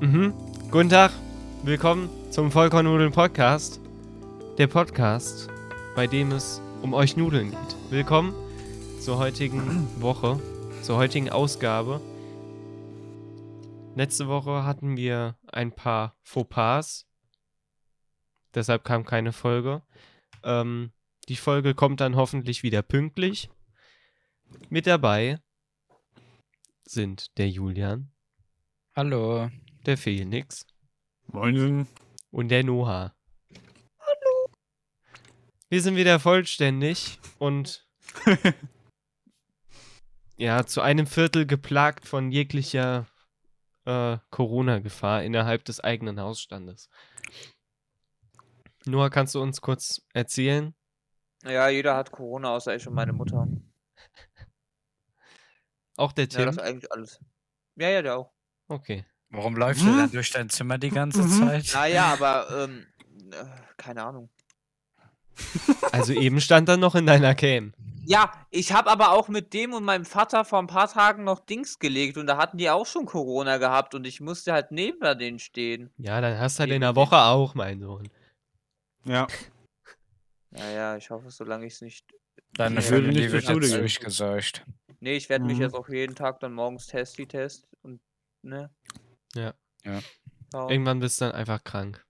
Mhm. 0.00 0.32
Guten 0.70 0.90
Tag, 0.90 1.12
willkommen 1.64 2.08
zum 2.30 2.52
Vollkornnudeln 2.52 3.10
Podcast. 3.10 3.80
Der 4.56 4.68
Podcast, 4.68 5.48
bei 5.96 6.06
dem 6.06 6.30
es 6.30 6.60
um 6.82 6.94
euch 6.94 7.16
Nudeln 7.16 7.50
geht. 7.50 7.76
Willkommen 7.90 8.32
zur 9.00 9.18
heutigen 9.18 9.88
Woche, 10.00 10.40
zur 10.82 10.98
heutigen 10.98 11.30
Ausgabe. 11.30 12.00
Letzte 13.96 14.28
Woche 14.28 14.64
hatten 14.64 14.96
wir 14.96 15.36
ein 15.48 15.72
paar 15.72 16.16
Fauxpas. 16.22 17.06
Deshalb 18.54 18.84
kam 18.84 19.04
keine 19.04 19.32
Folge. 19.32 19.82
Ähm, 20.44 20.92
die 21.28 21.36
Folge 21.36 21.74
kommt 21.74 22.00
dann 22.00 22.14
hoffentlich 22.14 22.62
wieder 22.62 22.82
pünktlich. 22.82 23.50
Mit 24.68 24.86
dabei 24.86 25.40
sind 26.84 27.36
der 27.36 27.50
Julian, 27.50 28.12
Hallo. 28.98 29.48
Der 29.86 29.96
Felix 29.96 30.66
Moin. 31.26 31.86
und 32.30 32.48
der 32.48 32.64
Noah. 32.64 33.14
Hallo. 33.98 34.50
Wir 35.68 35.82
sind 35.82 35.96
wieder 35.96 36.20
vollständig 36.20 37.18
und 37.38 37.86
ja, 40.36 40.64
zu 40.66 40.80
einem 40.80 41.06
Viertel 41.06 41.46
geplagt 41.46 42.06
von 42.06 42.30
jeglicher 42.30 43.06
äh, 43.84 44.18
Corona-Gefahr 44.30 45.22
innerhalb 45.22 45.64
des 45.64 45.80
eigenen 45.80 46.20
Hausstandes. 46.20 46.88
Noah, 48.86 49.10
kannst 49.10 49.34
du 49.34 49.42
uns 49.42 49.60
kurz 49.60 50.02
erzählen? 50.14 50.74
Ja, 51.44 51.68
jeder 51.68 51.96
hat 51.96 52.10
Corona, 52.10 52.54
außer 52.56 52.74
ich 52.74 52.86
und 52.88 52.94
meine 52.94 53.12
Mutter. 53.12 53.46
Auch 55.96 56.12
der 56.12 56.24
Ja, 56.24 56.30
Tim? 56.30 56.46
das 56.46 56.56
ist 56.56 56.62
eigentlich 56.62 56.92
alles. 56.92 57.20
Ja, 57.76 57.88
ja, 57.90 58.02
der 58.02 58.16
auch. 58.18 58.32
Okay. 58.68 59.04
Warum 59.30 59.56
läuft 59.56 59.84
er 59.84 59.96
dann 59.96 60.10
durch 60.10 60.30
dein 60.30 60.48
Zimmer 60.48 60.78
die 60.78 60.90
ganze 60.90 61.22
Mhm. 61.22 61.28
Zeit? 61.46 61.70
Naja, 61.74 62.06
aber, 62.06 62.64
ähm, 62.64 62.86
äh, 63.32 63.44
keine 63.76 64.04
Ahnung. 64.04 64.30
Also 65.92 66.12
eben 66.12 66.40
stand 66.40 66.68
er 66.68 66.76
noch 66.76 66.94
in 66.94 67.06
deiner 67.06 67.34
Cam. 67.34 67.72
Ja, 68.04 68.32
ich 68.50 68.72
habe 68.72 68.90
aber 68.90 69.12
auch 69.12 69.28
mit 69.28 69.52
dem 69.52 69.74
und 69.74 69.84
meinem 69.84 70.06
Vater 70.06 70.44
vor 70.46 70.58
ein 70.60 70.66
paar 70.66 70.90
Tagen 70.90 71.24
noch 71.24 71.40
Dings 71.40 71.78
gelegt 71.78 72.16
und 72.16 72.26
da 72.26 72.38
hatten 72.38 72.56
die 72.56 72.70
auch 72.70 72.86
schon 72.86 73.04
Corona 73.04 73.58
gehabt 73.58 73.94
und 73.94 74.06
ich 74.06 74.20
musste 74.22 74.52
halt 74.54 74.72
neben 74.72 74.98
denen 75.18 75.38
stehen. 75.38 75.90
Ja, 75.98 76.20
dann 76.22 76.38
hast 76.38 76.56
du 76.58 76.60
halt 76.60 76.70
in 76.70 76.76
Eben 76.76 76.80
der. 76.80 76.96
Woche 76.96 77.16
auch, 77.18 77.54
mein 77.54 77.80
Sohn. 77.80 78.08
Ja, 79.04 79.26
Naja, 80.50 80.96
ich 80.96 81.10
hoffe, 81.10 81.30
solange 81.30 81.66
ich 81.66 81.74
es 81.74 81.82
nicht. 81.82 82.06
Deine 82.54 82.76
würde 82.76 82.88
Familie 82.88 83.22
nicht 83.24 83.32
wird 83.32 83.44
jetzt 83.62 83.74
durchgeseucht. 83.74 84.64
Nee, 85.00 85.16
ich 85.16 85.28
werde 85.28 85.44
mich 85.44 85.58
Mhm. 85.58 85.64
jetzt 85.64 85.74
auch 85.74 85.88
jeden 85.90 86.14
Tag 86.16 86.40
dann 86.40 86.54
morgens 86.54 86.86
Testi-Test 86.86 87.68
und, 87.82 88.00
ne? 88.42 88.70
Ja. 89.34 89.54
Ja. 89.84 90.00
Schauen. 90.52 90.70
Irgendwann 90.70 91.00
bist 91.00 91.20
du 91.20 91.26
dann 91.26 91.34
einfach 91.34 91.62
krank. 91.62 92.04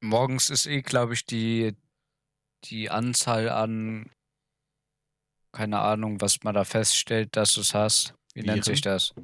Morgens 0.00 0.50
ist 0.50 0.66
eh, 0.66 0.82
glaube 0.82 1.14
ich, 1.14 1.24
die, 1.24 1.76
die 2.64 2.90
Anzahl 2.90 3.48
an, 3.48 4.10
keine 5.52 5.80
Ahnung, 5.80 6.20
was 6.20 6.42
man 6.42 6.54
da 6.54 6.64
feststellt, 6.64 7.36
dass 7.36 7.54
du 7.54 7.60
es 7.60 7.74
hast. 7.74 8.14
Wie 8.34 8.42
nennt 8.42 8.64
sich 8.64 8.80
das? 8.80 9.14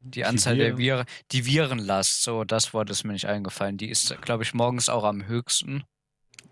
Die 0.00 0.24
Anzahl 0.24 0.56
der 0.56 0.78
Viren? 0.78 1.06
Viren, 1.06 1.06
die 1.32 1.46
Virenlast, 1.46 2.22
so, 2.22 2.44
das 2.44 2.72
Wort 2.74 2.90
ist 2.90 3.04
mir 3.04 3.12
nicht 3.12 3.26
eingefallen. 3.26 3.76
Die 3.76 3.88
ist, 3.88 4.20
glaube 4.22 4.42
ich, 4.44 4.54
morgens 4.54 4.88
auch 4.88 5.04
am 5.04 5.26
höchsten. 5.26 5.84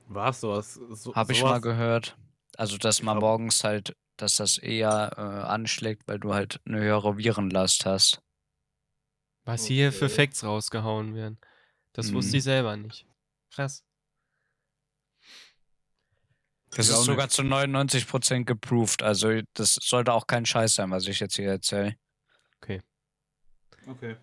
war 0.07 0.31
es 0.31 0.41
sowas? 0.41 0.75
So, 0.75 1.15
Habe 1.15 1.33
ich 1.33 1.39
sowas? 1.39 1.53
mal 1.53 1.61
gehört. 1.61 2.17
Also, 2.57 2.77
dass 2.77 3.03
man 3.03 3.19
morgens 3.19 3.65
halt, 3.65 3.97
dass 4.17 4.37
das 4.37 4.59
eher 4.59 5.13
äh, 5.17 5.21
anschlägt, 5.21 6.07
weil 6.07 6.19
du 6.19 6.35
halt 6.35 6.61
eine 6.67 6.81
höhere 6.81 7.17
Virenlast 7.17 7.87
hast. 7.87 8.21
Was 9.51 9.65
hier 9.67 9.93
für 9.93 10.05
Okay. 10.05 10.15
Facts 10.15 10.45
rausgehauen 10.45 11.17
werden. 11.17 11.41
Das 11.93 12.13
wusste 12.13 12.33
Mhm. 12.33 12.39
ich 12.39 12.45
selber 12.45 12.77
nicht. 12.77 13.05
Krass. 13.53 13.85
Das 16.71 16.87
Ich 16.89 16.95
ist 16.95 17.03
sogar 17.03 17.27
nicht. 17.27 17.35
zu 17.35 17.43
99% 17.43 18.47
geproved. 18.47 19.03
Also, 19.03 19.41
das 19.55 19.75
sollte 19.75 20.13
auch 20.13 20.29
kein 20.29 20.47
Scheiß 20.47 20.77
sein, 20.77 20.93
was 20.93 21.09
ich 21.09 21.19
jetzt 21.19 21.35
hier 21.35 21.51
erzähle. 21.51 21.97
Okay. 23.87 24.17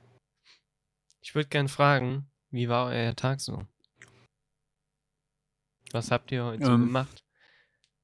Ich 1.20 1.36
würde 1.36 1.50
gern 1.50 1.68
fragen, 1.68 2.32
wie 2.52 2.70
war 2.70 2.88
euer 2.88 3.14
Tag 3.14 3.42
so? 3.42 3.68
Was 5.92 6.10
habt 6.10 6.32
ihr 6.32 6.46
heute 6.46 6.64
so 6.64 6.72
Ähm, 6.72 6.86
gemacht? 6.86 7.22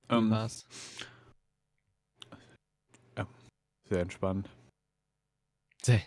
Wie 0.10 0.16
Ähm, 0.16 0.30
war's? 0.30 0.66
sehr 3.86 4.02
entspannt. 4.02 4.50
Sehr, 5.84 6.02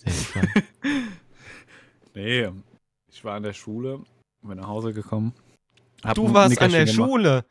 sehr 0.00 0.12
spannend. 0.12 0.64
nee, 2.14 2.48
ich 3.10 3.24
war 3.24 3.36
an 3.36 3.42
der 3.42 3.52
Schule, 3.52 4.00
bin 4.42 4.58
nach 4.58 4.68
Hause 4.68 4.92
gekommen. 4.92 5.32
hab 6.04 6.14
du 6.14 6.32
warst 6.32 6.60
an 6.60 6.70
der 6.70 6.84
gemacht. 6.84 7.08
Schule. 7.10 7.44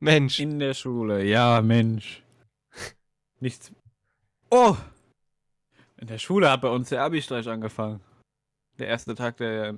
Mensch. 0.00 0.40
In 0.40 0.58
der 0.58 0.74
Schule, 0.74 1.24
ja, 1.24 1.60
Mensch. 1.60 2.22
Nichts. 3.40 3.70
Oh! 4.50 4.76
In 5.98 6.06
der 6.06 6.18
Schule 6.18 6.50
hat 6.50 6.62
bei 6.62 6.68
uns 6.68 6.88
der 6.88 7.02
Abi-Streich 7.02 7.46
angefangen. 7.48 8.00
Der 8.78 8.88
erste 8.88 9.14
Tag 9.14 9.36
der. 9.36 9.74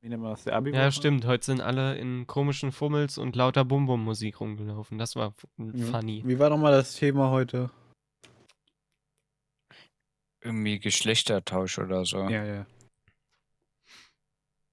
Wie 0.00 0.08
nennt 0.08 0.22
man 0.22 0.30
das? 0.30 0.44
Der 0.44 0.54
abi 0.54 0.70
Ja, 0.70 0.92
stimmt. 0.92 1.26
Heute 1.26 1.44
sind 1.44 1.60
alle 1.60 1.98
in 1.98 2.28
komischen 2.28 2.70
Fummels 2.70 3.18
und 3.18 3.34
lauter 3.34 3.64
Bum-Bum-Musik 3.64 4.40
rumgelaufen. 4.40 4.98
Das 4.98 5.16
war 5.16 5.34
funny. 5.56 6.22
Wie 6.24 6.38
war 6.38 6.50
nochmal 6.50 6.70
das 6.70 6.94
Thema 6.94 7.30
heute? 7.30 7.70
Irgendwie 10.46 10.78
Geschlechtertausch 10.78 11.78
oder 11.80 12.04
so. 12.04 12.28
Ja, 12.28 12.44
ja. 12.44 12.66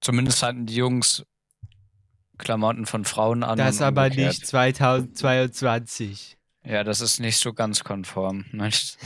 Zumindest 0.00 0.40
hatten 0.44 0.66
die 0.66 0.76
Jungs 0.76 1.26
Klamotten 2.38 2.86
von 2.86 3.04
Frauen 3.04 3.42
an. 3.42 3.58
Das 3.58 3.82
aber 3.82 4.04
umgekehrt. 4.04 4.28
nicht 4.34 4.46
2022. 4.46 6.38
Ja, 6.64 6.84
das 6.84 7.00
ist 7.00 7.18
nicht 7.18 7.38
so 7.38 7.52
ganz 7.52 7.82
konform. 7.82 8.44
Nicht? 8.52 8.98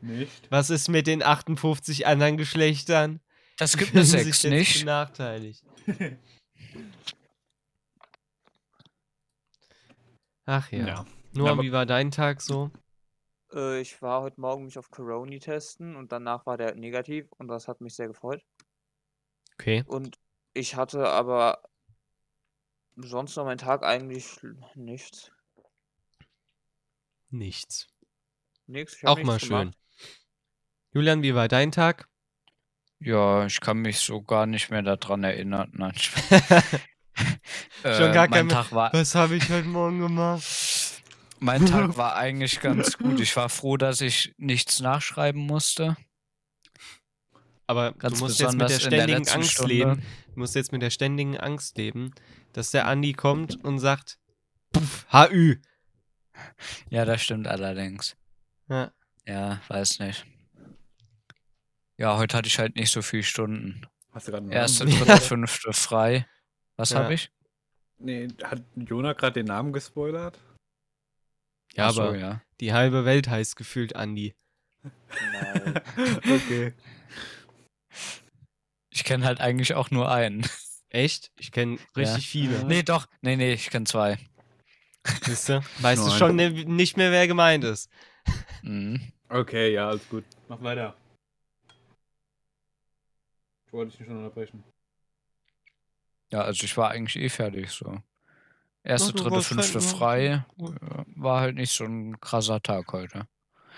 Nicht? 0.00 0.50
Was 0.50 0.70
ist 0.70 0.88
mit 0.88 1.06
den 1.06 1.22
58 1.22 2.06
anderen 2.06 2.36
Geschlechtern? 2.36 3.20
Das 3.56 3.76
gibt 3.78 3.92
6 3.92 4.12
jetzt 4.12 4.44
nicht. 4.44 4.80
Benachteiligt. 4.80 5.62
Ach 10.46 10.72
ja. 10.72 10.86
Ja. 10.86 11.06
Noah, 11.32 11.62
wie 11.62 11.72
war 11.72 11.86
dein 11.86 12.10
Tag 12.10 12.42
so? 12.42 12.70
Äh, 13.54 13.80
ich 13.80 14.00
war 14.02 14.22
heute 14.22 14.40
Morgen 14.40 14.64
mich 14.64 14.78
auf 14.78 14.90
Corona 14.90 15.38
testen 15.38 15.96
und 15.96 16.12
danach 16.12 16.44
war 16.46 16.56
der 16.56 16.74
negativ 16.74 17.30
und 17.38 17.48
das 17.48 17.68
hat 17.68 17.80
mich 17.80 17.94
sehr 17.94 18.08
gefreut. 18.08 18.42
Okay. 19.54 19.84
Und 19.86 20.18
ich 20.52 20.76
hatte 20.76 21.08
aber 21.08 21.62
sonst 22.96 23.36
noch 23.36 23.44
meinen 23.44 23.58
Tag 23.58 23.82
eigentlich 23.84 24.38
nichts. 24.74 25.30
Nichts. 27.30 27.88
Nichts. 28.66 28.96
Auch 29.04 29.16
mal 29.22 29.34
nichts 29.34 29.46
schön. 29.46 29.48
gemacht. 29.58 29.78
Julian, 30.92 31.22
wie 31.22 31.34
war 31.34 31.48
dein 31.48 31.72
Tag? 31.72 32.08
Ja, 33.00 33.44
ich 33.46 33.60
kann 33.60 33.78
mich 33.78 33.98
so 33.98 34.22
gar 34.22 34.46
nicht 34.46 34.70
mehr 34.70 34.82
daran 34.82 35.24
erinnern. 35.24 35.70
Nein. 35.74 35.94
Schon 37.82 38.10
Äh, 38.10 38.14
gar 38.14 38.28
mein 38.28 38.30
kein- 38.30 38.48
Tag 38.48 38.72
war 38.72 38.92
Was 38.92 39.14
habe 39.14 39.36
ich 39.36 39.48
heute 39.50 39.68
Morgen 39.68 40.00
gemacht? 40.00 40.42
Mein 41.44 41.66
Tag 41.66 41.98
war 41.98 42.16
eigentlich 42.16 42.60
ganz 42.60 42.96
gut. 42.96 43.20
Ich 43.20 43.36
war 43.36 43.50
froh, 43.50 43.76
dass 43.76 44.00
ich 44.00 44.34
nichts 44.38 44.80
nachschreiben 44.80 45.42
musste. 45.42 45.94
Aber 47.66 47.92
Ganz 47.92 48.18
du 48.18 48.24
musst 48.24 48.40
jetzt 48.40 48.52
mit 48.52 48.62
der 48.62 48.68
der 48.68 48.80
ständigen 48.80 49.18
letzten 49.18 49.36
Angst 49.36 49.50
Stunde. 49.52 49.74
leben. 49.74 50.02
Du 50.32 50.40
musst 50.40 50.54
jetzt 50.54 50.72
mit 50.72 50.80
der 50.80 50.88
ständigen 50.88 51.36
Angst 51.36 51.76
leben, 51.76 52.12
dass 52.54 52.70
der 52.70 52.86
Andi 52.86 53.12
kommt 53.12 53.62
und 53.62 53.78
sagt, 53.78 54.18
Puff, 54.72 55.06
HÜ. 55.12 55.56
Ja, 56.88 57.04
das 57.04 57.22
stimmt 57.22 57.46
allerdings. 57.46 58.16
Ja. 58.68 58.90
Ja, 59.26 59.60
weiß 59.68 59.98
nicht. 59.98 60.24
Ja, 61.98 62.16
heute 62.16 62.38
hatte 62.38 62.48
ich 62.48 62.58
halt 62.58 62.74
nicht 62.76 62.90
so 62.90 63.02
viele 63.02 63.22
Stunden. 63.22 63.86
Hast 64.12 64.28
du 64.28 64.32
gerade 64.32 64.44
einen 64.44 64.52
Erste, 64.52 64.84
dritte, 64.86 65.18
fünfte 65.18 65.74
frei. 65.74 66.26
Was 66.76 66.90
Ja. 66.90 67.00
habe 67.00 67.12
ich? 67.12 67.30
Nee, 67.98 68.28
hat 68.42 68.62
Jona 68.76 69.12
gerade 69.12 69.34
den 69.34 69.46
Namen 69.46 69.72
gespoilert? 69.74 70.38
Ja, 71.74 71.88
Ach 71.88 71.92
so, 71.92 72.02
aber 72.02 72.16
ja. 72.16 72.40
die 72.60 72.72
halbe 72.72 73.04
Welt 73.04 73.28
heißt 73.28 73.56
gefühlt 73.56 73.96
Andi. 73.96 74.34
Nein. 74.82 75.80
okay. 76.18 76.72
Ich 78.90 79.04
kenne 79.04 79.24
halt 79.24 79.40
eigentlich 79.40 79.74
auch 79.74 79.90
nur 79.90 80.10
einen. 80.10 80.46
Echt? 80.88 81.32
Ich 81.36 81.50
kenne 81.50 81.78
richtig 81.96 82.28
viele. 82.28 82.64
Nee, 82.64 82.84
doch. 82.84 83.06
Nee, 83.20 83.36
nee, 83.36 83.52
ich 83.52 83.70
kenne 83.70 83.86
zwei. 83.86 84.18
Siehst 85.22 85.48
du? 85.48 85.64
Weißt 85.80 86.06
du 86.06 86.10
schon 86.10 86.36
ne, 86.36 86.50
nicht 86.50 86.96
mehr, 86.96 87.10
wer 87.10 87.26
gemeint 87.26 87.64
ist. 87.64 87.90
Mhm. 88.62 89.12
Okay, 89.28 89.72
ja, 89.72 89.88
alles 89.88 90.08
gut. 90.08 90.24
Mach 90.48 90.62
weiter. 90.62 90.96
Ich 93.66 93.72
wollte 93.72 93.90
dich 93.90 94.00
nicht 94.00 94.08
schon 94.08 94.18
unterbrechen. 94.18 94.62
Ja, 96.30 96.42
also 96.42 96.64
ich 96.64 96.76
war 96.76 96.90
eigentlich 96.90 97.16
eh 97.16 97.28
fertig 97.28 97.70
so. 97.70 98.00
Erste, 98.84 99.12
du 99.12 99.22
dritte, 99.22 99.36
halt 99.36 99.44
fünfte 99.44 99.78
nur- 99.78 99.82
frei. 99.88 100.44
War 101.16 101.40
halt 101.40 101.56
nicht 101.56 101.72
so 101.72 101.84
ein 101.84 102.20
krasser 102.20 102.60
Tag 102.62 102.92
heute. 102.92 103.26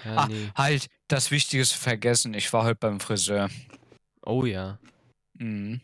Ja, 0.05 0.17
Ah, 0.17 0.27
nee. 0.29 0.51
halt, 0.55 0.89
das 1.09 1.31
Wichtigste 1.31 1.79
vergessen. 1.79 2.35
Ich 2.35 2.53
war 2.53 2.65
heute 2.65 2.75
beim 2.77 3.01
Friseur. 3.01 3.49
Oh 4.23 4.45
ja. 4.45 4.79
Mhm. 5.35 5.81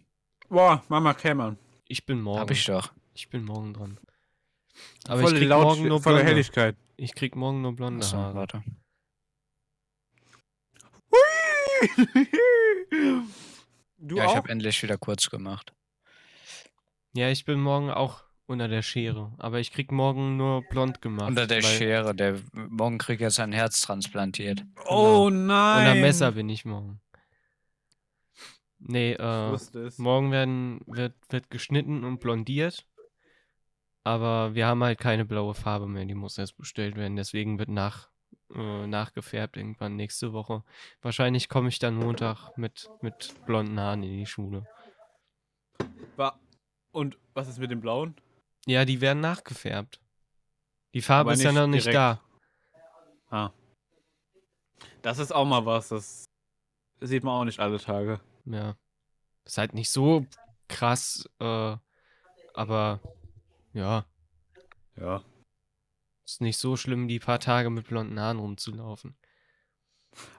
Boah, 0.48 0.82
Mama 0.88 1.14
Kämmern. 1.14 1.56
Ich 1.86 2.04
bin 2.04 2.20
morgen. 2.20 2.40
Hab 2.40 2.50
ich 2.50 2.64
doch. 2.64 2.92
Ich 3.14 3.28
bin 3.28 3.44
morgen 3.44 3.72
dran. 3.74 3.98
Aber 5.06 5.20
Volle 5.22 5.34
ich 5.34 5.40
krieg 5.40 5.48
Laut- 5.48 5.62
morgen 5.64 5.88
nur 5.88 6.02
volle 6.02 6.16
blonde. 6.16 6.30
Helligkeit. 6.32 6.76
Ich 6.96 7.14
krieg 7.14 7.36
morgen 7.36 7.62
nur 7.62 7.74
blonde 7.76 8.04
Achso, 8.04 8.16
Haare. 8.16 8.34
warte. 8.34 8.62
du 13.98 14.16
ja, 14.16 14.24
ich 14.24 14.30
auch? 14.30 14.36
habe 14.36 14.48
endlich 14.48 14.82
wieder 14.82 14.98
kurz 14.98 15.30
gemacht. 15.30 15.72
Ja, 17.14 17.28
ich 17.28 17.44
bin 17.44 17.60
morgen 17.60 17.90
auch 17.90 18.24
unter 18.52 18.68
der 18.68 18.82
Schere. 18.82 19.32
Aber 19.38 19.58
ich 19.58 19.72
krieg 19.72 19.90
morgen 19.90 20.36
nur 20.36 20.62
blond 20.68 21.02
gemacht. 21.02 21.28
Unter 21.28 21.46
der 21.46 21.62
weil- 21.62 21.70
Schere. 21.70 22.14
Der 22.14 22.38
morgen 22.52 22.98
kriegt 22.98 23.20
er 23.22 23.30
sein 23.30 23.52
Herz 23.52 23.80
transplantiert. 23.80 24.64
oh 24.88 25.24
Unter 25.26 25.38
nein. 25.46 26.00
Messer 26.00 26.32
bin 26.32 26.48
ich 26.48 26.64
morgen. 26.64 27.00
Nee, 28.78 29.12
Ich 29.12 29.18
äh, 29.20 29.90
morgen 29.98 30.32
werden, 30.32 30.80
wird, 30.86 31.14
wird 31.30 31.50
geschnitten 31.50 32.04
und 32.04 32.18
blondiert. 32.20 32.84
Aber 34.04 34.54
wir 34.56 34.66
haben 34.66 34.82
halt 34.82 34.98
keine 34.98 35.24
blaue 35.24 35.54
Farbe 35.54 35.86
mehr, 35.86 36.04
die 36.04 36.14
muss 36.14 36.36
erst 36.36 36.56
bestellt 36.56 36.96
werden. 36.96 37.14
Deswegen 37.14 37.60
wird 37.60 37.68
nach, 37.68 38.08
äh, 38.52 38.86
nachgefärbt 38.88 39.56
irgendwann 39.56 39.94
nächste 39.94 40.32
Woche. 40.32 40.64
Wahrscheinlich 41.00 41.48
komme 41.48 41.68
ich 41.68 41.78
dann 41.78 41.94
Montag 41.94 42.58
mit, 42.58 42.90
mit 43.00 43.32
blonden 43.46 43.78
Haaren 43.78 44.02
in 44.02 44.18
die 44.18 44.26
Schule. 44.26 44.66
Wa- 46.16 46.36
Und 46.90 47.16
was 47.34 47.46
ist 47.48 47.60
mit 47.60 47.70
dem 47.70 47.80
blauen? 47.80 48.16
Ja, 48.66 48.84
die 48.84 49.00
werden 49.00 49.20
nachgefärbt. 49.20 50.00
Die 50.94 51.02
Farbe 51.02 51.30
Aber 51.30 51.32
ist 51.34 51.42
ja 51.42 51.52
noch 51.52 51.66
nicht 51.66 51.86
direkt. 51.86 51.96
da. 51.96 52.20
Ah. 53.30 53.50
Das 55.00 55.18
ist 55.18 55.32
auch 55.32 55.44
mal 55.46 55.64
was, 55.66 55.88
das 55.88 56.26
sieht 57.00 57.24
man 57.24 57.34
auch 57.40 57.44
nicht 57.44 57.58
alle 57.60 57.78
Tage. 57.80 58.20
Ja. 58.44 58.76
Ist 59.44 59.58
halt 59.58 59.74
nicht 59.74 59.90
so 59.90 60.26
krass, 60.68 61.28
äh, 61.40 61.76
aber 62.54 63.00
ja, 63.72 64.04
Ja. 64.96 65.24
ist 66.24 66.40
nicht 66.40 66.58
so 66.58 66.76
schlimm, 66.76 67.08
die 67.08 67.18
paar 67.18 67.40
Tage 67.40 67.70
mit 67.70 67.88
blonden 67.88 68.20
Haaren 68.20 68.38
rumzulaufen. 68.38 69.16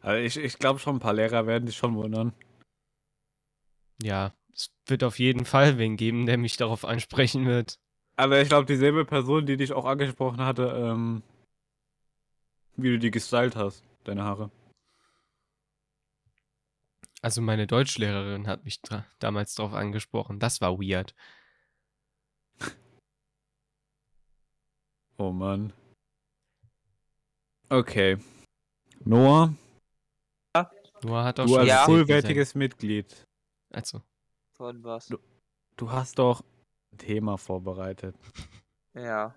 Also 0.02 0.24
ich, 0.24 0.38
ich 0.38 0.60
glaube 0.60 0.80
schon, 0.80 0.98
ein 0.98 1.00
paar 1.00 1.14
Lehrer 1.14 1.46
werden 1.48 1.68
sich 1.68 1.76
schon 1.76 1.96
wundern. 1.96 2.34
Ja, 4.02 4.34
es 4.54 4.72
wird 4.86 5.04
auf 5.04 5.20
jeden 5.20 5.46
Fall 5.46 5.78
wen 5.78 5.98
geben, 5.98 6.26
der 6.26 6.38
mich 6.38 6.56
darauf 6.58 6.86
ansprechen 6.86 7.46
wird. 7.48 7.80
Aber 8.16 8.42
ich 8.42 8.48
glaube, 8.50 8.66
dieselbe 8.66 9.06
Person, 9.06 9.46
die 9.46 9.58
dich 9.58 9.74
auch 9.74 9.86
angesprochen 9.86 10.42
hatte, 10.42 10.68
ähm, 10.76 11.24
wie 12.76 12.90
du 12.92 13.00
die 13.00 13.12
gestylt 13.12 13.56
hast, 13.56 13.84
deine 14.04 14.24
Haare. 14.24 14.52
Also 17.22 17.42
meine 17.42 17.68
Deutschlehrerin 17.68 18.48
hat 18.48 18.66
mich 18.66 18.82
dra 18.82 19.06
damals 19.20 19.56
darauf 19.56 19.74
angesprochen. 19.74 20.40
Das 20.40 20.60
war 20.62 20.78
weird. 20.80 21.16
Oh 25.18 25.32
Mann. 25.32 25.72
Okay. 27.70 28.18
Noah, 29.06 29.54
Noah 31.02 31.24
hat 31.24 31.40
auch 31.40 31.46
du 31.46 31.50
schon 31.50 31.60
als 31.60 31.68
Ja. 31.70 31.86
vollwertiges 31.86 32.56
Mitglied, 32.56 33.26
Also, 33.72 34.02
Von 34.56 34.84
was? 34.84 35.08
Du- 35.08 35.20
du 35.78 35.92
hast 35.92 36.20
doch 36.20 36.44
Thema 36.98 37.38
vorbereitet. 37.38 38.16
Ja. 38.94 39.34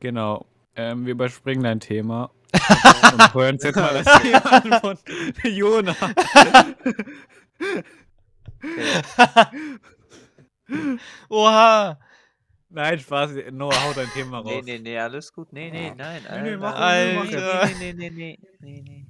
Genau. 0.00 0.46
Ähm, 0.76 1.04
wir 1.04 1.12
überspringen 1.12 1.62
dein 1.62 1.80
Thema 1.80 2.30
und 3.12 3.34
hören 3.34 3.54
uns 3.56 3.64
jetzt 3.64 3.76
mal 3.76 4.02
das 4.02 4.22
Thema 4.22 4.52
an 4.52 4.80
von 4.80 4.98
Jona. 5.44 5.96
Oha! 11.28 11.98
Nein, 12.68 12.98
Spaß. 13.00 13.32
Noah, 13.50 13.82
hau 13.82 13.92
dein 13.92 14.08
Thema 14.10 14.38
raus. 14.38 14.46
Nee, 14.46 14.62
nee, 14.62 14.78
nee, 14.78 14.98
alles 14.98 15.32
gut. 15.32 15.52
Nee, 15.52 15.70
nee, 15.70 15.92
nein. 15.96 16.22
nee, 16.44 16.56
mach 16.56 16.76
Alter. 16.76 17.20
ruhig, 17.20 17.32
mach 17.32 17.64
ruhig. 17.64 17.78
Nee, 17.80 17.92
nee, 17.92 18.10
nee, 18.10 18.38
nee, 18.60 18.82
nee, 18.86 19.06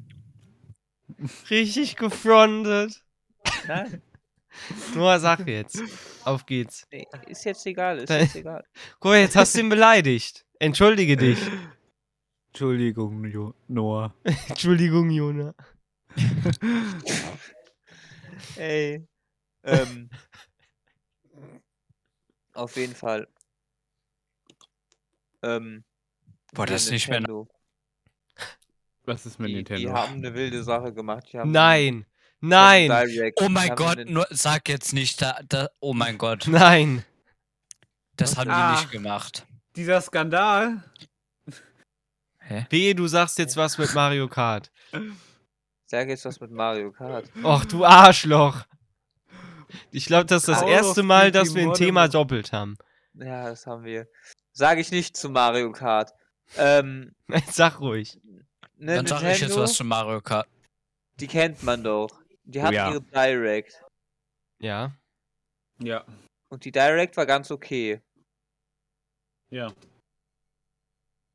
nee. 1.19 1.28
Richtig 1.50 1.96
gefrontet. 1.96 3.04
Nein, 3.69 4.02
Noah, 4.94 5.18
sag 5.18 5.46
jetzt. 5.46 5.82
Auf 6.24 6.46
geht's. 6.46 6.86
nee, 6.92 7.06
ist 7.26 7.44
jetzt 7.44 7.66
egal, 7.66 7.98
ist 7.98 8.10
jetzt 8.10 8.36
egal. 8.36 8.64
Guck 9.00 9.12
mal, 9.12 9.20
jetzt 9.20 9.36
hast 9.36 9.54
du 9.54 9.60
ihn 9.60 9.68
beleidigt. 9.68 10.44
Entschuldige 10.58 11.16
dich. 11.16 11.38
Entschuldigung, 12.48 13.24
jo 13.24 13.54
Noah. 13.68 14.14
Entschuldigung, 14.48 15.10
Jona. 15.10 15.54
Ey. 18.56 19.06
Ähm. 19.62 20.10
Auf 22.52 22.76
jeden 22.76 22.94
Fall. 22.94 23.28
Ähm. 25.42 25.84
Boah, 26.52 26.66
das 26.66 26.84
ist 26.84 26.90
nicht 26.90 27.08
mehr. 27.08 27.22
Was 29.04 29.26
ist 29.26 29.38
mit 29.38 29.50
Die, 29.50 29.54
Nintendo? 29.54 29.80
die 29.80 29.90
haben 29.92 30.14
eine 30.14 30.34
wilde 30.34 30.62
Sache 30.62 30.92
gemacht. 30.92 31.32
Die 31.32 31.38
haben 31.38 31.50
Nein. 31.52 32.04
Nein. 32.40 32.90
Oh 33.37 33.46
Die 33.46 33.48
mein 33.52 33.75
Gott, 33.76 34.08
nur, 34.08 34.26
sag 34.31 34.69
jetzt 34.69 34.92
nicht 34.92 35.20
da, 35.20 35.38
da. 35.48 35.69
Oh 35.81 35.92
mein 35.92 36.16
Gott, 36.19 36.46
Nein. 36.48 37.04
das 38.16 38.37
haben 38.37 38.48
die 38.48 38.54
Ah. 38.54 38.72
nicht 38.72 38.90
gemacht. 38.90 39.46
Dieser 39.76 40.00
Skandal. 40.00 40.82
Hä? 42.38 42.66
Wehe, 42.70 42.94
du 42.94 43.06
sagst 43.06 43.38
jetzt 43.38 43.56
was 43.56 43.78
mit 43.78 43.94
Mario 43.94 44.26
Kart. 44.28 44.70
Sag 45.87 46.08
jetzt 46.08 46.25
was 46.25 46.40
mit 46.40 46.50
Mario 46.50 46.90
Kart. 46.92 47.26
Och, 47.44 47.64
du 47.66 47.84
Arschloch. 47.84 48.64
Ich 49.92 50.06
glaube, 50.06 50.25
das 50.26 50.42
ist 50.42 50.48
das 50.48 50.58
Call 50.60 50.69
of 50.69 50.70
erste 50.75 51.02
Mal, 51.02 51.31
Duty 51.31 51.44
dass 51.44 51.54
wir 51.54 51.62
ein 51.62 51.75
Thema 51.75 52.08
doppelt 52.08 52.52
haben. 52.52 52.76
Ja, 53.14 53.50
das 53.50 53.66
haben 53.66 53.84
wir. 53.84 54.08
Sage 54.52 54.81
ich 54.81 54.90
nicht 54.90 55.16
zu 55.16 55.28
Mario 55.28 55.70
Kart. 55.72 56.12
Ähm, 56.56 57.14
Sag 57.52 57.81
ruhig. 57.81 58.19
ne, 58.76 58.96
Dann 58.96 59.06
sag 59.06 59.22
ich 59.22 59.40
jetzt 59.40 59.56
was 59.56 59.75
zu 59.75 59.84
Mario 59.84 60.20
Kart. 60.20 60.48
die 61.20 61.28
kennt 61.28 61.62
man 61.62 61.84
doch. 61.84 62.19
Die 62.44 62.58
Oh 62.58 62.62
hatten 62.62 62.75
ja. 62.75 62.90
ihre 62.90 63.02
Direct. 63.02 63.84
Ja. 64.58 64.96
Ja. 65.78 66.04
Und 66.48 66.64
die 66.64 66.72
Direct 66.72 67.16
war 67.16 67.26
ganz 67.26 67.50
okay. 67.50 68.02
Ja. 69.50 69.72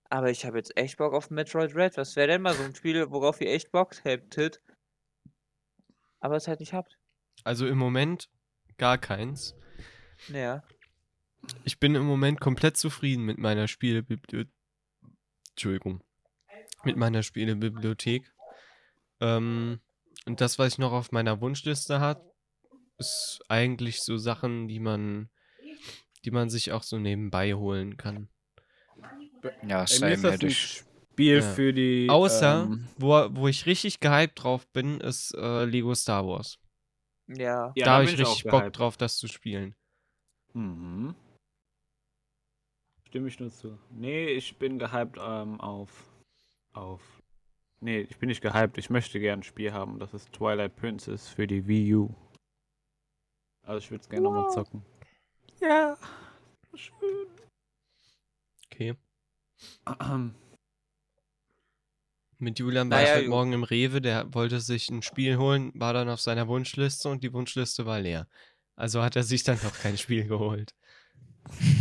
Aber 0.10 0.30
ich 0.30 0.46
habe 0.46 0.58
jetzt 0.58 0.78
echt 0.78 0.98
Bock 0.98 1.14
auf 1.14 1.30
Metroid 1.30 1.76
Red. 1.76 1.98
Was 1.98 2.16
wäre 2.16 2.28
denn 2.28 2.42
mal 2.42 2.54
so 2.54 2.64
ein 2.64 2.76
Spiel, 2.76 3.10
worauf 3.12 3.42
ihr 3.42 3.52
echt 3.52 3.72
Bock 3.72 4.04
hättet? 4.04 4.62
Aber 6.20 6.36
es 6.36 6.48
halt 6.48 6.60
nicht 6.60 6.74
habt. 6.74 6.98
Also 7.44 7.68
im 7.68 7.78
Moment 7.78 8.30
gar 8.78 8.98
keins. 8.98 9.56
Naja. 10.30 10.64
Ich 11.64 11.80
bin 11.80 11.96
im 11.96 12.06
Moment 12.06 12.40
komplett 12.40 12.78
zufrieden 12.78 13.24
mit 13.26 13.38
meiner 13.38 13.68
Spielebibliothek. 13.68 14.52
Entschuldigung. 15.52 16.04
Mit 16.84 16.98
meiner 16.98 17.24
Spielebibliothek. 17.24 18.34
Ähm, 19.22 19.82
und 20.26 20.42
das, 20.42 20.60
was 20.60 20.74
ich 20.74 20.78
noch 20.78 20.92
auf 20.92 21.12
meiner 21.12 21.42
Wunschliste 21.42 22.00
hat, 22.00 22.22
ist 22.98 23.42
eigentlich 23.50 24.02
so 24.02 24.18
Sachen, 24.18 24.68
die 24.68 24.80
man, 24.80 25.30
die 26.24 26.32
man 26.32 26.50
sich 26.50 26.72
auch 26.72 26.84
so 26.84 26.98
nebenbei 26.98 27.54
holen 27.54 27.98
kann. 27.98 28.30
Ja, 29.68 29.86
same 29.86 30.32
hätte 30.32 30.46
ein 30.46 30.48
ich. 30.48 30.84
Spiel 31.12 31.38
Ja. 31.38 31.42
für 31.42 31.74
die. 31.74 32.08
Außer, 32.10 32.64
ähm, 32.64 32.88
wo, 32.98 33.28
wo 33.32 33.48
ich 33.48 33.66
richtig 33.66 34.00
gehypt 34.00 34.44
drauf 34.44 34.68
bin, 34.74 35.00
ist 35.00 35.34
äh, 35.36 35.66
Lego 35.66 35.94
Star 35.94 36.26
Wars. 36.26 36.58
Ja. 37.28 37.72
ja, 37.76 37.86
da 37.86 37.94
habe 37.96 38.06
ich 38.06 38.14
auch 38.16 38.20
richtig 38.20 38.52
Bock 38.52 38.72
drauf, 38.74 38.98
das 38.98 39.18
zu 39.18 39.28
spielen. 39.28 39.76
Mhm. 40.54 41.16
Stimme 43.08 43.28
ich 43.28 43.40
nur 43.40 43.50
zu. 43.50 43.80
Nee, 43.92 44.28
ich 44.28 44.58
bin 44.58 44.78
gehypt 44.78 45.18
ähm, 45.20 45.60
auf. 45.62 45.90
Auf. 46.74 47.02
Nee, 47.80 48.02
ich 48.02 48.18
bin 48.18 48.30
nicht 48.30 48.42
gehypt. 48.42 48.78
Ich 48.78 48.90
möchte 48.90 49.20
gern 49.20 49.40
ein 49.40 49.44
Spiel 49.44 49.74
haben. 49.74 50.00
Das 50.00 50.14
ist 50.14 50.32
Twilight 50.32 50.76
Princess 50.76 51.28
für 51.28 51.46
die 51.48 51.68
Wii 51.68 51.96
U. 51.96 52.16
Also 53.64 53.80
ich 53.80 53.92
würde 53.92 54.02
es 54.02 54.10
gerne 54.10 54.24
nochmal 54.24 54.50
zocken. 54.52 54.86
Ja. 55.60 55.98
Schön. 56.74 57.28
Okay. 58.66 58.96
Ahem. 59.86 60.36
Mit 62.38 62.60
Julian 62.60 62.90
war 62.90 62.98
Naja, 62.98 63.14
ich 63.14 63.20
heute 63.22 63.30
Morgen 63.30 63.54
im 63.54 63.64
Rewe, 63.64 64.02
der 64.02 64.34
wollte 64.34 64.60
sich 64.60 64.90
ein 64.90 65.02
Spiel 65.02 65.38
holen, 65.38 65.72
war 65.74 65.94
dann 65.94 66.10
auf 66.10 66.20
seiner 66.20 66.48
Wunschliste 66.50 67.08
und 67.08 67.24
die 67.24 67.32
Wunschliste 67.32 67.86
war 67.86 68.02
leer. 68.02 68.28
Also 68.76 69.02
hat 69.02 69.16
er 69.16 69.24
sich 69.24 69.44
dann 69.44 69.58
noch 69.64 69.78
kein 69.80 69.98
Spiel 69.98 70.28
geholt. 70.28 70.76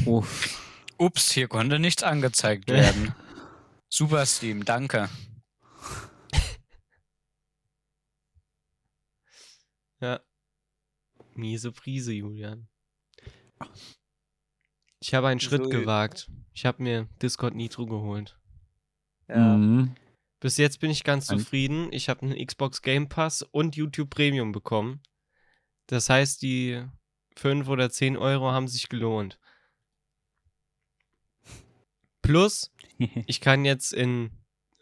Uff. 0.06 0.60
Ups, 0.96 1.32
hier 1.32 1.48
konnte 1.48 1.78
nichts 1.80 2.04
angezeigt 2.04 2.70
werden. 2.70 3.14
Super 3.88 4.26
Steam, 4.26 4.64
danke. 4.64 5.08
Ja. 10.04 10.20
Miese 11.34 11.72
Prise, 11.72 12.12
Julian. 12.12 12.68
Ich 15.00 15.14
habe 15.14 15.28
einen 15.28 15.40
Schritt 15.40 15.64
So- 15.64 15.70
gewagt. 15.70 16.30
Ich 16.52 16.66
habe 16.66 16.82
mir 16.82 17.08
Discord 17.22 17.54
Nitro 17.54 17.86
geholt. 17.86 18.38
Ja. 19.28 19.56
Mhm. 19.56 19.96
Bis 20.40 20.58
jetzt 20.58 20.80
bin 20.80 20.90
ich 20.90 21.04
ganz 21.04 21.24
zufrieden. 21.26 21.90
Ich 21.90 22.10
habe 22.10 22.20
einen 22.20 22.46
Xbox 22.46 22.82
Game 22.82 23.08
Pass 23.08 23.40
und 23.40 23.76
YouTube 23.76 24.10
Premium 24.10 24.52
bekommen. 24.52 25.00
Das 25.86 26.10
heißt, 26.10 26.42
die 26.42 26.84
5 27.36 27.66
oder 27.68 27.88
10 27.88 28.18
Euro 28.18 28.52
haben 28.52 28.68
sich 28.68 28.90
gelohnt. 28.90 29.40
Plus, 32.20 32.70
ich 33.26 33.40
kann 33.40 33.64
jetzt 33.64 33.94
in 33.94 34.32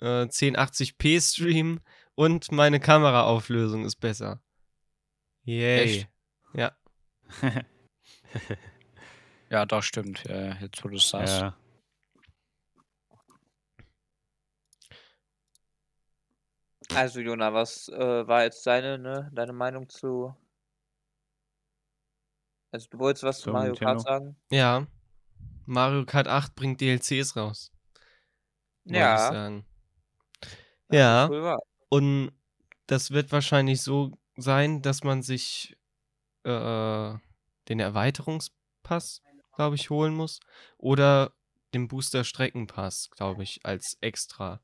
äh, 0.01 0.25
1080p 0.25 1.21
streamen 1.21 1.81
und 2.17 2.51
meine 2.51 2.81
Kameraauflösung 2.81 3.85
ist 3.85 3.97
besser. 4.01 4.43
Yay. 5.45 5.85
Echt? 5.85 6.09
Ja. 6.55 6.73
Ja, 9.53 9.67
das 9.67 9.85
stimmt. 9.85 10.25
Ja, 10.27 10.55
jetzt 10.61 10.83
wo 10.83 10.89
du 10.89 10.97
es 10.97 11.11
sagst. 11.11 11.43
ja. 11.43 11.55
Also, 16.95 17.21
Jona, 17.21 17.53
was 17.53 17.89
äh, 17.91 18.27
war 18.27 18.45
jetzt 18.45 18.67
deine, 18.67 18.99
ne, 18.99 19.31
deine 19.35 19.53
Meinung 19.53 19.91
zu. 19.91 20.35
Also, 22.71 22.89
du 22.89 22.99
wolltest 22.99 23.25
was 23.25 23.39
zu 23.41 23.45
Zum 23.45 23.53
Mario 23.53 23.75
Kart 23.75 23.99
Nintendo? 23.99 24.03
sagen? 24.03 24.37
Ja. 24.51 24.87
Mario 25.67 26.07
Kart 26.07 26.29
8 26.29 26.55
bringt 26.55 26.81
DLCs 26.81 27.37
raus. 27.37 27.71
Ja. 28.85 29.63
Ja. 30.91 31.29
wahr. 31.29 31.59
Und 31.91 32.33
das 32.87 33.11
wird 33.11 33.31
wahrscheinlich 33.33 33.83
so 33.83 34.19
sein, 34.37 34.83
dass 34.83 35.05
man 35.05 35.23
sich 35.23 35.77
äh, 36.45 37.15
den 37.69 37.81
Erweiterungspass, 37.81 39.23
glaube 39.55 39.77
ich, 39.77 39.91
holen 39.91 40.15
muss. 40.15 40.41
Oder 40.79 41.33
den 41.75 41.89
Booster 41.89 42.25
Streckenpass, 42.25 43.11
glaube 43.11 43.43
ich, 43.43 43.61
als 43.65 43.97
extra. 44.01 44.61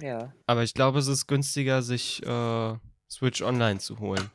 Ja. 0.00 0.32
Aber 0.46 0.62
ich 0.62 0.74
glaube, 0.74 0.98
es 0.98 1.06
ist 1.06 1.26
günstiger, 1.26 1.82
sich 1.82 2.22
äh, 2.24 2.76
Switch 3.10 3.42
Online 3.42 3.78
zu 3.78 3.98
holen. 3.98 4.30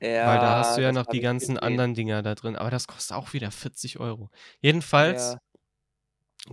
Ja. 0.00 0.26
Weil 0.28 0.38
da 0.38 0.58
hast 0.58 0.76
du 0.76 0.82
ja 0.82 0.92
noch 0.92 1.06
die 1.06 1.20
ganzen 1.20 1.54
gesehen. 1.54 1.58
anderen 1.66 1.94
Dinger 1.94 2.22
da 2.22 2.34
drin. 2.34 2.56
Aber 2.56 2.70
das 2.70 2.86
kostet 2.86 3.16
auch 3.16 3.32
wieder 3.32 3.50
40 3.50 3.98
Euro. 3.98 4.30
Jedenfalls 4.60 5.32
Ja. 5.32 5.40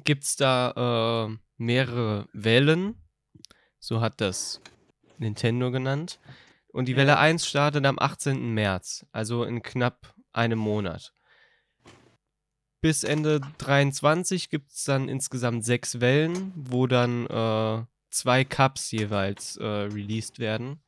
gibt 0.04 0.24
es 0.24 0.36
da 0.36 1.28
äh, 1.30 1.38
mehrere 1.58 2.28
Wellen. 2.34 3.02
So 3.80 4.02
hat 4.02 4.20
das 4.20 4.62
Nintendo 5.20 5.72
genannt. 5.72 6.20
Und 6.76 6.90
die 6.90 6.98
Welle 6.98 7.18
1 7.18 7.48
startet 7.48 7.86
am 7.86 7.98
18. 7.98 8.54
März, 8.54 9.06
also 9.14 9.46
in 9.46 9.62
knapp 9.62 10.14
einem 10.34 10.60
Monat. 10.60 11.14
Bis 12.82 13.06
Ende 13.06 13.40
23 13.60 14.50
gibt 14.50 14.74
es 14.74 14.84
dann 14.84 15.08
insgesamt 15.08 15.64
sechs 15.64 16.02
Wellen, 16.02 16.52
wo 16.54 16.86
dann 16.86 17.28
äh, 17.28 17.86
zwei 18.10 18.44
Cups 18.44 18.92
jeweils 18.92 19.56
äh, 19.56 19.66
released 19.66 20.40
werden. 20.40 20.84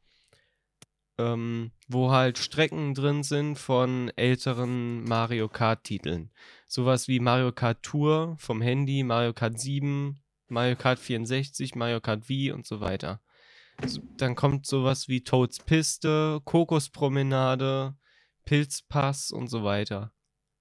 Ähm, 1.17 1.71
wo 1.87 2.11
halt 2.11 2.37
Strecken 2.37 2.93
drin 2.93 3.23
sind 3.23 3.57
von 3.57 4.11
älteren 4.17 5.05
Mario 5.05 5.47
Kart-Titeln. 5.47 6.31
Sowas 6.67 7.07
wie 7.07 7.21
Mario 7.21 7.53
Kart 7.53 7.81
Tour 7.81 8.35
vom 8.39 8.61
Handy, 8.61 9.03
Mario 9.03 9.31
Kart 9.31 9.57
7, 9.57 10.21
Mario 10.49 10.75
Kart 10.75 10.99
64, 10.99 11.75
Mario 11.75 12.01
Kart 12.01 12.27
Wii 12.27 12.51
und 12.51 12.67
so 12.67 12.81
weiter. 12.81 13.21
Dann 14.17 14.35
kommt 14.35 14.65
sowas 14.65 15.07
wie 15.07 15.23
Toads 15.23 15.59
Piste, 15.59 16.41
Kokospromenade, 16.43 17.95
Pilzpass 18.45 19.31
und 19.31 19.47
so 19.47 19.63
weiter. 19.63 20.11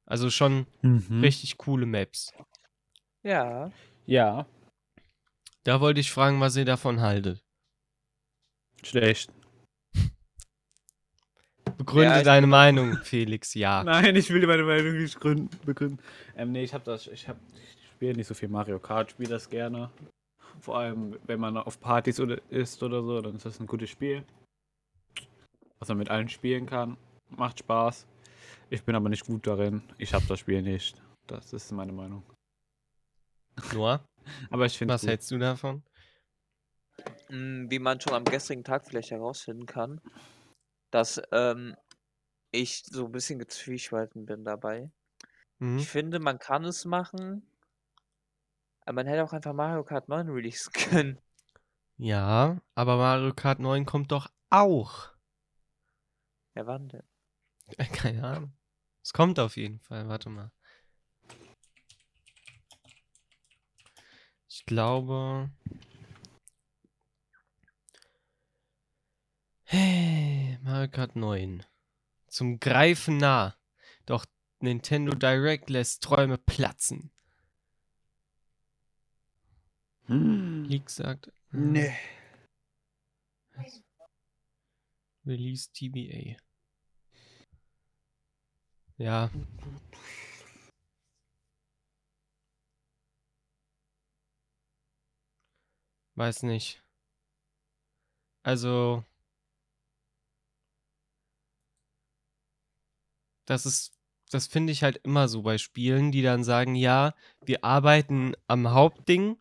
Also 0.04 0.30
schon 0.30 0.66
Mhm. 0.82 1.20
richtig 1.20 1.56
coole 1.58 1.87
Maps. 1.87 2.32
Ja. 3.23 3.70
Ja, 4.06 4.46
Da 5.64 5.80
wollte 5.80 5.99
ich 6.00 6.12
fragen, 6.12 6.40
was 6.40 6.56
ihr 6.56 6.64
davon 6.64 7.00
haltet. 7.00 7.42
schlecht. 8.85 9.32
Begründe 11.78 12.04
Ja, 12.18 12.23
deine 12.23 12.46
Meinung, 12.46 12.92
Felix, 13.02 13.54
ja. 13.54 13.82
Nein, 13.85 14.14
ich 14.14 14.30
will 14.30 14.46
meine 14.46 14.62
Meinung 14.62 14.96
nicht 14.99 15.18
gründen, 15.18 15.50
begründen. 15.64 15.99
Ähm, 16.37 16.52
nee, 16.52 16.62
ich 16.62 16.73
hab 16.73 16.85
das, 16.85 17.08
ich 17.08 17.26
hab, 17.28 17.37
ich 17.54 17.88
spiele 17.96 18.14
nicht 18.14 18.28
so 18.28 18.35
viel 18.35 18.49
Mario 18.49 18.78
Kart, 18.78 19.11
spiele 19.11 19.30
das 19.30 19.50
gerne. 19.50 19.90
Vor 20.60 20.78
allem, 20.78 21.18
wenn 21.25 21.40
man 21.40 21.56
auf 21.56 21.80
Partys 21.80 22.20
oder 22.20 22.40
ist 22.50 22.82
oder 22.82 23.02
so, 23.02 23.20
dann 23.20 23.36
ist 23.36 23.44
das 23.44 23.60
ein 23.60 23.66
gutes 23.66 23.90
Spiel. 23.90 24.25
Was 25.78 25.88
man 25.88 25.98
mit 25.98 26.08
allen 26.08 26.28
spielen 26.28 26.66
kann. 26.66 26.96
Macht 27.30 27.58
Spaß. 27.58 28.06
Ich 28.70 28.82
bin 28.82 28.94
aber 28.94 29.08
nicht 29.08 29.26
gut 29.26 29.46
darin. 29.46 29.82
Ich 29.98 30.14
hab 30.14 30.26
das 30.26 30.40
Spiel 30.40 30.62
nicht. 30.62 31.00
Das 31.26 31.52
ist 31.52 31.70
meine 31.72 31.92
Meinung. 31.92 32.22
Noah, 33.72 34.04
Aber 34.50 34.66
ich 34.66 34.76
finde 34.76 34.94
was 34.94 35.06
hältst 35.06 35.30
du 35.30 35.38
davon? 35.38 35.82
Mm, 37.28 37.70
Wie 37.70 37.78
man 37.78 38.00
schon 38.00 38.14
am 38.14 38.25
gestrigen 38.25 38.64
Tag 38.64 38.86
vielleicht 38.86 39.10
herausfinden 39.10 39.66
kann, 39.66 40.00
dass 40.90 41.20
ähm, 41.32 41.76
ich 42.52 42.84
so 42.84 43.06
ein 43.06 43.12
bisschen 43.12 43.38
gezwiespalten 43.38 44.26
bin 44.26 44.44
dabei. 44.44 44.90
Mhm. 45.58 45.78
Ich 45.78 45.88
finde, 45.88 46.18
man 46.18 46.38
kann 46.38 46.64
es 46.64 46.84
machen, 46.84 47.46
aber 48.86 48.94
man 48.94 49.06
hätte 49.06 49.24
auch 49.24 49.32
einfach 49.32 49.52
Mario 49.52 49.82
Kart 49.84 50.08
9 50.08 50.28
releasen 50.30 50.72
können. 50.90 51.18
Ja, 51.96 52.60
aber 52.74 52.96
Mario 52.96 53.34
Kart 53.34 53.58
9 53.58 53.84
kommt 53.84 54.12
doch 54.12 54.30
auch. 54.48 55.10
Ja, 56.54 56.66
wann 56.66 56.88
denn? 56.88 57.02
Keine 57.92 58.24
Ahnung. 58.24 58.56
Es 59.02 59.12
kommt 59.12 59.38
auf 59.38 59.56
jeden 59.56 59.80
Fall, 59.80 60.08
warte 60.08 60.30
mal. 60.30 60.52
Ich 64.48 64.64
glaube. 64.66 65.50
Hey, 69.64 70.58
Mario 70.62 70.90
Kart 70.90 71.16
9. 71.16 71.64
Zum 72.28 72.60
Greifen 72.60 73.16
nah. 73.16 73.56
Doch 74.06 74.26
Nintendo 74.60 75.12
Direct 75.14 75.70
lässt 75.70 76.04
Träume 76.04 76.38
platzen. 76.38 77.10
Hm. 80.08 80.64
Leak 80.64 80.90
sagt. 80.90 81.28
äh, 81.28 81.30
Nee. 81.52 81.92
Release 85.26 85.68
TBA. 85.72 86.36
Ja. 88.98 89.30
Weiß 96.16 96.42
nicht. 96.44 96.82
Also. 98.44 99.04
Das 103.46 103.64
ist. 103.66 103.95
Das 104.30 104.47
finde 104.47 104.73
ich 104.73 104.83
halt 104.83 104.97
immer 105.04 105.28
so 105.28 105.42
bei 105.42 105.56
Spielen, 105.59 106.11
die 106.11 106.23
dann 106.23 106.42
sagen, 106.42 106.75
ja, 106.75 107.14
wir 107.45 107.64
arbeiten 107.64 108.35
am 108.49 108.71
Hauptding, 108.73 109.37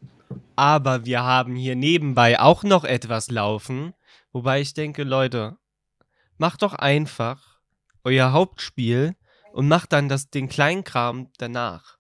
aber 0.56 1.06
wir 1.06 1.24
haben 1.24 1.56
hier 1.56 1.76
nebenbei 1.76 2.40
auch 2.40 2.64
noch 2.64 2.84
etwas 2.84 3.32
laufen. 3.32 3.94
Wobei 4.32 4.62
ich 4.62 4.74
denke, 4.74 5.04
Leute, 5.04 5.58
macht 6.38 6.62
doch 6.62 6.74
einfach 6.74 7.60
euer 8.04 8.32
Hauptspiel 8.32 9.16
und 9.54 9.68
macht 9.68 9.94
dann 9.94 10.10
das, 10.10 10.30
den 10.30 10.50
Kleinkram 10.50 11.32
danach. 11.38 11.98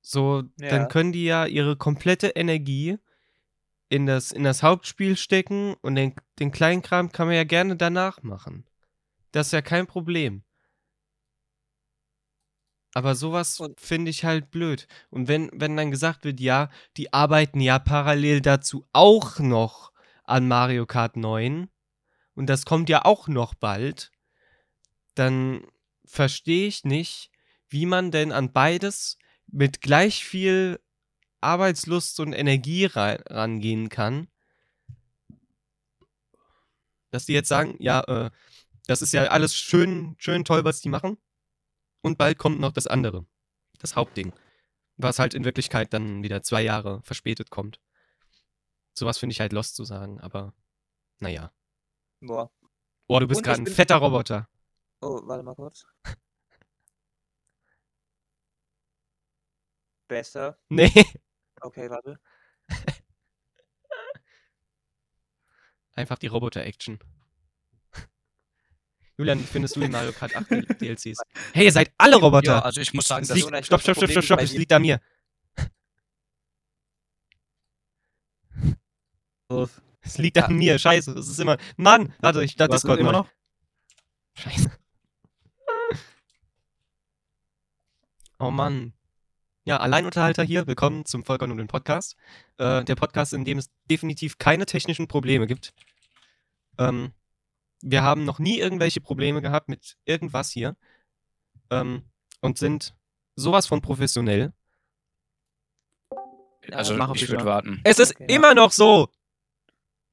So, 0.00 0.44
Ja. 0.58 0.68
dann 0.70 0.88
können 0.88 1.12
die 1.12 1.24
ja 1.24 1.46
ihre 1.46 1.76
komplette 1.76 2.28
Energie 2.28 2.98
in 3.88 4.06
das, 4.06 4.32
in 4.32 4.44
das 4.44 4.62
Hauptspiel 4.62 5.16
stecken 5.16 5.74
und 5.82 5.96
den, 5.96 6.14
den 6.38 6.52
Kleinkram 6.52 7.10
kann 7.10 7.26
man 7.26 7.36
ja 7.36 7.44
gerne 7.44 7.76
danach 7.76 8.22
machen. 8.22 8.64
Das 9.32 9.48
ist 9.48 9.52
ja 9.52 9.62
kein 9.62 9.86
Problem. 9.86 10.44
Aber 12.98 13.14
sowas 13.14 13.62
finde 13.76 14.10
ich 14.10 14.24
halt 14.24 14.50
blöd. 14.50 14.88
Und 15.08 15.28
wenn, 15.28 15.50
wenn 15.52 15.76
dann 15.76 15.92
gesagt 15.92 16.24
wird, 16.24 16.40
ja, 16.40 16.68
die 16.96 17.12
arbeiten 17.12 17.60
ja 17.60 17.78
parallel 17.78 18.40
dazu 18.40 18.88
auch 18.92 19.38
noch 19.38 19.92
an 20.24 20.48
Mario 20.48 20.84
Kart 20.84 21.16
9 21.16 21.70
und 22.34 22.48
das 22.48 22.64
kommt 22.64 22.88
ja 22.88 23.04
auch 23.04 23.28
noch 23.28 23.54
bald, 23.54 24.10
dann 25.14 25.64
verstehe 26.06 26.66
ich 26.66 26.82
nicht, 26.82 27.30
wie 27.68 27.86
man 27.86 28.10
denn 28.10 28.32
an 28.32 28.52
beides 28.52 29.16
mit 29.46 29.80
gleich 29.80 30.24
viel 30.24 30.80
Arbeitslust 31.40 32.18
und 32.18 32.32
Energie 32.32 32.86
ran- 32.86 33.22
rangehen 33.30 33.90
kann. 33.90 34.26
Dass 37.12 37.26
die 37.26 37.32
jetzt 37.34 37.48
sagen, 37.48 37.76
ja, 37.78 38.00
äh, 38.08 38.30
das 38.88 39.02
ist 39.02 39.12
ja 39.12 39.26
alles 39.26 39.54
schön, 39.54 40.16
schön 40.18 40.44
toll, 40.44 40.64
was 40.64 40.80
die 40.80 40.88
machen. 40.88 41.16
Und 42.02 42.18
bald 42.18 42.38
kommt 42.38 42.60
noch 42.60 42.72
das 42.72 42.86
andere. 42.86 43.26
Das 43.78 43.96
Hauptding. 43.96 44.32
Was 44.96 45.18
halt 45.18 45.34
in 45.34 45.44
Wirklichkeit 45.44 45.92
dann 45.92 46.22
wieder 46.22 46.42
zwei 46.42 46.62
Jahre 46.62 47.02
verspätet 47.02 47.50
kommt. 47.50 47.80
Sowas 48.94 49.18
finde 49.18 49.32
ich 49.32 49.40
halt 49.40 49.52
lost 49.52 49.76
zu 49.76 49.84
sagen, 49.84 50.20
aber 50.20 50.54
naja. 51.20 51.52
Boah. 52.20 52.50
Oh, 53.06 53.18
du 53.20 53.26
bist 53.26 53.42
gerade 53.42 53.62
ein 53.62 53.66
fetter 53.66 53.96
Roboter. 54.00 54.48
Oh, 55.00 55.20
warte 55.24 55.42
mal 55.44 55.54
kurz. 55.54 55.86
Besser. 60.08 60.58
Nee. 60.68 60.90
Okay, 61.60 61.88
warte. 61.90 62.18
Einfach 65.94 66.18
die 66.18 66.28
Roboter-Action. 66.28 66.98
Julian, 69.18 69.40
wie 69.40 69.44
findest 69.44 69.74
du 69.74 69.80
die 69.80 69.88
Mario 69.88 70.12
Kart 70.12 70.34
8 70.36 70.80
DLCs? 70.80 71.18
Hey, 71.52 71.64
ihr 71.64 71.72
seid 71.72 71.90
alle 71.98 72.16
Roboter! 72.16 72.52
Ja, 72.52 72.58
also 72.60 72.80
ich 72.80 72.94
muss 72.94 73.06
sagen, 73.06 73.22
Es 73.22 73.28
das 73.28 73.36
liegt, 73.36 73.48
stopp, 73.48 73.80
stopp, 73.80 73.96
das 73.96 73.96
stopp, 73.96 74.10
stopp, 74.10 74.24
stopp, 74.24 74.40
es 74.40 74.52
liegt 74.52 74.72
an 74.72 74.82
mir. 74.82 75.00
Los. 79.50 79.70
Es 80.02 80.18
liegt 80.18 80.38
an 80.38 80.56
mir, 80.56 80.78
scheiße. 80.78 81.10
Es 81.18 81.26
ist 81.28 81.40
immer. 81.40 81.58
Mann! 81.76 82.14
Warte, 82.20 82.44
ich 82.44 82.56
Was 82.58 82.68
ist 82.68 82.74
Discord 82.74 83.00
immer 83.00 83.12
noch? 83.12 83.28
Scheiße. 84.34 84.70
Oh 88.38 88.52
Mann. 88.52 88.92
Ja, 89.64 89.78
Alleinunterhalter 89.78 90.44
hier. 90.44 90.68
Willkommen 90.68 91.04
zum 91.06 91.24
Vollkommen 91.24 91.50
und 91.50 91.58
den 91.58 91.66
Podcast. 91.66 92.14
Äh, 92.58 92.84
der 92.84 92.94
Podcast, 92.94 93.32
in 93.32 93.44
dem 93.44 93.58
es 93.58 93.68
definitiv 93.90 94.38
keine 94.38 94.64
technischen 94.64 95.08
Probleme 95.08 95.48
gibt. 95.48 95.74
Ähm, 96.78 97.12
wir 97.82 98.02
haben 98.02 98.24
noch 98.24 98.38
nie 98.38 98.58
irgendwelche 98.58 99.00
Probleme 99.00 99.40
gehabt 99.42 99.68
mit 99.68 99.96
irgendwas 100.04 100.50
hier. 100.50 100.76
Ähm, 101.70 102.04
und 102.40 102.58
sind 102.58 102.94
sowas 103.36 103.66
von 103.66 103.80
professionell. 103.82 104.52
Also 106.70 106.94
mach 106.94 107.08
auf 107.10 107.16
ich 107.16 107.28
würde 107.28 107.42
ja. 107.44 107.46
warten. 107.46 107.80
Es 107.84 107.98
ist 107.98 108.14
Okay. 108.14 108.26
immer 108.34 108.54
noch 108.54 108.72
so! 108.72 109.08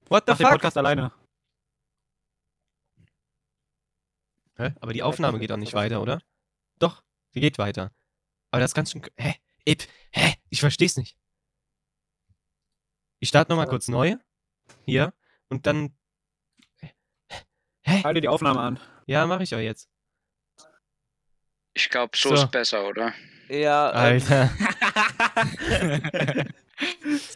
What 0.08 0.24
the 0.26 0.32
Mach 0.32 0.38
den 0.38 0.46
fuck? 0.46 0.52
Podcast 0.54 0.78
alleine. 0.78 1.12
Hä? 4.58 4.74
Aber 4.80 4.94
die 4.94 5.00
Ja, 5.00 5.06
Aufnahme 5.06 5.40
geht 5.40 5.52
auch 5.52 5.58
nicht 5.58 5.74
weiter, 5.74 6.02
oder? 6.02 6.22
Doch, 6.80 7.04
die 7.34 7.42
geht 7.42 7.58
weiter. 7.58 7.92
Aber 8.52 8.62
das 8.62 8.74
ganz 8.74 8.92
schön. 8.92 9.02
Hä? 9.18 9.36
Ip, 9.66 9.84
hä? 10.12 10.36
Ich 10.50 10.60
versteh's 10.62 10.96
nicht. 10.98 11.18
Ich 13.20 13.30
starte 13.30 13.52
nochmal 13.52 13.68
kurz 13.68 13.88
neu. 13.88 14.16
Hier. 14.86 15.14
Und 15.50 15.66
dann. 15.68 15.96
Hä? 17.86 18.02
Halte 18.04 18.22
die 18.22 18.28
Aufnahme 18.28 18.60
an. 18.60 18.80
Ja, 19.06 19.26
mache 19.28 19.44
ich 19.44 19.54
auch 19.56 19.60
jetzt. 19.60 19.90
Ich 21.74 21.90
glaube, 21.90 22.18
so 22.18 22.30
So. 22.30 22.36
ist 22.36 22.52
besser, 22.52 22.88
oder? 22.88 23.14
Ja, 23.48 23.90
ähm, 23.92 24.22
Alter. 24.30 24.50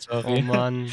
Oh 0.10 0.22
Sorry. 0.22 0.41
Mann. 0.41 0.91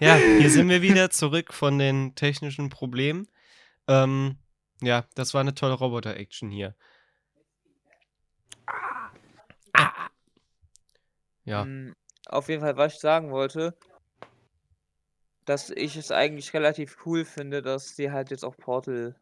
Ja, 0.00 0.16
hier 0.16 0.50
sind 0.50 0.68
wir 0.68 0.82
wieder 0.82 1.08
zurück 1.10 1.54
von 1.54 1.78
den 1.78 2.14
technischen 2.14 2.68
Problemen. 2.68 3.28
Ähm, 3.88 4.36
ja, 4.82 5.04
das 5.14 5.32
war 5.34 5.40
eine 5.40 5.54
tolle 5.54 5.74
Roboter-Action 5.74 6.50
hier. 6.50 6.74
Ah. 9.72 10.08
Ja. 11.44 11.64
Mm, 11.64 11.94
Auf 12.26 12.48
jeden 12.48 12.60
Fall, 12.62 12.76
was 12.76 12.94
ich 12.94 13.00
sagen 13.00 13.30
wollte, 13.30 13.76
dass 15.46 15.70
ich 15.70 15.96
es 15.96 16.10
eigentlich 16.10 16.52
relativ 16.52 16.98
cool 17.06 17.24
finde, 17.24 17.62
dass 17.62 17.94
die 17.94 18.10
halt 18.10 18.30
jetzt 18.30 18.44
auch 18.44 18.56
Portal 18.56 19.18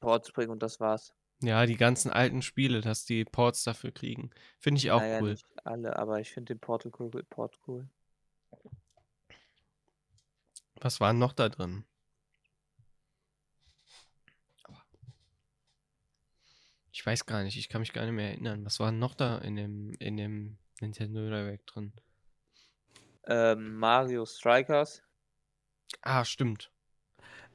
Ports 0.00 0.32
bringen 0.32 0.50
und 0.50 0.62
das 0.62 0.80
war's. 0.80 1.12
Ja, 1.42 1.66
die 1.66 1.76
ganzen 1.76 2.10
alten 2.10 2.40
Spiele, 2.40 2.80
dass 2.80 3.04
die 3.04 3.24
Ports 3.24 3.64
dafür 3.64 3.90
kriegen. 3.90 4.30
Finde 4.58 4.78
ich 4.78 4.90
auch 4.90 5.00
naja, 5.00 5.20
cool. 5.20 5.32
nicht 5.32 5.46
alle, 5.64 5.96
aber 5.96 6.20
ich 6.20 6.30
finde 6.30 6.54
den 6.54 6.60
Portal 6.60 6.92
cool, 6.98 7.10
Port 7.28 7.58
cool. 7.66 7.88
Was 10.76 11.00
war 11.00 11.12
noch 11.12 11.32
da 11.32 11.48
drin? 11.48 11.84
Ich 16.92 17.04
weiß 17.04 17.26
gar 17.26 17.42
nicht, 17.42 17.58
ich 17.58 17.68
kann 17.68 17.80
mich 17.80 17.92
gar 17.92 18.04
nicht 18.04 18.14
mehr 18.14 18.28
erinnern. 18.28 18.64
Was 18.64 18.78
war 18.78 18.92
noch 18.92 19.14
da 19.14 19.38
in 19.38 19.56
dem, 19.56 19.94
in 19.98 20.16
dem 20.16 20.58
Nintendo 20.80 21.28
Direct 21.28 21.74
drin? 21.74 21.92
Ähm, 23.26 23.76
Mario 23.76 24.24
Strikers. 24.26 25.02
Ah, 26.02 26.24
stimmt. 26.24 26.70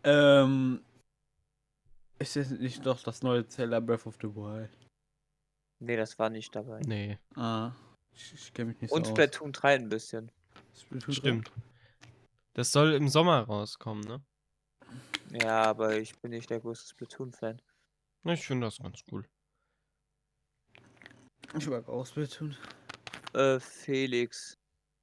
ähm. 0.04 0.84
Ist 2.22 2.36
das 2.36 2.50
nicht 2.50 2.86
doch 2.86 3.02
das 3.02 3.22
neue 3.24 3.48
Zelda 3.48 3.80
Breath 3.80 4.06
of 4.06 4.16
the 4.22 4.28
Wild? 4.36 4.70
Nee, 5.82 5.96
das 5.96 6.20
war 6.20 6.30
nicht 6.30 6.54
dabei. 6.54 6.82
Nee, 6.86 7.18
Ah. 7.36 7.72
Ich, 8.12 8.34
ich 8.34 8.54
kenne 8.54 8.72
mich 8.72 8.82
nicht 8.82 8.92
Und 8.92 9.06
so 9.06 9.12
Splatoon 9.14 9.54
3 9.54 9.76
ein 9.76 9.88
bisschen. 9.90 10.30
aus. 10.30 10.82
Splatoon 10.82 11.14
stimmt. 11.14 11.52
Das 12.56 12.72
soll 12.74 12.94
im 12.94 13.08
Sommer 13.08 13.44
rauskommen, 13.44 14.04
ne? 14.04 14.22
Ja, 15.32 15.64
aber 15.64 15.96
ich 15.98 16.18
bin 16.20 16.32
nicht 16.32 16.50
der 16.50 16.60
größte 16.60 16.90
Splatoon-Fan. 16.90 17.62
Ich 18.26 18.46
finde 18.46 18.68
das 18.68 18.80
ganz 18.80 19.02
cool. 19.12 19.26
Ich 21.58 21.68
mag 21.68 21.88
auch 21.88 22.06
Splatoon. 22.06 22.58
Äh, 23.34 23.60
Felix, 23.62 24.56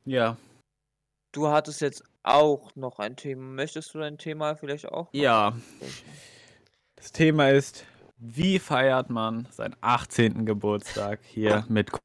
Ja. 0.05 0.37
Du 1.37 1.49
hattest 1.49 1.81
jetzt 1.81 2.03
auch 2.23 2.75
noch 2.75 2.99
ein 2.99 3.15
Thema. 3.17 3.43
Möchtest 3.43 3.95
du 3.95 3.99
dein 3.99 4.19
Thema 4.19 4.57
vielleicht 4.57 4.87
auch? 4.89 5.09
Ja. 5.13 5.55
Das 6.97 7.13
Thema 7.13 7.51
ist, 7.51 7.85
wie 8.17 8.59
feiert 8.59 9.11
man 9.11 9.47
seinen 9.51 9.77
18. 9.81 10.47
Geburtstag 10.47 11.21
hier 11.25 11.65
mit 11.69 11.93
Co- 11.93 12.01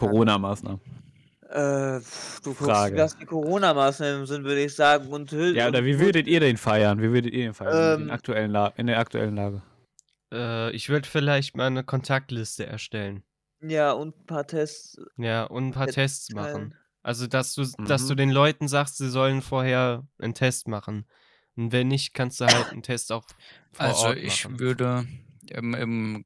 Corona-Maßnahmen? 0.00 0.80
Äh, 1.50 2.00
du 2.00 2.54
guckst, 2.54 2.64
Frage. 2.64 2.96
was 2.96 3.16
die 3.18 3.26
Corona-Maßnahmen 3.26 4.26
sind, 4.26 4.44
würde 4.44 4.64
ich 4.64 4.74
sagen. 4.74 5.08
Und, 5.08 5.30
Ja, 5.30 5.68
oder 5.68 5.84
wie 5.84 6.00
würdet 6.00 6.26
ihr 6.26 6.40
den 6.40 6.56
feiern? 6.56 7.00
Wie 7.00 7.12
würdet 7.12 7.32
ihr 7.32 7.44
den 7.44 7.54
feiern 7.54 7.76
in, 7.76 7.92
Ähm, 7.94 8.06
den 8.06 8.10
aktuellen 8.10 8.50
La 8.50 8.68
in 8.76 8.86
der 8.86 8.98
aktuellen 8.98 9.36
Lage? 9.36 9.62
Äh, 10.32 10.70
ich 10.72 10.88
würde 10.88 11.08
vielleicht 11.08 11.56
mal 11.56 11.66
eine 11.66 11.84
Kontaktliste 11.84 12.66
erstellen. 12.66 13.22
Ja, 13.60 13.92
und 13.92 14.18
ein 14.18 14.26
paar 14.26 14.46
Tests. 14.46 14.96
Ja, 15.16 15.44
und 15.44 15.68
ein 15.68 15.72
paar 15.72 15.86
Tests 15.86 16.32
machen. 16.32 16.74
Also, 17.04 17.26
dass 17.26 17.54
du, 17.54 17.66
dass 17.84 18.06
du 18.08 18.14
Mhm. 18.14 18.18
den 18.18 18.30
Leuten 18.30 18.66
sagst, 18.66 18.96
sie 18.96 19.10
sollen 19.10 19.42
vorher 19.42 20.06
einen 20.18 20.34
Test 20.34 20.68
machen. 20.68 21.06
Und 21.54 21.70
wenn 21.70 21.88
nicht, 21.88 22.14
kannst 22.14 22.40
du 22.40 22.46
halt 22.46 22.72
einen 22.72 22.82
Test 22.82 23.12
auch 23.12 23.24
vor 23.72 23.84
Also 23.84 24.06
Ort 24.08 24.16
ich 24.16 24.44
machen. 24.44 24.58
würde 24.58 25.06
im, 25.50 25.74
im 25.74 26.24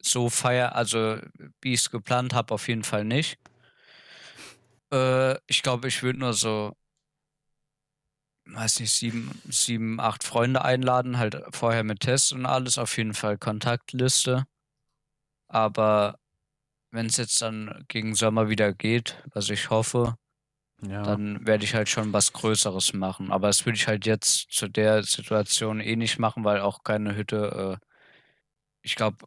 so 0.00 0.30
feier, 0.30 0.74
also 0.74 1.18
wie 1.60 1.74
ich 1.74 1.80
es 1.80 1.90
geplant 1.90 2.32
habe, 2.32 2.54
auf 2.54 2.68
jeden 2.68 2.84
Fall 2.84 3.04
nicht. 3.04 3.38
Äh, 4.90 5.36
ich 5.46 5.62
glaube, 5.62 5.88
ich 5.88 6.02
würde 6.02 6.20
nur 6.20 6.32
so, 6.32 6.74
weiß 8.46 8.80
nicht, 8.80 8.92
sieben, 8.92 9.30
sieben, 9.48 10.00
acht 10.00 10.24
Freunde 10.24 10.64
einladen, 10.64 11.18
halt 11.18 11.42
vorher 11.50 11.84
mit 11.84 12.00
Tests 12.00 12.32
und 12.32 12.46
alles, 12.46 12.78
auf 12.78 12.96
jeden 12.96 13.14
Fall 13.14 13.36
Kontaktliste. 13.36 14.46
Aber 15.48 16.18
wenn 16.90 17.06
es 17.06 17.16
jetzt 17.16 17.40
dann 17.42 17.84
gegen 17.88 18.14
Sommer 18.14 18.48
wieder 18.48 18.72
geht, 18.72 19.22
was 19.32 19.50
ich 19.50 19.70
hoffe, 19.70 20.16
Ja. 20.82 21.02
dann 21.02 21.46
werde 21.46 21.64
ich 21.64 21.74
halt 21.74 21.88
schon 21.88 22.12
was 22.12 22.32
Größeres 22.32 22.92
machen. 22.92 23.32
Aber 23.32 23.48
das 23.48 23.64
würde 23.66 23.76
ich 23.76 23.86
halt 23.88 24.06
jetzt 24.06 24.50
zu 24.50 24.68
der 24.68 25.02
Situation 25.02 25.80
eh 25.80 25.96
nicht 25.96 26.18
machen, 26.18 26.44
weil 26.44 26.60
auch 26.60 26.82
keine 26.84 27.16
Hütte, 27.16 27.78
äh, 27.80 27.86
ich 28.82 28.94
glaube, 28.94 29.26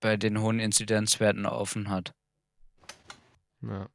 bei 0.00 0.16
den 0.16 0.40
hohen 0.40 0.60
Inzidenzwerten 0.60 1.46
offen 1.46 1.90
hat. 1.90 2.14
Ja. 3.62 3.88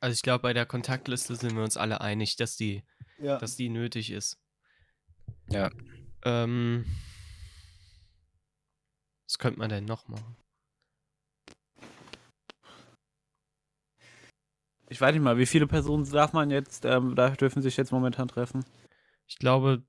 Also 0.00 0.14
ich 0.14 0.22
glaube, 0.22 0.42
bei 0.42 0.54
der 0.54 0.64
Kontaktliste 0.66 1.36
sind 1.36 1.54
wir 1.54 1.62
uns 1.62 1.76
alle 1.76 2.00
einig, 2.00 2.36
dass 2.36 2.56
die, 2.56 2.82
ja. 3.18 3.38
dass 3.38 3.56
die 3.56 3.68
nötig 3.68 4.10
ist. 4.10 4.38
Ja. 5.48 5.70
Ähm, 6.24 6.86
was 9.30 9.38
könnte 9.38 9.60
man 9.60 9.70
denn 9.70 9.84
noch 9.84 10.08
machen? 10.08 10.36
Ich 14.88 15.00
weiß 15.00 15.12
nicht 15.12 15.22
mal, 15.22 15.38
wie 15.38 15.46
viele 15.46 15.68
Personen 15.68 16.10
darf 16.10 16.32
man 16.32 16.50
jetzt, 16.50 16.84
ähm, 16.84 17.14
da 17.14 17.30
dürfen 17.30 17.62
sich 17.62 17.76
jetzt 17.76 17.92
momentan 17.92 18.26
treffen? 18.26 18.64
Ich 19.28 19.38
glaube, 19.38 19.84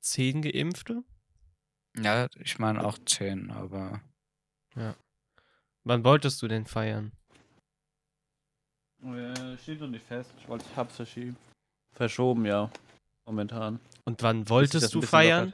zehn 0.00 0.40
Geimpfte? 0.40 1.02
Ja, 1.96 2.28
ich 2.36 2.60
meine 2.60 2.84
auch 2.84 2.96
zehn, 3.04 3.50
aber 3.50 4.00
Wann 5.84 6.04
wolltest 6.04 6.40
du 6.42 6.48
denn 6.48 6.64
feiern? 6.64 7.10
Äh, 9.02 9.58
steht 9.58 9.80
noch 9.80 9.88
nicht 9.88 10.06
fest. 10.06 10.30
Ich 10.38 10.48
wollte, 10.48 10.64
ich 10.70 10.76
hab's 10.76 10.94
verschieben. 10.94 11.36
Verschoben, 11.92 12.46
ja. 12.46 12.70
Momentan. 13.26 13.80
Und 14.04 14.22
wann 14.22 14.48
wolltest 14.48 14.94
du 14.94 15.02
feiern? 15.02 15.52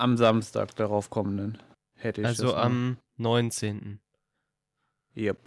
Am 0.00 0.16
Samstag 0.16 0.74
darauf 0.76 1.10
kommenden 1.10 1.58
hätte 1.94 2.22
ich 2.22 2.26
Also 2.26 2.46
das 2.48 2.54
am 2.54 2.98
19. 3.18 4.00
Yep. 5.16 5.38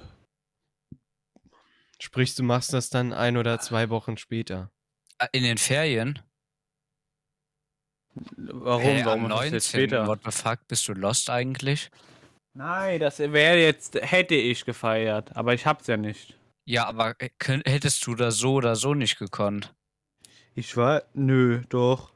Sprich, 1.99 2.35
du 2.35 2.43
machst 2.43 2.73
das 2.73 2.89
dann 2.89 3.13
ein 3.13 3.37
oder 3.37 3.59
zwei 3.59 3.89
Wochen 3.89 4.17
später. 4.17 4.69
Ah, 5.17 5.27
in 5.31 5.43
den 5.43 5.57
Ferien? 5.57 6.19
Warum? 8.13 8.81
Hä, 8.83 9.05
Warum 9.05 9.25
am 9.25 9.31
ist 9.31 9.31
das 9.31 9.39
19. 9.39 9.53
jetzt 9.53 9.69
später? 9.69 10.07
What 10.07 10.19
the 10.23 10.31
fuck, 10.31 10.67
bist 10.67 10.87
du 10.87 10.93
lost 10.93 11.29
eigentlich? 11.29 11.89
Nein, 12.53 12.99
das 12.99 13.17
wäre 13.17 13.57
jetzt, 13.57 13.95
hätte 13.95 14.35
ich 14.35 14.65
gefeiert, 14.65 15.35
aber 15.35 15.55
ich 15.55 15.65
hab's 15.65 15.87
ja 15.87 15.97
nicht. 15.97 16.37
Ja, 16.65 16.85
aber 16.85 17.15
könnt, 17.39 17.67
hättest 17.67 18.05
du 18.05 18.13
da 18.15 18.29
so 18.29 18.53
oder 18.53 18.75
so 18.75 18.93
nicht 18.93 19.17
gekonnt. 19.17 19.73
Ich 20.53 20.77
war, 20.77 21.03
nö, 21.13 21.63
doch. 21.69 22.12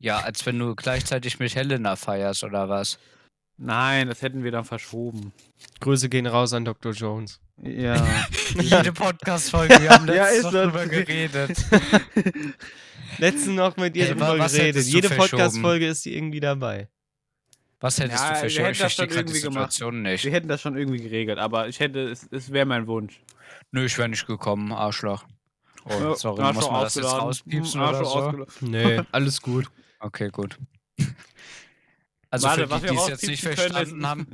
Ja, 0.00 0.18
als 0.20 0.44
wenn 0.46 0.58
du 0.58 0.74
gleichzeitig 0.74 1.38
mit 1.38 1.54
Helena 1.54 1.94
feierst 1.96 2.42
oder 2.44 2.68
was? 2.68 2.98
Nein, 3.58 4.08
das 4.08 4.22
hätten 4.22 4.42
wir 4.42 4.50
dann 4.50 4.64
verschoben. 4.64 5.32
Grüße 5.80 6.08
gehen 6.08 6.26
raus 6.26 6.54
an 6.54 6.64
Dr. 6.64 6.92
Jones. 6.92 7.38
Ja. 7.62 8.02
Jede 8.58 8.92
Podcast-Folge, 8.92 9.78
wir 9.82 9.90
haben 9.90 10.06
Ja, 10.12 10.24
letztens 10.30 10.42
das. 10.44 10.52
drüber 10.52 10.86
geredet. 10.86 11.64
Letztens 13.18 13.56
noch 13.56 13.76
mit 13.76 13.94
drüber 13.94 14.38
was 14.38 14.52
geredet. 14.52 14.76
hättest 14.76 14.88
du 14.90 14.94
Jede 14.94 15.08
verschoben? 15.08 15.30
Podcast-Folge 15.30 15.86
ist 15.88 16.04
die 16.06 16.16
irgendwie 16.16 16.40
dabei. 16.40 16.88
Was 17.80 17.98
hättest 17.98 18.22
Ja, 18.22 18.28
du 18.34 18.42
wir 18.42 18.50
für 18.50 18.62
hätten 18.62 18.78
das 18.78 18.92
Ich 18.92 18.96
schon 18.96 19.08
irgendwie 19.10 19.40
gemacht. 19.40 19.72
Situation 19.72 20.02
nicht. 20.02 20.24
wir 20.24 20.32
hätten 20.32 20.48
das 20.48 20.60
schon 20.62 20.76
irgendwie 20.78 21.02
geregelt, 21.02 21.38
aber 21.38 21.68
ich 21.68 21.80
hätte, 21.80 22.08
es, 22.08 22.26
es 22.30 22.50
wäre 22.52 22.64
mein 22.66 22.86
Wunsch. 22.86 23.20
Nö, 23.72 23.84
ich 23.84 23.98
wäre 23.98 24.08
nicht 24.08 24.26
gekommen, 24.26 24.72
Arschloch. 24.72 25.24
Oh, 25.84 25.90
Ja, 25.92 26.14
sorry, 26.14 26.42
Arschloch 26.42 26.62
muss 26.62 26.70
man 26.70 26.82
das 26.82 26.94
jetzt 26.94 27.04
rauspiepsen 27.06 27.80
oder 27.82 28.04
so? 28.04 28.46
Nee, 28.60 29.00
alles 29.12 29.42
gut. 29.42 29.66
Okay, 30.00 30.30
gut. 30.30 30.58
Also 32.30 32.46
Warte, 32.48 32.68
für 32.68 32.78
die, 32.80 32.86
die 32.88 32.96
es 32.96 33.08
jetzt 33.08 33.26
nicht 33.26 33.42
können, 33.42 33.56
verstanden 33.56 34.00
ist- 34.00 34.06
haben, 34.06 34.26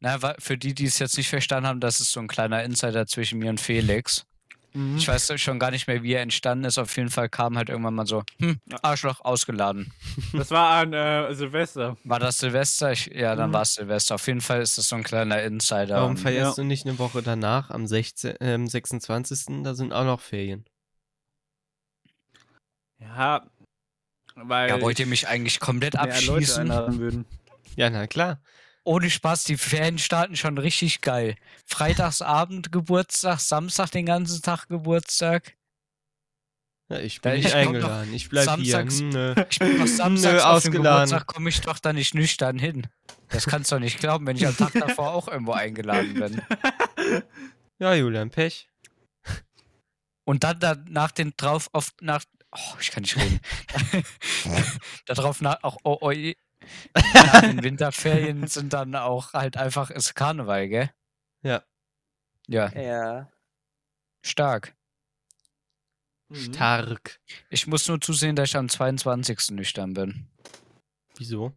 na, 0.00 0.18
für 0.38 0.58
die, 0.58 0.74
die 0.74 0.84
es 0.86 0.98
jetzt 0.98 1.16
nicht 1.16 1.28
verstanden 1.28 1.66
haben, 1.68 1.80
das 1.80 2.00
ist 2.00 2.12
so 2.12 2.20
ein 2.20 2.28
kleiner 2.28 2.62
Insider 2.64 3.06
zwischen 3.06 3.38
mir 3.38 3.50
und 3.50 3.60
Felix. 3.60 4.26
Mhm. 4.74 4.96
Ich 4.98 5.08
weiß 5.08 5.40
schon 5.40 5.58
gar 5.58 5.70
nicht 5.70 5.86
mehr, 5.86 6.02
wie 6.02 6.12
er 6.12 6.20
entstanden 6.20 6.64
ist. 6.66 6.76
Auf 6.76 6.94
jeden 6.98 7.08
Fall 7.08 7.30
kam 7.30 7.56
halt 7.56 7.70
irgendwann 7.70 7.94
mal 7.94 8.06
so, 8.06 8.24
hm, 8.40 8.60
Ja. 8.66 8.78
Arschloch 8.82 9.20
ausgeladen. 9.24 9.90
Das 10.34 10.50
war 10.50 10.72
an 10.82 10.92
äh, 10.92 11.32
Silvester. 11.34 11.96
War 12.04 12.18
das 12.18 12.38
Silvester? 12.40 12.92
Ich, 12.92 13.06
ja, 13.06 13.36
dann 13.36 13.50
Mhm. 13.50 13.54
war 13.54 13.62
es 13.62 13.74
Silvester. 13.74 14.16
Auf 14.16 14.26
jeden 14.26 14.42
Fall 14.42 14.60
ist 14.60 14.76
das 14.76 14.88
so 14.90 14.96
ein 14.96 15.02
kleiner 15.04 15.40
Insider. 15.42 15.96
Warum 15.96 16.16
feierst 16.18 16.58
du 16.58 16.64
nicht 16.64 16.84
eine 16.84 16.98
Woche 16.98 17.22
danach, 17.22 17.70
am 17.70 17.86
16, 17.86 18.34
ähm, 18.40 18.66
26.? 18.66 19.62
Da 19.62 19.74
sind 19.74 19.92
auch 19.94 20.04
noch 20.04 20.20
Ferien. 20.20 20.66
Ja, 22.98 23.46
weil 24.36 24.68
ja, 24.68 24.80
wollt 24.80 24.98
ihr 24.98 25.06
mich 25.06 25.26
eigentlich 25.28 25.58
komplett 25.60 25.96
abschießen? 25.96 27.24
Ja, 27.76 27.90
na 27.90 28.06
klar. 28.06 28.40
Ohne 28.84 29.10
Spaß, 29.10 29.44
die 29.44 29.56
Ferien 29.56 29.98
starten 29.98 30.36
schon 30.36 30.58
richtig 30.58 31.00
geil. 31.00 31.34
Freitagsabend 31.66 32.70
Geburtstag, 32.70 33.40
Samstag 33.40 33.90
den 33.90 34.06
ganzen 34.06 34.42
Tag 34.42 34.68
Geburtstag. 34.68 35.56
Ja, 36.88 37.00
ich 37.00 37.20
Da 37.20 37.30
bin 37.30 37.40
ich 37.40 37.44
nicht 37.46 37.54
doch 37.54 37.60
eingeladen. 37.60 38.14
Ich 38.14 38.28
bleib 38.28 38.44
samstags- 38.44 38.98
hier. 38.98 39.06
Hm, 39.06 39.34
nö. 39.34 39.34
Ich 39.50 39.58
bin 39.58 39.78
noch 39.78 39.86
samstags 39.88 40.34
Nö, 40.34 40.40
auf 40.40 40.62
den 40.62 40.70
ausgeladen. 40.70 41.04
Geburtstag, 41.10 41.26
komme 41.26 41.48
ich 41.48 41.60
doch 41.62 41.78
da 41.80 41.92
nicht 41.92 42.14
nüchtern 42.14 42.60
hin. 42.60 42.86
Das 43.30 43.46
kannst 43.46 43.72
du 43.72 43.76
doch 43.76 43.80
nicht 43.80 43.98
glauben, 43.98 44.24
wenn 44.26 44.36
ich 44.36 44.46
am 44.46 44.56
Tag 44.56 44.72
davor 44.74 45.12
auch 45.14 45.26
irgendwo 45.26 45.52
eingeladen 45.52 46.14
bin. 46.14 46.42
Ja, 47.80 47.92
Julian, 47.94 48.30
Pech. 48.30 48.70
Und 50.24 50.44
dann 50.44 50.60
danach 50.60 51.10
den 51.10 51.32
drauf 51.36 51.68
auf 51.72 51.92
nach. 52.00 52.22
Oh, 52.52 52.76
ich 52.80 52.90
kann 52.90 53.02
nicht 53.02 53.16
reden. 53.16 53.40
Darauf 55.06 55.40
nach 55.40 55.62
auch 55.62 55.78
oh, 55.84 55.98
oh, 56.00 56.12
nach 56.12 57.40
den 57.42 57.62
Winterferien 57.62 58.46
sind 58.46 58.72
dann 58.72 58.94
auch 58.94 59.32
halt 59.32 59.56
einfach 59.56 59.90
ist 59.90 60.14
Karneval, 60.14 60.68
gell? 60.68 60.90
Ja. 61.42 61.62
Ja, 62.48 62.68
Ja. 62.72 63.32
stark. 64.22 64.74
Mhm. 66.28 66.54
Stark. 66.54 67.20
Ich 67.50 67.66
muss 67.66 67.86
nur 67.88 68.00
zusehen, 68.00 68.36
dass 68.36 68.50
ich 68.50 68.56
am 68.56 68.68
22. 68.68 69.50
nüchtern 69.50 69.94
bin. 69.94 70.28
Wieso? 71.16 71.52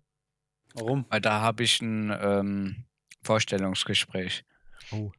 Warum? 0.74 1.06
Weil 1.10 1.22
da 1.22 1.42
habe 1.42 1.64
ich 1.64 1.82
ein 1.82 2.16
ähm, 2.22 2.86
Vorstellungsgespräch. 3.24 4.46
Oh. 4.92 5.12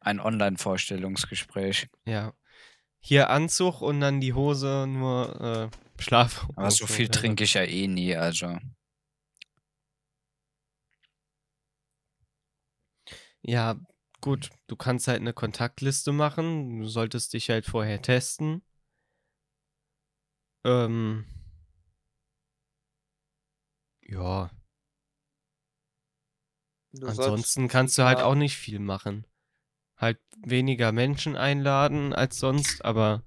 Ein 0.00 0.20
Online-Vorstellungsgespräch. 0.20 1.88
Ja. 2.04 2.34
Hier 3.06 3.28
Anzug 3.28 3.82
und 3.82 4.00
dann 4.00 4.22
die 4.22 4.32
Hose 4.32 4.86
nur 4.88 5.70
äh, 5.70 6.02
Schlaf. 6.02 6.48
Aber 6.56 6.70
so 6.70 6.86
viel 6.86 7.08
trinke 7.08 7.44
ich 7.44 7.52
ja 7.52 7.62
eh 7.62 7.86
nie, 7.86 8.16
also. 8.16 8.58
Ja, 13.42 13.78
gut. 14.22 14.48
Du 14.68 14.76
kannst 14.76 15.06
halt 15.06 15.20
eine 15.20 15.34
Kontaktliste 15.34 16.12
machen. 16.12 16.80
Du 16.80 16.88
solltest 16.88 17.34
dich 17.34 17.50
halt 17.50 17.66
vorher 17.66 18.00
testen. 18.00 18.62
Ähm. 20.64 21.26
Ja. 24.00 24.50
Du 26.92 27.00
sollst 27.00 27.20
Ansonsten 27.20 27.68
kannst 27.68 27.98
du 27.98 28.04
halt 28.04 28.20
auch 28.20 28.34
nicht 28.34 28.56
viel 28.56 28.78
machen. 28.78 29.26
Halt 30.04 30.18
weniger 30.36 30.92
Menschen 30.92 31.34
einladen 31.34 32.12
als 32.12 32.38
sonst, 32.38 32.84
aber 32.84 33.22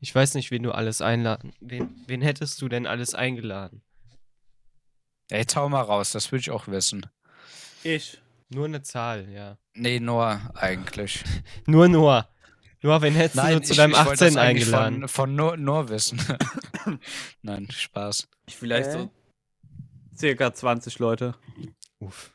ich 0.00 0.14
weiß 0.14 0.34
nicht, 0.34 0.50
wen 0.50 0.62
du 0.62 0.72
alles 0.72 1.02
einladen. 1.02 1.52
Wen, 1.60 2.02
wen 2.06 2.22
hättest 2.22 2.62
du 2.62 2.68
denn 2.68 2.86
alles 2.86 3.14
eingeladen? 3.14 3.82
Jetzt 5.30 5.54
hau 5.54 5.68
mal 5.68 5.82
raus, 5.82 6.12
das 6.12 6.32
will 6.32 6.40
ich 6.40 6.50
auch 6.50 6.66
wissen. 6.66 7.06
Ich. 7.82 8.20
Nur 8.48 8.64
eine 8.64 8.80
Zahl, 8.82 9.28
ja. 9.30 9.58
Nee, 9.74 10.00
nur 10.00 10.40
eigentlich. 10.54 11.22
Nur 11.66 11.88
Noah. 11.88 12.28
Noah, 12.80 13.02
wen 13.02 13.14
hättest 13.14 13.44
du 13.44 13.60
zu 13.60 13.74
deinem 13.74 13.92
wollte 13.92 14.10
18 14.10 14.26
das 14.28 14.36
eigentlich 14.36 14.64
eingeladen? 14.64 15.00
Von, 15.00 15.08
von 15.08 15.34
nur, 15.34 15.56
nur 15.56 15.88
wissen. 15.88 16.20
Nein, 17.42 17.68
Spaß. 17.70 18.28
Vielleicht 18.48 18.90
Hä? 18.90 18.92
so 18.92 19.10
circa 20.16 20.52
20 20.52 20.98
Leute. 20.98 21.34
Uff, 21.98 22.33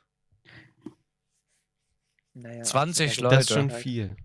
Naja, 2.42 2.64
20 2.64 3.10
also- 3.10 3.22
Leute. 3.24 3.36
das 3.36 3.46
ist 3.46 3.54
schon 3.54 3.72
viel. 3.72 4.16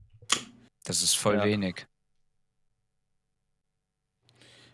Das 0.85 1.03
ist 1.03 1.14
voll 1.14 1.37
Ja. 1.37 1.44
wenig. 1.44 1.87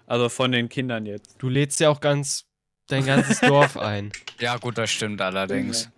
Also 0.07 0.29
von 0.29 0.51
den 0.53 0.69
Kindern 0.69 1.07
jetzt. 1.07 1.37
Du 1.39 1.49
lädst 1.49 1.79
ja 1.81 1.89
auch 1.89 2.01
ganz 2.01 2.45
dein 2.89 3.07
ganzes 3.07 3.41
Dorf 3.41 3.77
ein. 3.77 4.13
Ja, 4.41 4.57
gut, 4.57 4.77
das 4.77 4.91
stimmt 4.91 5.21
allerdings. 5.21 5.89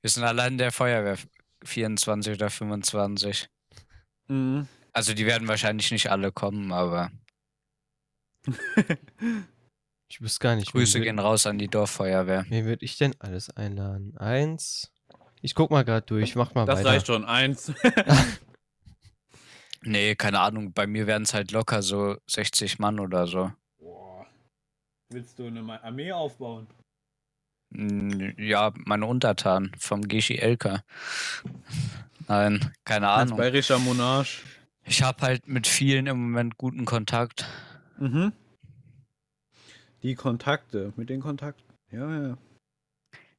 Wir 0.00 0.10
sind 0.10 0.24
allein 0.24 0.58
der 0.58 0.72
Feuerwehr 0.72 1.16
24 1.64 2.34
oder 2.34 2.50
25. 2.50 3.48
Mhm. 4.28 4.66
Also 4.92 5.14
die 5.14 5.26
werden 5.26 5.46
wahrscheinlich 5.46 5.92
nicht 5.92 6.10
alle 6.10 6.32
kommen, 6.32 6.72
aber 6.72 7.12
Ich 10.08 10.20
wüsste 10.20 10.40
gar 10.42 10.56
nicht. 10.56 10.72
Grüße 10.72 11.00
gehen 11.00 11.20
raus 11.20 11.46
an 11.46 11.58
die 11.58 11.68
Dorffeuerwehr. 11.68 12.44
Wen 12.48 12.64
würde 12.64 12.84
ich 12.84 12.96
denn 12.98 13.14
alles 13.20 13.50
einladen? 13.50 14.16
Eins. 14.18 14.90
Ich 15.42 15.54
guck 15.54 15.70
mal 15.70 15.84
gerade 15.84 16.04
durch, 16.06 16.34
mach 16.36 16.54
mal 16.54 16.66
Das 16.66 16.80
weiter. 16.80 16.88
reicht 16.90 17.06
schon. 17.06 17.24
Eins. 17.24 17.72
Nee, 19.82 20.14
keine 20.14 20.40
Ahnung, 20.40 20.72
bei 20.74 20.86
mir 20.86 21.06
wären 21.06 21.22
es 21.22 21.32
halt 21.32 21.52
locker 21.52 21.80
so 21.82 22.18
60 22.26 22.78
Mann 22.80 23.00
oder 23.00 23.26
so. 23.26 23.50
Boah. 23.78 24.26
Willst 25.08 25.38
du 25.38 25.46
eine 25.46 25.82
Armee 25.82 26.12
aufbauen? 26.12 26.66
Ja, 28.36 28.72
meine 28.74 29.06
Untertanen 29.06 29.72
vom 29.78 30.02
Geschi 30.02 30.36
Elka. 30.36 30.82
Nein, 32.28 32.74
keine 32.84 33.08
Als 33.08 33.30
Ahnung. 33.30 33.38
bayerischer 33.38 33.78
Monarch. 33.78 34.42
Ich 34.84 35.02
habe 35.02 35.22
halt 35.22 35.48
mit 35.48 35.66
vielen 35.66 36.06
im 36.08 36.18
Moment 36.24 36.58
guten 36.58 36.84
Kontakt. 36.84 37.46
Mhm. 37.98 38.32
Die 40.02 40.14
Kontakte. 40.14 40.92
Mit 40.96 41.08
den 41.08 41.20
Kontakten. 41.22 41.64
Ja, 41.90 42.28
ja. 42.28 42.38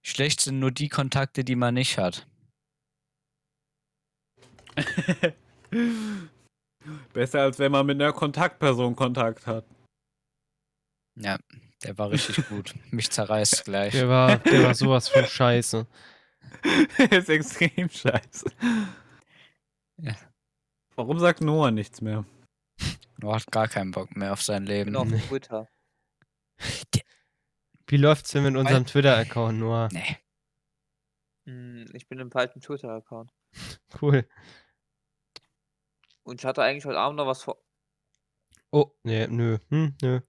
Schlecht 0.01 0.41
sind 0.41 0.59
nur 0.59 0.71
die 0.71 0.89
Kontakte, 0.89 1.43
die 1.43 1.55
man 1.55 1.75
nicht 1.75 1.97
hat. 1.97 2.27
Besser 7.13 7.41
als 7.41 7.59
wenn 7.59 7.71
man 7.71 7.85
mit 7.85 8.01
einer 8.01 8.13
Kontaktperson 8.13 8.95
Kontakt 8.95 9.45
hat. 9.45 9.65
Ja, 11.15 11.37
der 11.83 11.97
war 11.97 12.09
richtig 12.11 12.47
gut. 12.49 12.73
Mich 12.89 13.11
zerreißt 13.11 13.65
gleich. 13.65 13.93
Der 13.93 14.09
war, 14.09 14.37
der 14.37 14.63
war 14.63 14.73
sowas 14.73 15.09
von 15.09 15.25
scheiße. 15.25 15.85
ist 17.11 17.29
extrem 17.29 17.89
scheiße. 17.89 18.51
Ja. 19.97 20.15
Warum 20.95 21.19
sagt 21.19 21.41
Noah 21.41 21.71
nichts 21.71 22.01
mehr? 22.01 22.25
Du 23.19 23.33
hat 23.33 23.45
gar 23.51 23.67
keinen 23.67 23.91
Bock 23.91 24.15
mehr 24.15 24.33
auf 24.33 24.41
sein 24.41 24.65
Leben. 24.65 24.93
bin 24.93 24.95
auf. 24.95 25.27
Twitter. 25.27 25.67
Wie 27.91 27.97
läuft's 27.97 28.31
denn 28.31 28.43
mit 28.43 28.55
unserem 28.55 28.85
Twitter-Account, 28.85 29.59
Noah? 29.59 29.89
Nee. 29.91 30.17
Hm, 31.45 31.87
Ich 31.93 32.07
bin 32.07 32.19
im 32.19 32.31
falschen 32.31 32.61
Twitter-Account. 32.61 33.31
Cool. 34.01 34.25
Und 36.23 36.39
ich 36.39 36.45
hatte 36.45 36.63
eigentlich 36.63 36.85
heute 36.85 36.97
Abend 36.99 37.17
noch 37.17 37.27
was 37.27 37.43
vor. 37.43 37.61
Oh, 38.71 38.91
nee, 39.03 39.27
nö. 39.27 39.57
Hm, 39.67 39.97
nö. 40.01 40.21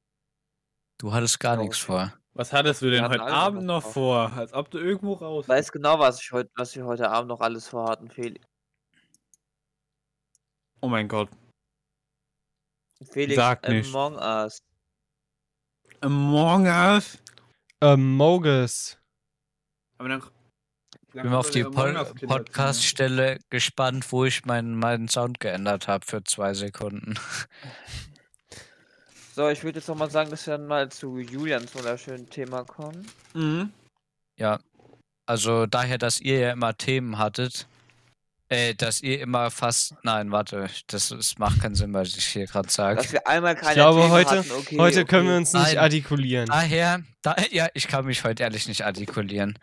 Du 0.98 1.12
hattest 1.12 1.38
gar 1.38 1.56
Oh, 1.56 1.62
nichts 1.62 1.78
vor. 1.78 2.12
Was 2.32 2.52
hattest 2.52 2.82
du 2.82 2.90
denn 2.90 3.04
heute 3.04 3.18
noch 3.18 3.26
Abend 3.28 3.62
noch 3.62 3.82
vor. 3.82 4.30
vor? 4.30 4.36
Als 4.38 4.52
ob 4.52 4.68
du 4.72 4.78
irgendwo 4.78 5.12
raus. 5.12 5.44
Ich 5.44 5.48
weiß 5.48 5.70
genau, 5.70 6.00
was 6.00 6.20
ich 6.20 6.32
heute, 6.32 6.50
was 6.56 6.74
wir 6.74 6.84
heute 6.84 7.08
Abend 7.10 7.28
noch 7.28 7.40
alles 7.40 7.68
vorhatten, 7.68 8.10
Felix. 8.10 8.44
Oh 10.80 10.88
mein 10.88 11.06
Gott. 11.06 11.30
Felix 13.04 13.36
Sag 13.36 13.68
nicht. 13.68 13.94
Among 13.94 14.16
Us. 14.16 14.58
Among 16.00 16.66
Us? 16.66 17.21
Ähm, 17.82 18.16
Mogus. 18.16 18.96
Aber 19.98 20.08
dann. 20.08 20.22
Ich 21.14 21.20
bin 21.20 21.32
auf 21.34 21.50
die 21.50 21.64
Pod 21.64 21.94
Podcast-Stelle 22.26 23.38
gespannt, 23.50 24.10
wo 24.12 24.24
ich 24.24 24.46
meinen, 24.46 24.78
meinen 24.78 25.08
Sound 25.08 25.40
geändert 25.40 25.86
habe 25.88 26.06
für 26.06 26.24
zwei 26.24 26.54
Sekunden. 26.54 27.14
So, 29.34 29.48
ich 29.48 29.64
würde 29.64 29.78
jetzt 29.78 29.88
noch 29.88 29.96
mal 29.96 30.10
sagen, 30.10 30.28
dass 30.28 30.46
wir 30.46 30.58
dann 30.58 30.66
mal 30.66 30.90
zu 30.90 31.16
Julians 31.16 31.74
wunderschönen 31.74 32.28
Thema 32.28 32.64
kommen. 32.64 33.06
Mhm. 33.32 33.72
Ja, 34.38 34.60
Also 35.24 35.64
daher, 35.64 35.96
dass 35.96 36.20
ihr 36.20 36.38
ja 36.38 36.52
immer 36.52 36.76
Themen 36.76 37.16
hattet, 37.16 37.66
äh, 38.52 38.74
dass 38.74 39.00
ihr 39.00 39.20
immer 39.20 39.50
fast, 39.50 39.94
nein, 40.02 40.30
warte, 40.30 40.68
das, 40.88 41.08
das 41.08 41.38
macht 41.38 41.60
keinen 41.60 41.74
Sinn, 41.74 41.92
was 41.94 42.16
ich 42.16 42.26
hier 42.26 42.46
gerade 42.46 42.70
sage. 42.70 42.96
Dass 43.02 43.12
wir 43.12 43.26
einmal 43.26 43.54
keine 43.54 43.70
Ich 43.70 43.74
glaube, 43.76 44.00
Themen 44.00 44.12
heute, 44.12 44.30
hatten, 44.30 44.50
okay, 44.52 44.78
heute 44.78 45.00
okay. 45.00 45.04
können 45.08 45.28
wir 45.28 45.36
uns 45.36 45.52
nicht 45.52 45.62
Nein. 45.62 45.78
artikulieren. 45.78 46.46
Daher, 46.46 47.02
da, 47.22 47.36
ja, 47.50 47.68
ich 47.74 47.88
kann 47.88 48.04
mich 48.04 48.22
heute 48.24 48.42
ehrlich 48.42 48.68
nicht 48.68 48.84
artikulieren. 48.84 49.58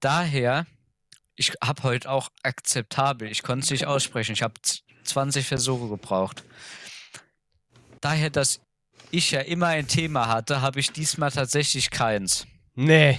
Daher, 0.00 0.66
ich 1.36 1.52
habe 1.62 1.82
heute 1.82 2.10
auch 2.10 2.30
akzeptabel, 2.42 3.30
ich 3.30 3.42
konnte 3.42 3.64
es 3.64 3.70
nicht 3.70 3.86
aussprechen, 3.86 4.32
ich 4.32 4.42
habe 4.42 4.54
20 5.04 5.46
Versuche 5.46 5.88
gebraucht. 5.88 6.42
Daher, 8.00 8.30
dass 8.30 8.60
ich 9.10 9.30
ja 9.32 9.40
immer 9.40 9.66
ein 9.66 9.86
Thema 9.86 10.28
hatte, 10.28 10.62
habe 10.62 10.80
ich 10.80 10.92
diesmal 10.92 11.30
tatsächlich 11.30 11.90
keins. 11.90 12.46
Nee. 12.74 13.18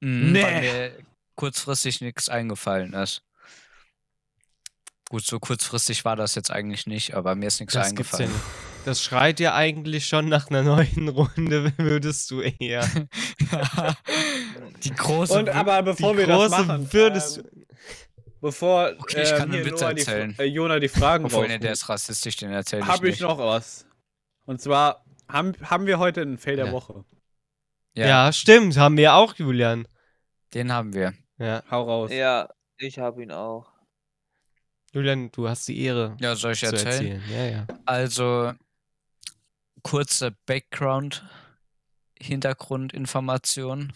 Mhm, 0.00 0.32
Nee. 0.32 0.42
Weil 0.42 0.60
mir 0.60 0.92
kurzfristig 1.34 2.00
nichts 2.00 2.28
eingefallen 2.28 2.94
ist. 2.94 3.22
Gut, 5.10 5.24
so 5.24 5.38
kurzfristig 5.40 6.04
war 6.04 6.16
das 6.16 6.34
jetzt 6.34 6.50
eigentlich 6.50 6.86
nicht, 6.86 7.14
aber 7.14 7.34
mir 7.34 7.46
ist 7.46 7.60
nichts 7.60 7.72
Das 7.74 7.84
ja 7.84 7.88
eingefallen. 7.90 8.30
nicht. 8.30 8.40
Das 8.84 9.02
schreit 9.02 9.40
ja 9.40 9.54
eigentlich 9.54 10.06
schon 10.06 10.28
nach 10.28 10.48
einer 10.50 10.62
neuen 10.62 11.08
Runde, 11.08 11.72
würdest 11.78 12.30
du 12.30 12.40
eher. 12.42 12.86
Die 14.84 14.90
große. 14.94 15.38
Und 15.38 15.48
aber 15.48 15.82
bevor 15.82 16.16
wir 16.16 16.26
das 16.26 16.50
machen, 16.50 16.92
würdest 16.92 17.38
ähm, 17.38 17.66
bevor 18.40 18.92
Okay, 18.98 19.22
ich 19.22 19.30
ähm, 19.30 19.38
kann 19.38 19.52
hier 19.52 19.64
Witz 19.64 19.80
Noah 19.80 19.94
die, 19.94 20.00
erzählen. 20.00 20.34
äh, 20.38 20.44
Jona 20.44 20.78
die 20.78 20.88
Fragen 20.88 21.24
Obwohl, 21.24 21.48
ne, 21.48 21.58
der 21.58 21.72
ist 21.72 21.88
rassistisch, 21.88 22.36
den 22.36 22.50
erzähle 22.52 22.82
ich 22.82 22.88
habe 22.88 23.06
nicht. 23.06 23.16
ich 23.16 23.20
noch 23.22 23.38
was. 23.38 23.86
Und 24.44 24.60
zwar 24.60 25.04
haben, 25.28 25.54
haben 25.62 25.86
wir 25.86 25.98
heute 25.98 26.22
einen 26.22 26.38
Fail 26.38 26.56
der 26.56 26.66
Ja. 26.66 26.72
Woche. 26.72 27.04
Ja. 27.94 28.32
stimmt, 28.32 28.76
haben 28.76 28.96
wir 28.96 29.14
auch, 29.14 29.34
Julian. 29.34 29.88
Den 30.54 30.72
haben 30.72 30.94
wir. 30.94 31.14
Ja. 31.38 31.62
Hau 31.70 31.82
raus. 31.82 32.10
Ja, 32.12 32.48
ich 32.78 32.98
habe 32.98 33.22
ihn 33.22 33.32
auch. 33.32 33.66
Julian, 34.92 35.30
du 35.32 35.48
hast 35.48 35.68
die 35.68 35.80
Ehre 35.82 36.16
Ja, 36.20 36.34
soll 36.34 36.52
ich 36.52 36.62
erzählen? 36.62 36.86
erzählen. 36.86 37.22
Ja, 37.30 37.44
ja. 37.44 37.66
Also, 37.84 38.52
kurze 39.82 40.32
Background, 40.46 41.24
Hintergrundinformation. 42.20 43.92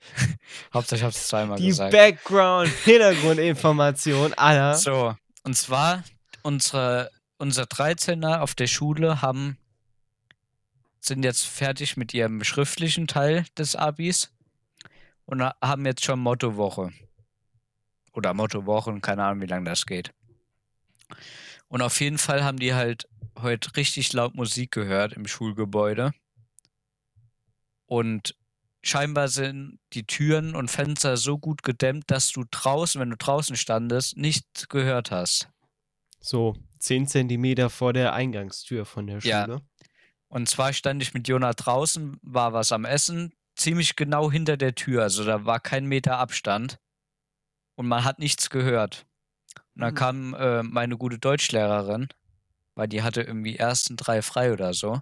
Hauptsache, 0.74 0.96
ich 0.98 1.02
habe 1.02 1.10
es 1.12 1.28
zweimal 1.28 1.58
Die 1.58 1.68
gesagt. 1.68 1.92
Background, 1.92 2.68
Hintergrundinformation 2.84 4.34
aller. 4.34 4.74
So, 4.76 5.14
und 5.42 5.54
zwar, 5.56 6.04
unsere, 6.42 7.10
unsere 7.38 7.66
13er 7.66 8.40
auf 8.40 8.54
der 8.54 8.66
Schule 8.66 9.22
haben, 9.22 9.56
sind 11.00 11.22
jetzt 11.24 11.44
fertig 11.46 11.96
mit 11.96 12.14
ihrem 12.14 12.44
schriftlichen 12.44 13.06
Teil 13.06 13.44
des 13.58 13.76
Abis 13.76 14.30
und 15.26 15.42
ha- 15.42 15.54
haben 15.62 15.84
jetzt 15.86 16.04
schon 16.04 16.18
Mottowoche. 16.20 16.92
Oder 18.14 18.32
Mottowochen, 18.32 19.02
keine 19.02 19.24
Ahnung, 19.24 19.42
wie 19.42 19.46
lange 19.46 19.68
das 19.68 19.86
geht. 19.86 20.14
Und 21.68 21.82
auf 21.82 22.00
jeden 22.00 22.18
Fall 22.18 22.44
haben 22.44 22.58
die 22.58 22.74
halt 22.74 23.08
heute 23.38 23.76
richtig 23.76 24.12
laut 24.12 24.34
Musik 24.34 24.70
gehört 24.70 25.12
im 25.14 25.26
Schulgebäude. 25.26 26.12
Und 27.86 28.36
scheinbar 28.82 29.28
sind 29.28 29.78
die 29.92 30.06
Türen 30.06 30.54
und 30.54 30.70
Fenster 30.70 31.16
so 31.16 31.38
gut 31.38 31.62
gedämmt, 31.62 32.04
dass 32.06 32.30
du 32.30 32.44
draußen, 32.50 33.00
wenn 33.00 33.10
du 33.10 33.16
draußen 33.16 33.56
standest, 33.56 34.16
nichts 34.16 34.68
gehört 34.68 35.10
hast. 35.10 35.48
So, 36.20 36.56
10 36.78 37.08
Zentimeter 37.08 37.68
vor 37.68 37.92
der 37.92 38.14
Eingangstür 38.14 38.86
von 38.86 39.06
der 39.06 39.18
Ja. 39.18 39.44
Schule. 39.44 39.62
Und 40.28 40.48
zwar 40.48 40.72
stand 40.72 41.02
ich 41.02 41.14
mit 41.14 41.28
Jona 41.28 41.52
draußen, 41.52 42.18
war 42.22 42.52
was 42.52 42.72
am 42.72 42.84
Essen, 42.84 43.32
ziemlich 43.56 43.96
genau 43.96 44.30
hinter 44.30 44.56
der 44.56 44.74
Tür. 44.74 45.02
Also 45.02 45.24
da 45.24 45.44
war 45.44 45.60
kein 45.60 45.86
Meter 45.86 46.18
Abstand. 46.18 46.78
Und 47.76 47.86
man 47.88 48.04
hat 48.04 48.18
nichts 48.18 48.50
gehört. 48.50 49.06
Und 49.74 49.82
dann 49.82 49.94
Mhm. 49.94 49.98
kam 49.98 50.34
äh, 50.34 50.62
meine 50.62 50.96
gute 50.96 51.18
Deutschlehrerin, 51.18 52.08
weil 52.74 52.88
die 52.88 53.02
hatte 53.02 53.22
irgendwie 53.22 53.56
ersten 53.56 53.96
drei 53.96 54.22
frei 54.22 54.52
oder 54.52 54.74
so. 54.74 55.00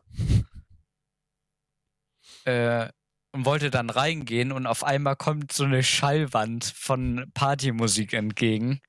Äh, 2.45 2.89
und 3.35 3.47
wollte 3.47 3.71
dann 3.71 3.89
reingehen 3.89 4.53
und 4.53 4.67
auf 4.67 4.85
einmal 4.85 5.17
kommt 5.17 5.53
so 5.53 5.65
eine 5.65 5.83
Schallwand 5.83 6.65
von 6.65 7.31
Partymusik 7.33 8.13
entgegen. 8.13 8.81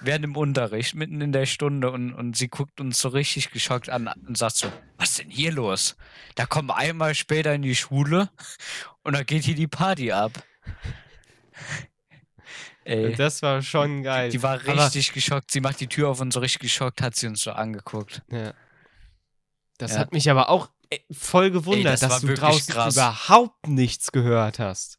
Während 0.00 0.24
im 0.24 0.36
Unterricht, 0.36 0.94
mitten 0.94 1.20
in 1.20 1.32
der 1.32 1.44
Stunde 1.44 1.90
und, 1.90 2.12
und 2.14 2.36
sie 2.36 2.48
guckt 2.48 2.80
uns 2.80 3.00
so 3.00 3.08
richtig 3.08 3.50
geschockt 3.50 3.90
an 3.90 4.08
und 4.26 4.38
sagt 4.38 4.56
so, 4.56 4.72
was 4.96 5.10
ist 5.10 5.18
denn 5.18 5.30
hier 5.30 5.52
los? 5.52 5.96
Da 6.36 6.46
kommen 6.46 6.68
wir 6.68 6.76
einmal 6.76 7.14
später 7.14 7.52
in 7.52 7.62
die 7.62 7.74
Schule 7.74 8.30
und 9.02 9.14
da 9.14 9.22
geht 9.24 9.44
hier 9.44 9.56
die 9.56 9.66
Party 9.66 10.12
ab. 10.12 10.32
Ey, 12.88 13.14
Das 13.14 13.42
war 13.42 13.60
schon 13.62 14.02
geil. 14.02 14.30
die 14.30 14.42
war 14.42 14.60
Aber- 14.60 14.84
richtig 14.84 15.12
geschockt. 15.12 15.50
Sie 15.50 15.60
macht 15.60 15.78
die 15.80 15.88
Tür 15.88 16.08
auf 16.08 16.20
und 16.20 16.32
so 16.32 16.40
richtig 16.40 16.60
geschockt 16.60 17.02
hat 17.02 17.14
sie 17.16 17.26
uns 17.26 17.42
so 17.42 17.52
angeguckt. 17.52 18.22
Ja. 18.30 18.54
Das 19.76 19.92
Ja. 19.92 19.98
hat 19.98 20.12
mich 20.12 20.30
aber 20.30 20.48
auch 20.48 20.70
voll 21.12 21.50
gewundert, 21.50 21.94
das 21.94 22.02
war 22.02 22.08
dass 22.08 22.20
du 22.22 22.34
draußen 22.34 22.72
krass. 22.74 22.94
überhaupt 22.96 23.68
nichts 23.68 24.10
gehört 24.10 24.58
hast. 24.58 24.98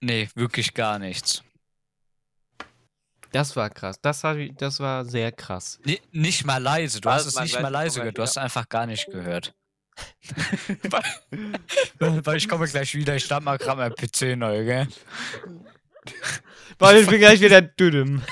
Nee, 0.00 0.28
wirklich 0.34 0.74
gar 0.74 0.98
nichts. 0.98 1.42
Das 3.32 3.54
war 3.56 3.70
krass. 3.70 4.00
Das 4.00 4.24
war, 4.24 4.34
das 4.34 4.80
war 4.80 5.04
sehr 5.04 5.30
krass. 5.32 5.78
Ni- 5.84 6.00
nicht 6.12 6.44
mal 6.44 6.56
leise. 6.62 7.00
Du 7.00 7.08
Warte 7.08 7.24
hast 7.26 7.34
es 7.34 7.40
nicht 7.40 7.60
mal 7.60 7.68
leise 7.68 8.00
gehört. 8.00 8.18
Du 8.18 8.22
hast 8.22 8.36
einfach 8.38 8.68
gar 8.68 8.86
nicht 8.86 9.06
gehört. 9.06 9.54
weil, 11.98 12.24
weil 12.26 12.36
ich 12.36 12.48
komme 12.48 12.66
gleich 12.68 12.94
wieder. 12.94 13.16
Ich 13.16 13.24
starte 13.24 13.44
mal 13.44 13.58
gerade 13.58 13.80
mein 13.80 13.94
PC 13.94 14.36
neu, 14.36 14.64
gell? 14.64 14.88
Weil 16.78 16.98
ich 16.98 17.08
bin 17.08 17.18
gleich 17.18 17.40
wieder 17.40 17.60
düdüm. 17.60 18.22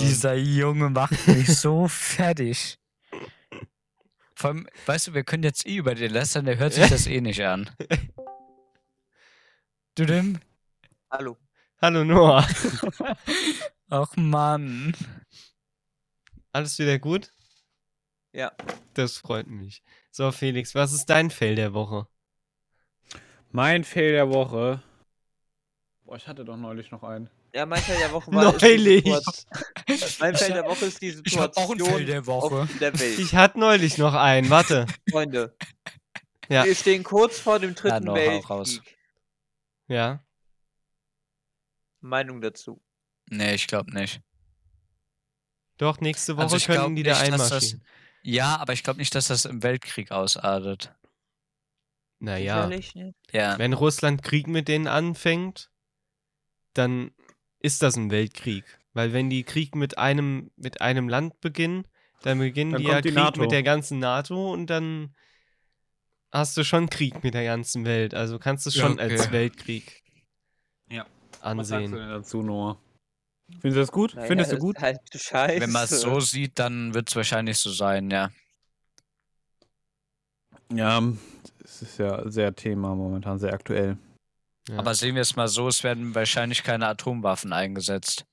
Dieser 0.00 0.34
Junge 0.34 0.90
macht 0.90 1.26
mich 1.28 1.56
so 1.56 1.88
fertig. 1.88 2.78
Vor 4.34 4.50
allem, 4.50 4.68
weißt 4.86 5.08
du, 5.08 5.14
wir 5.14 5.24
können 5.24 5.42
jetzt 5.42 5.66
eh 5.66 5.76
über 5.76 5.94
den 5.94 6.12
lästern, 6.12 6.44
der 6.44 6.58
hört 6.58 6.72
sich 6.72 6.88
das 6.88 7.06
eh 7.06 7.20
nicht 7.20 7.42
an. 7.42 7.68
Du 9.94 10.06
dem? 10.06 10.38
Hallo. 11.10 11.36
Hallo 11.82 12.04
Noah. 12.04 12.46
Ach 13.90 14.16
Mann. 14.16 14.94
Alles 16.52 16.78
wieder 16.78 16.98
gut? 16.98 17.32
Ja. 18.32 18.52
Das 18.94 19.16
freut 19.16 19.48
mich. 19.48 19.82
So, 20.10 20.30
Felix, 20.32 20.74
was 20.74 20.92
ist 20.92 21.06
dein 21.06 21.30
Fail 21.30 21.54
der 21.54 21.72
Woche? 21.72 22.06
Mein 23.50 23.84
Fail 23.84 24.12
der 24.12 24.28
Woche. 24.28 24.82
Boah, 26.08 26.16
ich 26.16 26.26
hatte 26.26 26.42
doch 26.42 26.56
neulich 26.56 26.90
noch 26.90 27.02
einen. 27.02 27.28
Ja, 27.54 27.66
mein 27.66 27.82
Feld 27.82 28.00
der 28.00 28.10
Woche 28.12 28.32
war. 28.32 28.52
die 28.56 28.64
Neulich. 28.66 29.04
Mein 30.20 30.34
Feld 30.34 30.54
der 30.54 30.64
Woche 30.64 30.86
ist 30.86 31.02
die 31.02 31.08
Ich 31.08 31.38
auch 31.38 31.52
Situation 31.52 31.82
ein 31.82 31.84
Fail 31.84 32.04
der 32.06 32.26
Woche. 32.26 32.54
auf 32.62 32.78
der 32.78 32.98
Welt. 32.98 33.18
Ich 33.18 33.34
hatte 33.34 33.60
neulich 33.60 33.98
noch 33.98 34.14
einen. 34.14 34.48
Warte. 34.48 34.86
Freunde. 35.10 35.54
Ja. 36.48 36.64
Wir 36.64 36.74
stehen 36.74 37.04
kurz 37.04 37.38
vor 37.38 37.58
dem 37.58 37.74
dritten 37.74 38.06
Ja, 38.06 38.12
hau 38.14 38.38
raus. 38.38 38.76
Weltkrieg. 38.76 38.96
Ja. 39.88 40.24
Meinung 42.00 42.40
dazu. 42.40 42.80
Nee, 43.28 43.54
ich 43.56 43.66
glaube 43.66 43.92
nicht. 43.92 44.22
Doch, 45.76 46.00
nächste 46.00 46.36
Woche 46.36 46.44
Also 46.44 46.56
ich 46.56 46.64
können 46.64 46.96
die 46.96 47.02
da 47.02 47.10
dass 47.10 47.20
das- 47.28 47.32
einmarschieren. 47.52 47.84
Ja, 48.22 48.56
aber 48.56 48.72
ich 48.72 48.82
glaube 48.82 48.98
nicht, 48.98 49.14
dass 49.14 49.28
das 49.28 49.44
im 49.44 49.62
Weltkrieg 49.62 50.10
ausartet. 50.10 50.94
Naja. 52.18 52.70
Ja. 53.30 53.58
Wenn 53.58 53.74
Russland 53.74 54.22
Krieg 54.22 54.46
mit 54.46 54.68
denen 54.68 54.86
anfängt, 54.86 55.70
dann 56.78 57.10
ist 57.60 57.82
das 57.82 57.96
ein 57.96 58.10
Weltkrieg. 58.10 58.64
Weil 58.94 59.12
wenn 59.12 59.30
die 59.30 59.44
Krieg 59.44 59.74
mit 59.74 59.98
einem, 59.98 60.50
mit 60.56 60.80
einem 60.80 61.08
Land 61.08 61.40
beginnen, 61.40 61.86
dann 62.22 62.38
beginnen 62.38 62.72
Dann 62.72 62.82
die 62.82 62.88
ja 62.88 63.00
die 63.00 63.10
Krieg 63.10 63.16
NATO. 63.16 63.40
mit 63.40 63.52
der 63.52 63.62
ganzen 63.62 63.98
NATO 63.98 64.52
und 64.52 64.68
dann 64.68 65.14
hast 66.32 66.56
du 66.56 66.64
schon 66.64 66.90
Krieg 66.90 67.22
mit 67.22 67.34
der 67.34 67.44
ganzen 67.44 67.84
Welt. 67.84 68.14
Also 68.14 68.38
kannst 68.38 68.66
du 68.66 68.70
Ja, 68.70 68.80
schon 68.82 68.92
okay. 68.94 69.02
als 69.02 69.30
Weltkrieg 69.32 70.02
Ja. 70.90 71.06
Was 71.42 71.68
sagst 71.68 71.70
du 71.70 71.76
ansehen. 71.76 71.92
denn 71.92 72.08
dazu, 72.10 72.42
Noah? 72.42 72.78
Findest 73.60 73.76
du 73.76 73.80
das 73.80 73.92
gut? 73.92 74.14
Naja, 74.14 74.26
Findest 74.26 74.52
du 74.52 74.58
gut? 74.58 74.78
Halt 74.78 75.00
scheiße. 75.14 75.60
Wenn 75.60 75.70
man 75.70 75.84
es 75.84 76.00
so 76.00 76.20
sieht, 76.20 76.58
dann 76.58 76.92
wird 76.94 77.08
es 77.08 77.16
wahrscheinlich 77.16 77.56
so 77.58 77.70
sein, 77.70 78.10
ja. 78.10 78.30
Ja, 80.70 81.02
es 81.64 81.82
ist 81.82 81.98
ja 81.98 82.28
sehr 82.30 82.54
Thema 82.54 82.94
momentan, 82.94 83.38
sehr 83.38 83.54
aktuell. 83.54 83.96
Ja. 84.68 84.78
Aber 84.78 84.94
sehen 84.94 85.14
wir 85.14 85.22
es 85.22 85.36
mal 85.36 85.48
so, 85.48 85.68
es 85.68 85.82
werden 85.84 86.14
wahrscheinlich 86.14 86.62
keine 86.62 86.86
Atomwaffen 86.88 87.52
eingesetzt. 87.52 88.26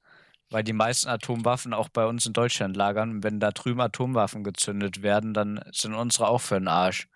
Weil 0.52 0.64
die 0.64 0.74
meisten 0.74 1.10
Atomwaffen 1.10 1.74
auch 1.74 1.90
bei 1.90 2.06
uns 2.06 2.26
in 2.26 2.34
Deutschland 2.34 2.78
lagern. 2.78 3.10
Und 3.12 3.24
wenn 3.24 3.40
da 3.40 3.52
drüben 3.52 3.82
Atomwaffen 3.82 4.44
gezündet 4.44 5.02
werden, 5.02 5.34
dann 5.34 5.64
sind 5.72 5.94
unsere 5.96 6.28
auch 6.28 6.42
für 6.42 6.56
den 6.60 6.68
Arsch. 6.68 7.08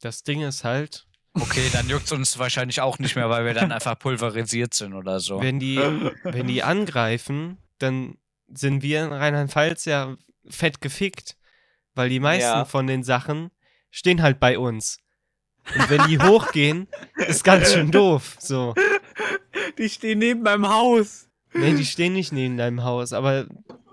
das 0.00 0.22
Ding 0.22 0.40
ist 0.42 0.64
halt, 0.64 1.06
Okay, 1.38 1.68
dann 1.70 1.86
juckt 1.90 2.06
es 2.06 2.12
uns 2.12 2.38
wahrscheinlich 2.38 2.80
auch 2.80 2.98
nicht 2.98 3.14
mehr, 3.14 3.28
weil 3.28 3.44
wir 3.44 3.52
dann 3.52 3.70
einfach 3.70 3.98
pulverisiert 3.98 4.72
sind 4.72 4.94
oder 4.94 5.20
so. 5.20 5.38
wenn 5.42 5.60
die, 5.60 5.76
wenn 6.22 6.46
die 6.46 6.62
angreifen, 6.62 7.58
dann 7.78 8.16
sind 8.48 8.82
wir 8.82 9.04
in 9.04 9.12
Rheinland-Pfalz 9.12 9.84
ja 9.84 10.16
fett 10.48 10.80
gefickt. 10.80 11.36
Weil 11.94 12.08
die 12.08 12.20
meisten 12.20 12.42
Ja. 12.48 12.64
von 12.64 12.86
den 12.86 13.02
Sachen 13.02 13.50
stehen 13.90 14.22
halt 14.22 14.40
bei 14.40 14.58
uns. 14.58 14.98
Und 15.74 15.90
wenn 15.90 16.06
die 16.08 16.18
hochgehen, 16.18 16.88
ist 17.16 17.44
ganz 17.44 17.72
schön 17.72 17.90
doof. 17.90 18.36
So. 18.38 18.74
Die 19.78 19.88
stehen 19.88 20.20
neben 20.20 20.42
meinem 20.42 20.68
Haus. 20.68 21.28
Nee, 21.52 21.74
die 21.74 21.84
stehen 21.84 22.12
nicht 22.12 22.32
neben 22.32 22.56
deinem 22.56 22.84
Haus, 22.84 23.12
aber 23.12 23.46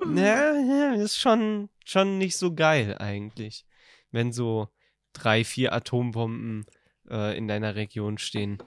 na, 0.05 0.59
ja, 0.59 0.93
ist 0.95 1.17
schon, 1.17 1.69
schon 1.86 2.17
nicht 2.17 2.38
so 2.38 2.53
geil 2.53 2.97
eigentlich, 2.97 3.65
wenn 4.12 4.33
so 4.33 4.67
drei, 5.13 5.43
vier 5.43 5.73
Atombomben 5.73 6.65
äh, 7.09 7.38
in 7.38 7.47
deiner 7.47 7.75
Region 7.75 8.17
stehen. 8.17 8.62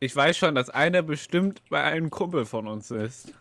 Ich 0.00 0.14
weiß 0.14 0.36
schon, 0.36 0.54
dass 0.54 0.70
einer 0.70 1.02
bestimmt 1.02 1.62
bei 1.68 1.82
einem 1.82 2.10
Kumpel 2.10 2.44
von 2.44 2.66
uns 2.66 2.90
ist. 2.90 3.32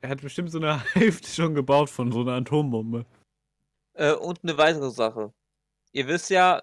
Er 0.00 0.10
hat 0.10 0.20
bestimmt 0.20 0.50
so 0.50 0.58
eine 0.58 0.82
Hälfte 0.94 1.28
schon 1.28 1.54
gebaut 1.54 1.90
von 1.90 2.12
so 2.12 2.20
einer 2.20 2.34
Atombombe. 2.34 3.04
Äh, 3.94 4.12
und 4.14 4.40
eine 4.42 4.56
weitere 4.56 4.90
Sache. 4.90 5.32
Ihr 5.92 6.06
wisst 6.08 6.30
ja, 6.30 6.62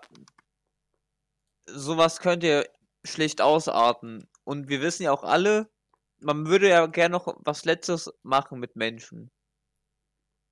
sowas 1.68 2.20
könnt 2.20 2.44
ihr 2.44 2.68
schlecht 3.04 3.42
ausarten. 3.42 4.28
Und 4.44 4.70
wir 4.70 4.82
wissen 4.82 5.04
ja 5.04 5.12
auch 5.12 5.24
alle, 5.24 5.70
man 6.20 6.48
würde 6.48 6.70
ja 6.70 6.86
gerne 6.88 7.14
noch 7.14 7.36
was 7.40 7.66
Letztes 7.66 8.12
machen 8.24 8.60
mit 8.60 8.76
Menschen. 8.76 9.32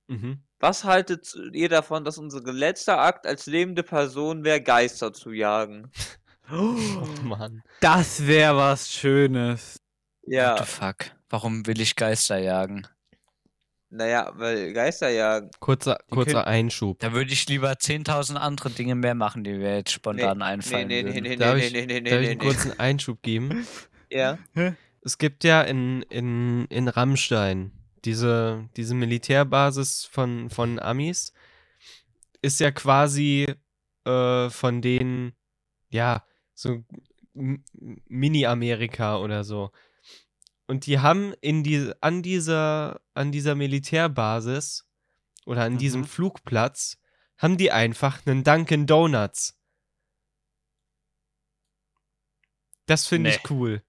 Mhm. 0.08 0.42
Was 0.60 0.84
haltet 0.84 1.34
ihr 1.52 1.68
davon, 1.68 2.04
dass 2.04 2.18
unser 2.18 2.40
letzter 2.52 2.98
Akt 2.98 3.26
als 3.26 3.46
lebende 3.46 3.82
Person 3.82 4.44
wäre, 4.44 4.62
Geister 4.62 5.12
zu 5.12 5.30
jagen? 5.30 5.90
Oh 6.50 6.76
Mann. 7.22 7.62
Das 7.80 8.26
wäre 8.26 8.54
was 8.54 8.92
Schönes. 8.92 9.80
What 10.26 10.34
Ja, 10.34 10.58
the 10.58 10.64
fuck? 10.64 11.10
Warum 11.30 11.66
will 11.66 11.80
ich 11.80 11.96
Geister 11.96 12.36
jagen? 12.36 12.86
Naja, 13.94 14.32
weil 14.36 14.72
Geister 14.72 15.08
jagen. 15.10 15.50
Kurzer, 15.60 15.98
kurzer 16.10 16.32
können- 16.42 16.44
Einschub. 16.46 16.98
Da 17.00 17.12
würde 17.12 17.32
ich 17.32 17.48
lieber 17.48 17.72
10.000 17.78 18.36
andere 18.36 18.70
Dinge 18.70 18.94
mehr 18.94 19.14
machen, 19.14 19.44
die 19.44 19.52
mir 19.52 19.76
jetzt 19.76 19.92
spontan 19.92 20.38
Nee, 20.38 20.44
einfallen 20.44 20.88
nee, 20.88 21.02
nee, 21.02 21.08
würden. 21.10 21.22
nee, 21.22 21.28
nee, 21.30 21.36
Darf 21.36 21.56
nee, 21.56 21.66
ich- 21.66 21.72
nee, 21.72 21.86
nee, 21.86 22.00
Darf 22.00 22.12
nee, 22.12 22.24
ich 22.24 22.30
einen 22.30 22.38
nee. 22.38 22.44
kurzen 22.44 22.78
Einschub 22.80 23.22
geben? 23.22 23.66
Ja, 24.10 24.38
Es 25.00 25.18
gibt 25.18 25.42
ja 25.42 25.62
in, 25.62 26.02
in, 26.02 26.66
in 26.66 26.86
Rammstein 26.86 27.72
diese, 28.04 28.68
diese 28.76 28.94
Militärbasis 28.94 30.04
von, 30.04 30.50
von 30.50 30.78
Amis, 30.78 31.32
ist 32.40 32.60
ja 32.60 32.70
quasi 32.70 33.46
äh, 34.04 34.50
von 34.50 34.82
denen, 34.82 35.32
ja, 35.88 36.22
so 36.54 36.84
Mini-Amerika 38.08 39.18
oder 39.18 39.42
so. 39.44 39.70
Und 40.66 40.86
die 40.86 40.98
haben 40.98 41.34
in 41.40 41.62
die, 41.62 41.92
an, 42.00 42.22
dieser, 42.22 43.00
an 43.12 43.32
dieser 43.32 43.54
Militärbasis 43.54 44.86
oder 45.44 45.62
an 45.64 45.76
diesem 45.78 46.02
Mhm. 46.02 46.06
Flugplatz, 46.06 46.98
haben 47.36 47.58
die 47.58 47.70
einfach 47.70 48.26
einen 48.26 48.44
Dunkin' 48.44 48.86
Donuts. 48.86 49.58
Das 52.86 53.06
finde 53.06 53.30
Nee. 53.30 53.36
ich 53.36 53.50
cool. 53.50 53.82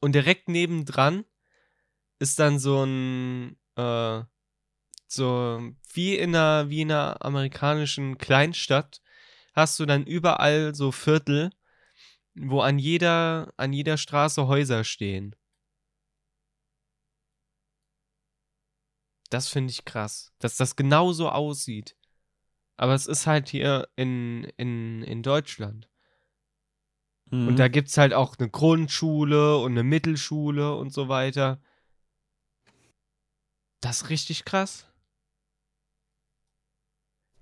Und 0.00 0.12
direkt 0.14 0.48
nebendran 0.48 1.24
ist 2.18 2.38
dann 2.38 2.58
so 2.58 2.84
ein, 2.84 3.56
äh, 3.76 4.22
so 5.06 5.72
wie 5.92 6.16
in 6.16 6.34
einer, 6.34 6.68
wie 6.68 6.82
in 6.82 6.90
einer 6.90 7.24
amerikanischen 7.24 8.18
Kleinstadt, 8.18 9.00
hast 9.54 9.78
du 9.78 9.86
dann 9.86 10.04
überall 10.06 10.74
so 10.74 10.92
Viertel, 10.92 11.50
wo 12.34 12.60
an 12.60 12.78
jeder, 12.78 13.52
an 13.56 13.72
jeder 13.72 13.96
Straße 13.96 14.46
Häuser 14.46 14.84
stehen. 14.84 15.34
Das 19.36 19.48
finde 19.48 19.70
ich 19.70 19.84
krass, 19.84 20.32
dass 20.38 20.56
das 20.56 20.76
genauso 20.76 21.28
aussieht. 21.28 21.94
Aber 22.78 22.94
es 22.94 23.06
ist 23.06 23.26
halt 23.26 23.50
hier 23.50 23.86
in, 23.94 24.44
in, 24.56 25.02
in 25.02 25.22
Deutschland. 25.22 25.90
Und 27.30 27.52
Mhm. 27.52 27.56
da 27.56 27.68
gibt 27.68 27.88
es 27.88 27.98
halt 27.98 28.14
auch 28.14 28.38
eine 28.38 28.48
Grundschule 28.48 29.58
und 29.58 29.72
eine 29.72 29.82
Mittelschule 29.82 30.74
und 30.74 30.90
so 30.90 31.10
weiter. 31.10 31.60
Das 33.82 34.00
ist 34.02 34.08
richtig 34.08 34.46
krass. 34.46 34.90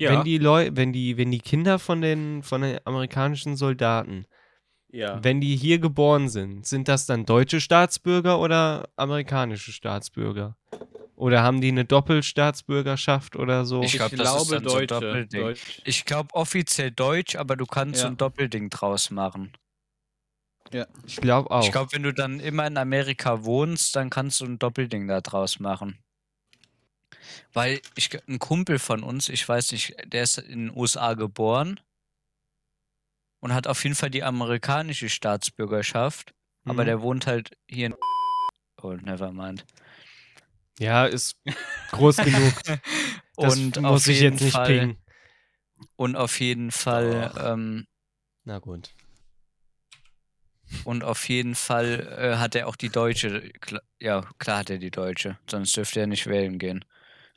ja, 0.01 0.11
Wenn 0.11 0.25
die 0.25 0.39
Leu 0.39 0.71
wenn 0.73 0.93
die, 0.93 1.17
wenn 1.17 1.31
die 1.31 1.39
Kinder 1.39 1.79
von 1.79 2.01
den, 2.01 2.43
von 2.43 2.63
den 2.63 2.81
amerikanischen 2.85 3.55
Soldaten, 3.55 4.27
ja. 4.89 5.23
wenn 5.23 5.41
die 5.41 5.55
hier 5.55 5.79
geboren 5.79 6.29
sind, 6.29 6.67
sind 6.67 6.89
das 6.89 7.07
dann 7.07 7.25
deutsche 7.25 7.61
Staatsbürger 7.61 8.41
oder 8.41 8.89
amerikanische 8.97 9.71
Staatsbürger? 9.71 10.57
Oder 11.17 11.43
haben 11.43 11.61
die 11.61 11.69
eine 11.69 11.85
Doppelstaatsbürgerschaft 11.85 13.37
oder 13.37 13.65
so? 13.65 13.83
Ich 13.83 13.93
glaub, 13.93 14.11
das 14.17 14.35
ist 14.43 14.51
dann 14.51 14.65
so 14.65 14.77
ein 14.77 14.87
Deutsche. 14.87 14.87
Doppelding. 14.87 15.41
Deutsch. 15.43 15.83
Ich 15.85 16.05
glaube 16.05 16.35
offiziell 16.35 16.91
Deutsch, 16.91 17.37
aber 17.37 17.57
du 17.57 17.67
kannst 17.67 18.01
so 18.01 18.07
Ja. 18.07 18.11
ein 18.13 18.17
Doppelding 18.17 18.69
draus 18.71 19.11
machen. 19.11 19.53
Ich 21.07 21.17
glaube 21.17 21.51
auch. 21.53 21.65
Ich 21.65 21.71
glaube, 21.71 21.93
wenn 21.93 22.03
du 22.03 22.13
dann 22.13 22.41
immer 22.41 22.67
in 22.67 22.77
Amerika 22.77 23.45
wohnst, 23.45 23.95
dann 23.95 24.11
kannst 24.11 24.41
du 24.41 24.45
ein 24.47 24.59
Doppelding 24.59 25.07
da 25.07 25.21
draus 25.21 25.61
machen. 25.61 25.99
Weil 27.53 27.81
ich, 27.95 28.11
ein 28.29 28.41
Kumpel 28.41 28.81
von 28.81 29.05
uns, 29.05 29.29
ich 29.29 29.49
weiß 29.49 29.71
nicht, 29.73 29.95
der 30.13 30.25
ist 30.25 30.39
in 30.39 30.67
den 30.69 30.77
USA 30.77 31.15
geboren 31.15 31.79
und 33.41 33.55
hat 33.55 33.69
auf 33.69 33.85
jeden 33.85 33.95
Fall 33.95 34.11
die 34.11 34.25
amerikanische 34.25 35.09
Staatsbürgerschaft, 35.09 36.35
aber 36.65 36.83
Mhm. 36.83 36.87
der 36.87 37.03
wohnt 37.03 37.27
halt 37.29 37.57
hier 37.71 37.87
in. 37.87 37.95
Oh, 38.83 38.93
never 38.95 39.31
mind. 39.31 39.65
Ja, 40.79 41.07
ist 41.07 41.37
groß 41.91 42.17
genug. 42.19 42.53
Das 43.37 43.57
und 43.57 43.81
muss 43.81 44.03
auf 44.03 44.07
ich 44.07 44.21
jeden 44.21 44.35
jetzt 44.35 44.45
nicht 44.45 44.53
Fall, 44.53 44.67
pingen. 44.67 44.99
Und 45.97 46.15
auf 46.15 46.39
jeden 46.39 46.71
Fall, 46.71 47.33
ähm, 47.45 47.89
Na 48.45 48.61
gut. 48.61 48.91
und 50.85 51.03
auf 51.03 51.29
jeden 51.29 51.57
Fall 51.57 52.17
äh, 52.17 52.37
hat 52.37 52.55
er 52.55 52.69
auch 52.69 52.77
die 52.77 52.91
deutsche. 52.91 53.51
Kla 53.61 53.81
ja, 54.01 54.21
klar 54.39 54.59
hat 54.59 54.71
er 54.71 54.79
die 54.79 54.93
deutsche, 54.93 55.37
sonst 55.51 55.77
dürfte 55.77 55.99
er 55.99 56.07
nicht 56.07 56.29
wählen 56.29 56.61
gehen. 56.61 56.85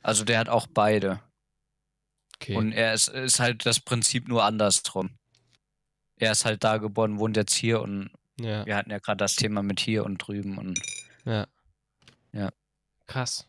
Also 0.02 0.24
der 0.24 0.38
hat 0.38 0.48
auch 0.48 0.68
beide. 0.68 1.20
Okay. 2.36 2.54
Und 2.54 2.70
er 2.70 2.94
ist, 2.94 3.08
ist 3.08 3.40
halt 3.40 3.66
das 3.66 3.80
Prinzip 3.80 4.28
nur 4.28 4.44
andersrum. 4.44 5.10
Er 6.16 6.30
ist 6.30 6.44
halt 6.44 6.62
da 6.62 6.76
geboren, 6.76 7.18
wohnt 7.18 7.36
jetzt 7.36 7.54
hier 7.54 7.82
und 7.82 8.10
ja. 8.38 8.64
wir 8.66 8.76
hatten 8.76 8.90
ja 8.90 8.98
gerade 8.98 9.18
das 9.18 9.34
Thema 9.34 9.64
mit 9.64 9.80
hier 9.80 10.04
und 10.04 10.18
drüben 10.18 10.58
und 10.58 10.80
Ja. 11.24 11.48
Ja. 12.32 12.50
Krass. 13.08 13.48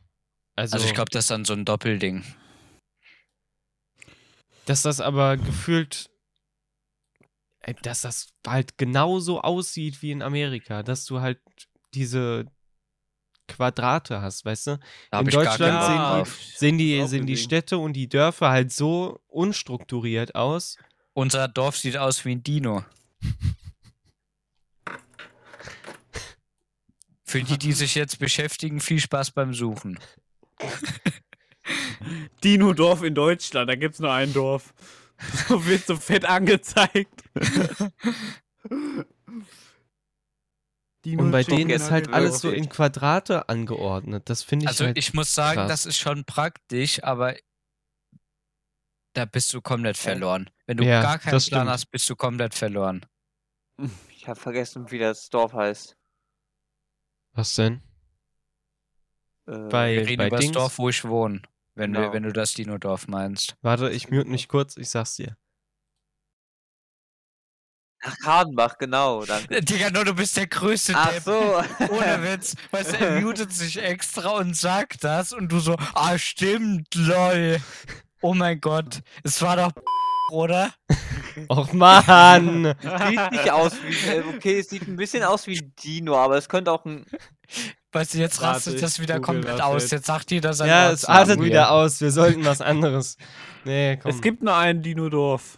Also, 0.55 0.75
also 0.75 0.87
ich 0.87 0.93
glaube, 0.93 1.11
das 1.11 1.25
ist 1.25 1.31
dann 1.31 1.45
so 1.45 1.53
ein 1.53 1.65
Doppelding. 1.65 2.23
dass 4.65 4.81
das 4.81 5.01
aber 5.01 5.37
gefühlt, 5.37 6.09
ey, 7.61 7.75
dass 7.81 8.01
das 8.01 8.29
halt 8.45 8.77
genauso 8.77 9.41
aussieht 9.41 10.01
wie 10.01 10.11
in 10.11 10.21
Amerika, 10.21 10.83
dass 10.83 11.05
du 11.05 11.21
halt 11.21 11.39
diese 11.93 12.45
Quadrate 13.47 14.21
hast, 14.21 14.45
weißt 14.45 14.67
du? 14.67 14.79
Da 15.11 15.19
In 15.21 15.27
Deutschland 15.27 15.83
sehen 15.83 16.23
die-. 16.23 16.57
Sehen 16.57 16.77
die, 16.77 17.07
sehen 17.07 17.25
die. 17.25 17.37
Städte 17.37 17.77
und 17.79 17.93
die 17.93 18.07
Dörfer 18.07 18.49
halt 18.49 18.71
so 18.71 19.19
unstrukturiert 19.27 20.35
aus. 20.35 20.77
Unser 21.13 21.47
Dorf 21.47 21.77
sieht 21.77 21.97
aus 21.97 22.23
wie 22.25 22.35
ein 22.35 22.43
Dino. 22.43 22.85
Für 27.29 27.43
die, 27.43 27.59
die 27.59 27.73
sich 27.73 27.93
jetzt 27.93 28.17
beschäftigen, 28.17 28.79
viel 28.79 28.99
Spaß 28.99 29.29
beim 29.31 29.53
Suchen. 29.53 29.99
Dino-Dorf 32.43 33.03
in 33.03 33.13
Deutschland, 33.13 33.69
da 33.69 33.75
gibt's 33.75 33.99
nur 33.99 34.11
ein 34.11 34.33
Dorf. 34.33 34.73
So 35.49 35.65
wird 35.65 35.85
so 35.85 35.97
fett 35.97 36.23
angezeigt. 36.23 37.23
Und 41.05 41.31
bei 41.31 41.43
denen 41.43 41.69
ist 41.69 41.91
halt 41.91 42.13
alles 42.13 42.39
so 42.39 42.49
in 42.51 42.69
Quadrate 42.69 43.49
angeordnet. 43.49 44.29
Das 44.29 44.43
finde 44.43 44.63
ich 44.63 44.69
Also 44.69 44.85
halt. 44.85 44.97
ich 44.97 45.13
muss 45.13 45.35
sagen, 45.35 45.57
krass. 45.59 45.67
das 45.69 45.85
ist 45.85 45.97
schon 45.97 46.23
praktisch, 46.23 47.03
aber 47.03 47.35
da 49.13 49.25
bist 49.25 49.53
du 49.53 49.61
komplett 49.61 49.97
verloren. 49.97 50.49
Wenn 50.67 50.77
du 50.77 50.85
Ja, 50.85 51.01
gar 51.01 51.19
keinen 51.19 51.33
das 51.33 51.47
Plan 51.49 51.63
stimmt. 51.63 51.71
hast, 51.71 51.85
bist 51.91 52.09
du 52.09 52.15
komplett 52.15 52.55
verloren. 52.55 53.05
Ich 54.15 54.25
habe 54.27 54.39
vergessen, 54.39 54.89
wie 54.89 54.99
das 54.99 55.29
Dorf 55.29 55.51
heißt. 55.51 55.97
Was 57.39 57.55
denn? 57.55 57.81
Äh, 59.47 59.57
Bei, 59.69 59.93
Wir 59.95 60.07
reden 60.07 60.17
bei 60.17 60.27
über 60.27 60.35
das 60.37 60.45
Dings? 60.45 60.53
Dorf, 60.55 60.77
wo 60.77 60.89
ich 60.89 61.03
wohne. 61.05 61.41
Wenn, 61.75 61.93
wir, 61.93 62.01
Genau. 62.01 62.13
wenn 62.13 62.23
du 62.23 62.33
das 62.33 62.53
Dino-Dorf 62.53 63.07
meinst. 63.07 63.55
Warte, 63.61 63.89
ich 63.89 64.09
mute 64.09 64.29
mich 64.29 64.47
kurz, 64.49 64.75
ich 64.75 64.89
sag's 64.89 65.15
dir. 65.15 65.37
Ach, 68.01 68.15
Hardenbach, 68.25 68.77
genau, 68.77 69.25
danke. 69.25 69.61
Digga, 69.61 69.89
nur 69.89 70.05
du 70.05 70.13
bist 70.13 70.35
der 70.37 70.47
größte 70.47 70.93
Ach 70.95 71.09
Depp. 71.11 71.23
so. 71.23 71.31
Ohne 71.89 72.23
Witz. 72.23 72.55
Weißt 72.71 72.93
du, 72.93 72.97
er 72.97 73.21
mutet 73.21 73.53
sich 73.53 73.77
extra 73.81 74.29
und 74.31 74.55
sagt 74.55 75.03
das 75.03 75.33
und 75.33 75.51
du 75.51 75.59
so, 75.59 75.75
ah, 75.93 76.17
stimmt, 76.17 76.93
lol. 76.95 77.59
Oh 78.21 78.33
mein 78.33 78.59
Gott. 78.61 79.01
Es 79.23 79.41
war 79.41 79.55
doch 79.57 79.71
oder? 80.31 80.73
Och 81.49 81.73
Mann! 81.73 82.75
Sieht 83.07 83.31
nicht 83.31 83.51
aus 83.51 83.73
wie. 83.83 84.35
Okay, 84.35 84.59
es 84.59 84.69
sieht 84.69 84.87
ein 84.87 84.95
bisschen 84.95 85.23
aus 85.23 85.47
wie 85.47 85.57
ein 85.59 85.73
Dino, 85.83 86.15
aber 86.17 86.37
es 86.37 86.49
könnte 86.49 86.71
auch 86.71 86.85
ein. 86.85 87.05
Weißt 87.91 88.13
du, 88.13 88.17
jetzt 88.19 88.41
Warte, 88.41 88.55
rastet 88.57 88.75
ich 88.75 88.81
das 88.81 88.99
wieder 88.99 89.15
google 89.15 89.35
komplett 89.35 89.59
das 89.59 89.65
aus. 89.65 89.81
jetzt. 89.83 89.91
Jetzt 89.91 90.05
sagt 90.05 90.31
jeder 90.31 90.53
sein 90.53 90.67
ja, 90.69 90.91
es 90.91 91.07
hier. 91.39 91.45
wieder 91.45 91.71
aus. 91.71 92.01
Wir 92.01 92.11
sollten 92.11 92.45
was 92.45 92.61
anderes. 92.61 93.17
Nee, 93.65 93.97
komm. 93.97 94.11
Es 94.11 94.21
gibt 94.21 94.43
nur 94.43 94.55
ein 94.55 94.81
Dino-Dorf. 94.83 95.57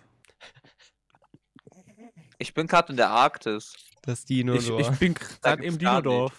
Ich 2.38 2.53
bin 2.53 2.67
gerade 2.67 2.91
in 2.91 2.97
der 2.97 3.09
Arktis. 3.09 3.73
Das 4.01 4.21
Ich, 4.21 4.25
Dinodorf. 4.25 4.79
ich 4.79 4.97
bin 4.97 5.13
Da 5.41 5.55
gerade 5.55 5.63
im 5.63 5.77
Dinodorf. 5.77 6.34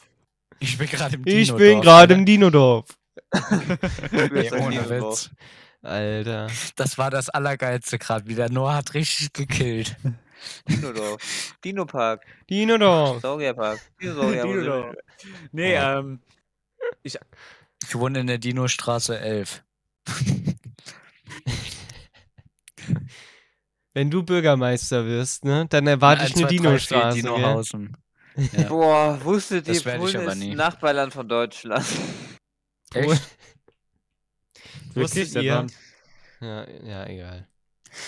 Ich 0.59 0.78
bin 0.78 0.88
gerade 0.88 1.14
im 1.14 1.22
Ich 1.26 1.47
Dino 1.49 1.59
bin 1.59 1.80
gerade 1.80 2.14
im 2.14 2.26
Dinodorf. 2.26 2.86
Nee, 4.11 4.51
ohne 4.53 4.88
Witz. 4.90 5.30
Alter. 5.83 6.49
Das 6.76 6.97
war 6.99 7.11
das 7.11 7.28
Allergeilste 7.28 7.99
gerade 7.99 8.26
wieder. 8.26 8.49
Noah 8.49 8.74
hat 8.76 8.95
richtig 8.95 9.33
gekillt. 9.33 9.97
Dinodorf. 10.68 11.55
Dino-Park. 11.64 12.24
Dinodorf. 12.51 13.20
Saurierpark. 13.20 13.80
Dinodorf. 14.01 14.95
Nee, 15.53 15.76
Oh. 15.78 15.83
ähm, 15.99 16.20
Ich 17.03 17.16
wohne 17.93 18.20
in 18.20 18.26
der 18.26 18.39
Dino-Straße 18.39 19.18
11. 19.18 19.62
Wenn 23.95 24.11
du 24.11 24.22
Bürgermeister 24.22 25.05
wirst, 25.05 25.45
ne, 25.45 25.66
dann 25.68 25.87
erwarte 25.87 26.24
ich 26.26 26.35
eine 26.37 26.47
1, 26.47 26.49
2, 26.49 26.49
3, 26.49 26.49
4 26.49 26.59
Dino-Straße. 26.59 27.16
Dinohausen. 27.18 27.97
Ja. 28.57 28.62
Boah, 28.66 29.22
wusstet 29.22 29.68
Das 29.68 29.85
ihr, 29.85 29.93
ich 29.93 29.99
Polen 29.99 30.26
ist 30.26 30.37
nie. 30.39 30.53
ein 30.53 30.57
Nachbarland 30.57 31.12
von 31.12 31.28
Deutschland. 31.28 31.85
Echt? 32.95 33.20
Wusstet 34.95 35.34
ihr? 35.34 35.66
Ja, 36.40 36.66
ja, 36.84 37.07
egal. 37.07 37.49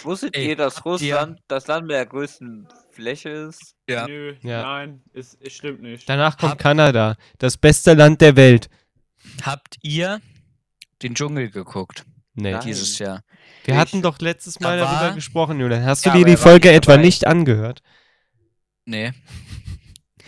Wusstet 0.03 0.35
Ey, 0.37 0.49
ihr, 0.49 0.57
dass 0.57 0.77
habt 0.77 0.87
ihr- 1.03 1.15
Russland 1.15 1.41
das 1.47 1.67
Land 1.67 1.87
mit 1.87 1.95
der 1.97 2.07
größten 2.07 2.67
Fläche 2.91 3.29
ist? 3.29 3.75
Ja. 3.89 4.07
Nö, 4.07 4.35
Ja. 4.43 4.63
nein, 4.63 5.03
es, 5.13 5.37
es 5.41 5.53
stimmt 5.53 5.83
nicht. 5.83 6.09
Danach 6.09 6.39
kommt 6.39 6.53
Hab- 6.53 6.59
Kanada, 6.59 7.17
das 7.39 7.57
beste 7.59 7.93
Land 7.95 8.21
der 8.23 8.35
Welt. 8.37 8.69
Habt 9.43 9.77
ihr 9.83 10.21
den 11.03 11.15
Dschungel 11.15 11.51
geguckt 11.51 12.05
Nee. 12.35 12.53
Nein. 12.53 12.63
dieses 12.65 12.99
Jahr? 12.99 13.23
Wir 13.65 13.75
Ich- 13.75 13.81
hatten 13.81 14.01
doch 14.03 14.19
letztes 14.21 14.59
Mal 14.61 14.79
Da 14.79 14.85
darüber 14.87 15.01
war- 15.09 15.15
gesprochen, 15.15 15.61
Julian. 15.61 15.85
Hast 15.85 16.05
du 16.07 16.11
Ja, 16.11 16.17
dir 16.17 16.25
die 16.25 16.33
war 16.33 16.39
Folge 16.39 16.69
nicht 16.69 16.77
etwa 16.79 16.93
dabei. 16.93 17.05
nicht 17.05 17.27
angehört? 17.27 17.83
Nee. 18.87 19.13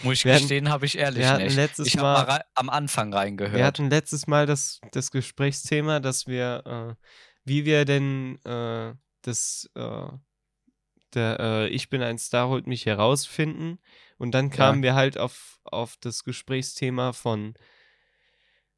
Muss 0.03 0.15
ich 0.19 0.25
Wir 0.25 0.35
gestehen, 0.35 0.69
habe 0.69 0.87
ich 0.87 0.99
ehrlich 0.99 1.23
wir 1.23 1.39
nicht. 1.39 1.57
letztes 1.57 1.87
Ich 1.89 1.97
habe 1.99 2.27
Mal- 2.29 2.45
am 2.55 2.69
Anfang 2.69 3.13
reingehört. 3.13 3.55
Wir 3.57 3.65
hatten 3.65 3.89
letztes 3.91 4.27
Mal 4.27 4.47
das, 4.47 4.81
das 4.93 5.11
Gesprächsthema, 5.11 6.01
dass 6.01 6.27
wir, 6.27 6.97
äh, 6.99 7.05
wie 7.45 7.65
wir 7.65 7.85
denn 7.85 8.39
äh, 8.45 8.95
das, 9.23 9.71
äh, 9.75 10.07
der 11.15 11.41
äh, 11.41 11.69
Ich 11.69 11.89
bin 11.89 12.03
ein 12.03 12.19
Star 12.19 12.49
holt 12.49 12.67
mich 12.67 12.85
herausfinden. 12.87 13.79
Und 14.19 14.33
dann 14.33 14.51
kamen 14.51 14.83
wir 14.83 14.95
halt 14.95 15.19
auf, 15.19 15.61
auf 15.65 15.97
das 16.01 16.25
Gesprächsthema 16.25 17.13
von, 17.13 17.55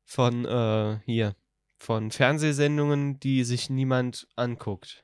von 0.05 0.45
äh, 0.45 0.99
hier, 1.05 1.37
von 1.79 2.11
Fernsehsendungen, 2.11 3.21
die 3.21 3.45
sich 3.45 3.71
niemand 3.71 4.27
anguckt. 4.37 5.03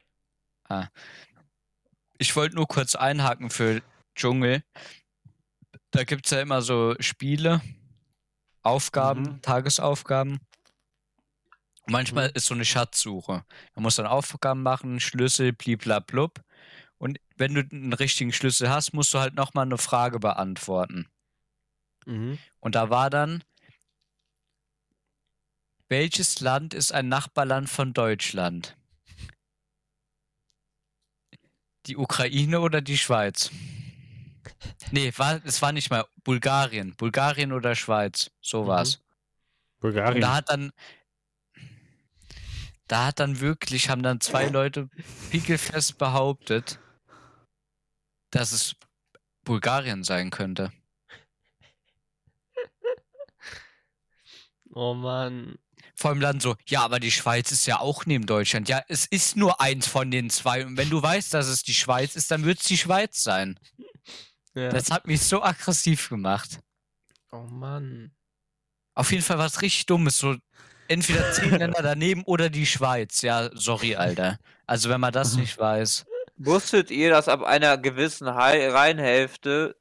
Ich 2.19 2.35
wollte 2.37 2.57
nur 2.57 2.67
kurz 2.67 2.95
einhaken 2.95 3.51
für 3.51 3.83
Dschungel. 4.17 4.62
Da 5.95 6.03
gibt 6.03 6.26
es 6.26 6.32
ja 6.32 6.40
immer 6.40 6.61
so 6.61 6.97
Spiele, 6.99 7.61
Aufgaben, 8.64 9.22
Mhm. 9.22 9.42
Tagesaufgaben. 9.42 10.40
Und 11.82 11.92
manchmal 11.92 12.28
Mhm. 12.28 12.32
ist 12.34 12.47
so 12.47 12.55
eine 12.55 12.64
Schatzsuche. 12.64 13.45
Man 13.76 13.82
muss 13.84 13.95
dann 13.95 14.07
Aufgaben 14.07 14.64
machen, 14.64 14.99
Schlüssel, 14.99 15.53
bliblablub. 15.53 16.42
Und 16.99 17.20
wenn 17.36 17.55
du 17.55 17.61
einen 17.61 17.92
richtigen 17.92 18.32
Schlüssel 18.32 18.70
hast, 18.70 18.92
musst 18.92 19.14
du 19.14 19.20
halt 19.20 19.34
nochmal 19.34 19.66
eine 19.66 19.78
Frage 19.78 20.18
beantworten. 20.18 21.07
Mhm. 22.07 22.40
Und 22.59 22.74
da 22.74 22.90
war 22.90 23.09
dann, 23.09 23.45
welches 25.88 26.40
Land 26.40 26.74
ist 26.74 26.90
ein 26.90 27.09
Nachbarland 27.09 27.68
von 27.68 27.92
Deutschland? 27.92 28.76
Die 31.86 31.97
Ukraine 31.97 32.59
oder 32.62 32.80
die 32.80 32.99
Schweiz? 32.99 33.53
Nee, 34.90 35.12
war, 35.16 35.40
es 35.45 35.61
war 35.62 35.72
nicht 35.72 35.90
mal 35.90 36.05
Bulgarien. 36.24 36.95
Bulgarien 36.97 37.53
oder 37.53 37.74
Schweiz. 37.74 38.30
So 38.40 38.62
Mhm. 38.64 38.66
war's. 38.68 38.95
Und 38.97 39.80
Bulgarien. 39.80 40.20
da 40.20 40.34
hat 40.34 40.49
dann, 40.49 40.72
da 42.88 43.07
hat 43.07 43.20
dann 43.20 43.40
wirklich, 43.40 43.88
haben 43.88 44.03
dann 44.03 44.20
zwei 44.20 44.47
Leute 44.49 44.88
pickelfest 45.30 45.99
behauptet, 45.99 46.78
dass 48.30 48.53
es 48.53 48.76
Bulgarien 49.45 50.05
sein 50.05 50.30
könnte. 50.30 50.72
Oh 54.72 54.95
Mann. 54.95 55.57
Vor 55.97 56.11
allem 56.11 56.20
dann 56.20 56.40
so, 56.40 56.57
ja, 56.66 56.82
aber 56.82 56.99
die 56.99 57.12
Schweiz 57.12 57.53
ist 57.53 57.66
ja 57.66 57.78
auch 57.78 58.05
neben 58.07 58.26
Deutschland. 58.26 58.68
Ja, 58.68 58.82
es 58.88 59.07
ist 59.07 59.36
nur 59.36 59.61
eins 59.61 59.86
von 59.86 60.11
den 60.11 60.28
zwei. 60.28 60.66
Und 60.66 60.76
wenn 60.76 60.90
du 60.90 61.01
weißt, 61.01 61.32
dass 61.32 61.47
es 61.47 61.62
die 61.62 61.74
Schweiz 61.74 62.16
ist, 62.16 62.30
dann 62.32 62.45
wird 62.45 62.59
es 62.61 62.66
die 62.66 62.76
Schweiz 62.78 63.22
sein. 63.22 63.59
Ja. 64.55 64.69
Das 64.71 64.91
hat 64.91 65.07
mich 65.07 65.23
so 65.23 65.43
aggressiv 65.43 66.09
gemacht. 66.09 66.61
oh 67.33 67.39
Mann. 67.51 68.13
Auf 68.95 69.11
jeden 69.11 69.25
Fall 69.25 69.39
was 69.39 69.63
richtig 69.63 69.87
Dummes. 69.87 70.19
So 70.19 70.37
entweder 70.89 71.33
zehn 71.33 71.51
Länder 71.59 71.83
daneben 71.83 72.23
oder 72.25 72.49
die 72.51 72.67
Schweiz. 72.67 73.23
Ja, 73.23 73.51
sorry, 73.55 73.97
Alter. 73.97 74.39
Also 74.67 74.89
wenn 74.91 75.01
man 75.01 75.13
das 75.13 75.35
nicht 75.37 75.59
weiß, 75.59 76.07
Wusstet 76.37 76.91
ihr, 76.91 77.11
dass 77.11 77.29
ab 77.29 77.43
einer 77.45 77.79
gewissen 77.79 78.27
Reihenhälfte 78.29 79.77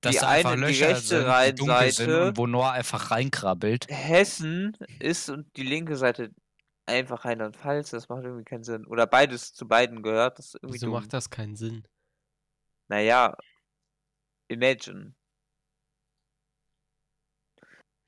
dass 0.00 0.14
Die 0.16 0.20
da 0.20 0.28
eine- 0.28 0.54
die 0.56 0.60
Löcher 0.62 0.88
rechte 0.88 1.00
sind, 1.06 1.26
die 1.26 1.54
dunkel 1.54 1.92
sind 1.92 2.08
Reihenseite- 2.10 2.26
und 2.28 2.36
wo 2.36 2.46
Noah 2.48 2.72
einfach 2.72 3.10
reinkrabbelt. 3.12 3.86
Hessen 3.88 4.76
ist 4.98 5.28
und 5.30 5.46
die 5.56 5.62
linke 5.62 5.96
Seite 5.96 6.30
einfach 6.86 7.24
Rheinland-Pfalz? 7.24 7.90
Das 7.90 8.08
macht 8.08 8.24
irgendwie 8.24 8.42
keinen 8.44 8.64
Sinn. 8.64 8.84
Oder 8.86 9.06
beides 9.06 9.52
zu 9.54 9.68
beiden 9.68 10.02
gehört. 10.02 10.38
Das 10.40 10.46
ist 10.46 10.54
irgendwie 10.56 10.74
Wieso 10.74 10.86
dumm. 10.86 10.94
macht 10.94 11.12
das 11.12 11.30
keinen 11.30 11.54
Sinn? 11.54 11.84
Naja, 12.88 13.36
imagine. 14.52 15.14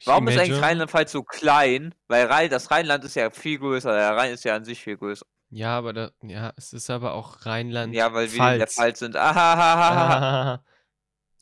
Ich 0.01 0.07
Warum 0.07 0.28
ist 0.28 0.34
eigentlich 0.36 0.49
imagine- 0.51 0.66
Rheinland-Pfalz 0.66 1.12
so 1.12 1.22
klein? 1.22 1.95
Weil 2.09 2.26
Rhein, 2.26 2.51
das 2.51 2.70
Rheinland 2.70 3.05
ist 3.05 3.14
ja 3.16 3.30
viel 3.30 3.59
größer. 3.59 3.92
Der 3.92 4.16
Rhein 4.16 4.32
ist 4.32 4.45
ja 4.45 4.55
an 4.55 4.64
sich 4.64 4.82
viel 4.82 4.97
größer. 4.97 5.24
Ja, 5.51 5.76
aber 5.78 5.92
da, 5.92 6.11
ja, 6.22 6.53
es 6.57 6.72
ist 6.72 6.90
aber 6.90 7.14
auch 7.14 7.47
Rheinland. 7.47 7.95
Ja, 7.95 8.12
weil 8.12 8.30
wir 8.32 8.53
in 8.53 8.59
der 8.59 8.66
Pfalz. 8.68 8.99
Sind. 8.99 9.16
Ah, 9.16 10.61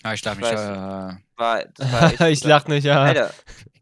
ich 0.12 0.20
darf 0.22 0.34
Ich 0.34 0.40
mich. 0.42 0.50
weiß 0.52 0.60
Äh, 0.60 1.16
War, 1.36 1.64
war 2.18 2.28
ich 2.28 2.44
lach 2.44 2.66
nicht, 2.68 2.84
ja. 2.84 3.02
Alter, 3.02 3.32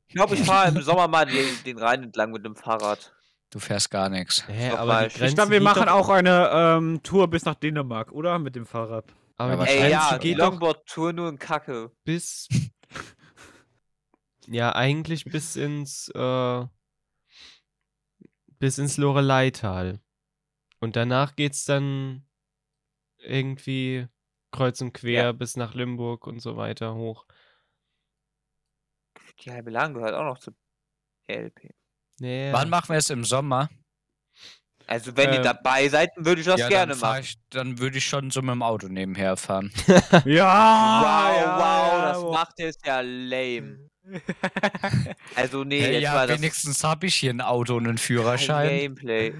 ich 0.06 0.14
glaube, 0.14 0.34
ich 0.36 0.42
fahre 0.44 0.68
im 0.74 0.80
Sommer 0.82 1.08
mal 1.08 1.26
den, 1.26 1.46
den 1.66 1.78
Rhein 1.78 2.04
entlang 2.04 2.30
mit 2.30 2.44
dem 2.44 2.54
Fahrrad. 2.56 3.12
du 3.50 3.58
fährst 3.58 3.90
gar 3.90 4.08
nichts. 4.08 4.44
Hä, 4.46 4.70
aber 4.70 5.06
Ich 5.08 5.34
glaube, 5.34 5.50
wir 5.50 5.60
machen 5.60 5.88
auch 5.88 6.08
eine 6.08 6.48
ähm, 6.52 7.02
Tour 7.02 7.28
bis 7.28 7.44
nach 7.44 7.56
Dänemark, 7.56 8.12
oder? 8.12 8.38
Mit 8.38 8.54
dem 8.54 8.66
Fahrrad. 8.66 9.04
Aber 9.40 9.52
Ja, 9.52 9.64
die 9.64 9.70
Ey, 9.70 9.90
ja, 9.90 10.18
geht 10.18 10.36
Longboard-Tour 10.36 11.14
nur 11.14 11.28
in 11.30 11.38
Kacke. 11.38 11.90
bis. 12.04 12.46
ja, 14.46 14.74
eigentlich 14.74 15.24
bis 15.24 15.56
ins. 15.56 16.08
Äh, 16.14 16.66
bis 18.58 18.76
ins 18.76 18.98
Loreleital. 18.98 19.98
Und 20.80 20.96
danach 20.96 21.36
geht's 21.36 21.64
dann 21.64 22.26
irgendwie 23.16 24.06
kreuz 24.50 24.82
und 24.82 24.92
quer 24.92 25.22
Ja. 25.24 25.32
bis 25.32 25.56
nach 25.56 25.72
Limburg 25.74 26.26
und 26.26 26.40
so 26.40 26.58
weiter 26.58 26.94
hoch. 26.94 27.24
Die 29.42 29.50
halbe 29.50 29.70
Lahn 29.70 29.94
gehört 29.94 30.12
auch 30.14 30.24
noch 30.24 30.38
zu 30.38 30.50
LP. 31.28 31.70
Nee. 32.18 32.52
Wann 32.52 32.68
machen 32.68 32.90
wir 32.90 32.98
es 32.98 33.08
im 33.08 33.24
Sommer? 33.24 33.70
Also, 34.90 35.16
wenn 35.16 35.32
ihr 35.32 35.36
Ähm, 35.38 35.44
dabei 35.44 35.88
seid, 35.88 36.10
dann 36.16 36.24
würde 36.26 36.40
ich 36.40 36.46
das 36.48 36.58
ja, 36.58 36.68
gerne 36.68 36.92
dann, 36.94 37.00
machen. 37.00 37.20
ich, 37.22 37.36
dann 37.50 37.78
würde 37.78 37.98
ich 37.98 38.04
schon 38.06 38.32
so 38.32 38.42
mit 38.42 38.50
dem 38.50 38.62
Auto 38.62 38.88
nebenher 38.88 39.36
fahren. 39.36 39.70
Ja! 40.24 41.00
wow, 41.00 41.36
ja, 41.36 41.56
wow, 41.56 41.92
ja, 41.92 42.12
das 42.12 42.22
wo- 42.22 42.32
macht 42.32 42.58
jetzt 42.58 42.84
ja 42.84 43.00
lame. 43.00 43.88
Also, 45.36 45.62
nee, 45.62 45.80
Hey, 45.80 45.92
jetzt 45.94 46.02
ja, 46.02 46.14
mal 46.14 46.26
das 46.26 46.40
wenigstens 46.40 46.82
habe 46.82 47.06
ich 47.06 47.14
hier 47.14 47.30
ein 47.32 47.40
Auto 47.40 47.76
und 47.76 47.86
einen 47.86 47.98
Führerschein. 47.98 48.68
Gameplay. 48.68 49.32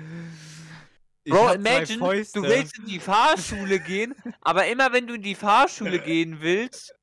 Ich 1.25 1.33
Bro, 1.33 1.53
imagine, 1.55 1.99
du 1.99 2.43
willst 2.45 2.79
in 2.79 2.87
die 2.87 3.01
Fahrschule 3.01 3.81
gehen, 3.81 4.15
aber 4.43 4.67
immer 4.69 4.93
wenn 4.93 5.09
du 5.09 5.15
in 5.15 5.23
die 5.23 5.35
Fahrschule 5.35 5.99
gehen 6.05 6.41
willst, 6.41 6.95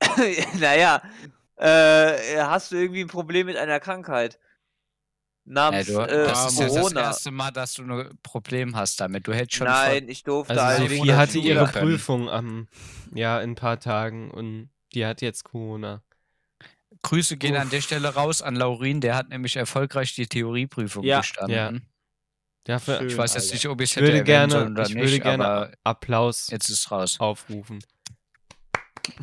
naja, 0.60 1.02
äh, 1.56 2.38
hast 2.40 2.70
du 2.70 2.76
irgendwie 2.76 3.00
ein 3.00 3.08
Problem 3.08 3.46
mit 3.46 3.56
einer 3.56 3.80
Krankheit. 3.80 4.38
Namens 5.48 5.86
du, 5.86 6.00
äh, 6.00 6.26
das 6.26 6.52
ist 6.52 6.58
jetzt 6.58 6.74
das 6.74 6.82
Corona. 6.82 7.00
erste 7.02 7.30
Mal, 7.30 7.50
dass 7.52 7.74
du 7.74 7.82
ein 7.84 8.18
Problem 8.22 8.74
hast 8.76 9.00
damit. 9.00 9.26
Du 9.28 9.32
hättest 9.32 9.54
schon 9.54 9.66
Nein, 9.68 10.08
ich 10.08 10.24
durfte 10.24 10.60
Also 10.60 10.82
Sophie 10.82 11.06
der 11.06 11.16
hatte 11.16 11.38
ihre 11.38 11.66
können. 11.66 11.86
Prüfung 11.88 12.28
am, 12.28 12.68
ja, 13.14 13.40
in 13.40 13.50
ein 13.50 13.54
paar 13.54 13.78
Tagen 13.78 14.30
und 14.32 14.70
die 14.92 15.06
hat 15.06 15.22
jetzt 15.22 15.44
Corona. 15.44 16.02
vor 16.08 16.98
Grüße 17.02 17.36
gehen 17.36 17.54
an 17.56 17.64
Uff. 17.64 17.70
der 17.70 17.80
Stelle 17.80 18.08
raus 18.14 18.42
an 18.42 18.56
Laurin, 18.56 19.00
der 19.00 19.14
hat 19.14 19.28
nämlich 19.28 19.54
erfolgreich 19.56 20.14
die 20.16 20.26
Theorieprüfung 20.26 21.04
Ja. 21.04 21.18
bestanden. 21.20 21.52
Ja. 21.54 21.72
Dafür, 22.64 22.98
Schön, 22.98 23.08
Ich 23.10 23.16
weiß 23.16 23.34
jetzt 23.34 23.52
nicht, 23.52 23.68
ob 23.68 23.80
ich 23.80 23.90
es 23.90 23.96
hätte 23.96 24.06
würde 24.08 24.24
gerne, 24.24 24.50
sollen 24.52 24.72
oder 24.72 24.82
ich 24.82 24.94
nicht, 24.94 25.04
würde 25.04 25.20
gerne 25.20 25.46
aber 25.46 25.70
Applaus 25.84 26.48
jetzt 26.50 26.68
ist 26.68 26.90
raus. 26.90 27.20
aufrufen. 27.20 27.78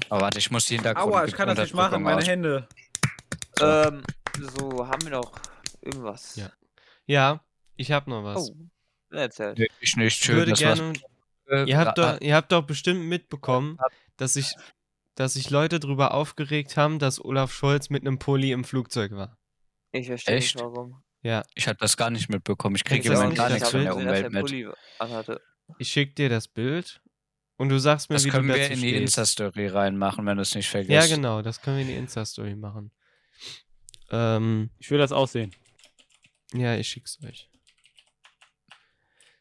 Aber 0.07 0.21
warte, 0.21 0.39
ich 0.39 0.49
muss 0.49 0.65
die 0.65 0.75
Hintergrund 0.75 1.13
Aua, 1.13 1.25
ich 1.25 1.33
kann 1.33 1.49
das 1.49 1.57
nicht 1.59 1.73
machen, 1.73 2.01
meine 2.03 2.23
Hände. 2.23 2.69
Ähm, 3.59 4.03
so, 4.57 4.87
haben 4.87 5.01
wir 5.03 5.11
noch 5.11 5.33
irgendwas? 5.83 6.35
Ja. 6.35 6.51
Ja, 7.05 7.43
ich 7.75 7.91
habe 7.91 8.09
noch 8.09 8.23
was. 8.23 8.49
Oh, 8.49 8.55
erzählt. 9.15 9.57
Nee, 9.57 9.67
ich 9.79 9.95
nicht. 9.95 10.17
ich 10.17 10.23
Schön, 10.23 10.35
würde 10.37 10.51
das 10.51 10.63
war's. 10.63 10.79
gerne 10.79 10.93
Äh, 11.47 11.69
Ihr 11.69 11.77
habt, 11.77 11.97
doch, 11.97 12.19
ihr 12.21 12.35
habt 12.35 12.51
doch 12.51 12.63
bestimmt 12.63 13.03
mitbekommen, 13.05 13.77
dass 14.17 14.33
sich, 14.33 14.53
dass 15.15 15.33
sich 15.33 15.49
Leute 15.49 15.79
drüber 15.79 16.13
aufgeregt 16.13 16.77
haben, 16.77 16.99
dass 16.99 17.23
Olaf 17.23 17.53
Scholz 17.53 17.89
mit 17.89 18.01
einem 18.07 18.17
Pulli 18.17 18.51
im 18.51 18.63
Flugzeug 18.63 19.11
war. 19.11 19.37
Ich 19.91 20.07
verstehe 20.07 20.35
nicht 20.35 20.55
warum. 20.59 21.03
Ja, 21.21 21.43
Ich 21.55 21.67
habe 21.67 21.77
das 21.79 21.95
gar 21.97 22.09
nicht 22.09 22.29
mitbekommen. 22.29 22.75
Ich 22.75 22.83
kriege 22.83 23.07
immer 23.07 23.27
das 23.27 23.35
gar 23.35 23.49
nicht, 23.49 23.53
nichts 23.61 23.71
das 23.71 23.71
von 23.71 23.83
der? 23.83 23.95
Umwelt 23.95 24.31
mit. 24.31 24.73
Ich 25.79 25.87
schick 25.89 26.15
dir 26.15 26.29
das 26.29 26.47
Bild 26.47 27.01
und 27.57 27.69
du 27.69 27.77
sagst 27.79 28.09
mir, 28.09 28.15
Das 28.15 28.25
wie 28.25 28.29
können 28.29 28.47
du 28.47 28.53
wir 28.55 28.61
dazu 28.61 28.73
in 28.73 28.81
die. 28.81 28.95
Insta-Story 28.95 29.67
reinmachen, 29.67 30.25
wenn 30.25 30.37
du 30.37 30.41
es 30.41 30.55
nicht 30.55 30.69
vergisst. 30.69 30.91
Ja, 31.09 31.15
genau, 31.15 31.41
das 31.41 31.61
können 31.61 31.77
wir 31.77 31.81
in 31.83 31.87
die 31.89 31.95
Insta-Story 31.95 32.55
machen. 32.55 32.91
Ähm, 34.11 34.69
Ich 34.79 34.89
will 34.91 34.97
das 34.97 35.11
aussehen. 35.11 35.51
Ja, 36.53 36.75
ich 36.75 36.87
schick's 36.87 37.19
euch. 37.23 37.49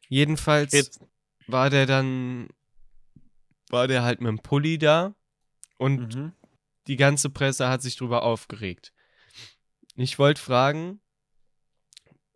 Jedenfalls 0.08 0.72
Jetzt. 0.72 1.00
war 1.46 1.70
der 1.70 1.86
dann, 1.86 2.48
war 3.70 3.88
der 3.88 4.02
halt 4.02 4.20
mit 4.20 4.28
dem 4.28 4.38
Pulli 4.38 4.78
da 4.78 5.14
und 5.78 6.14
Mhm. 6.14 6.32
die 6.86 6.96
ganze 6.96 7.30
Presse 7.30 7.68
hat 7.68 7.82
sich 7.82 7.96
drüber 7.96 8.22
aufgeregt. 8.22 8.92
Ich 9.96 10.18
wollte 10.18 10.40
fragen, 10.40 11.00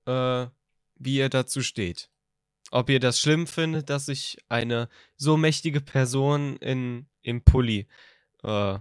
äh, 0.07 0.47
wie 0.97 1.17
ihr 1.17 1.29
dazu 1.29 1.63
steht. 1.63 2.11
Ob 2.71 2.91
ihr 2.91 3.01
das 3.01 3.21
schlimm 3.21 3.47
findet, 3.47 3.91
dass 3.91 4.07
sich 4.07 4.39
eine 4.49 4.89
so 5.17 5.37
mächtige 5.37 5.81
Person 5.81 6.57
in, 6.57 7.07
im 7.23 7.43
Pulli 7.45 7.87
äh, 8.43 8.79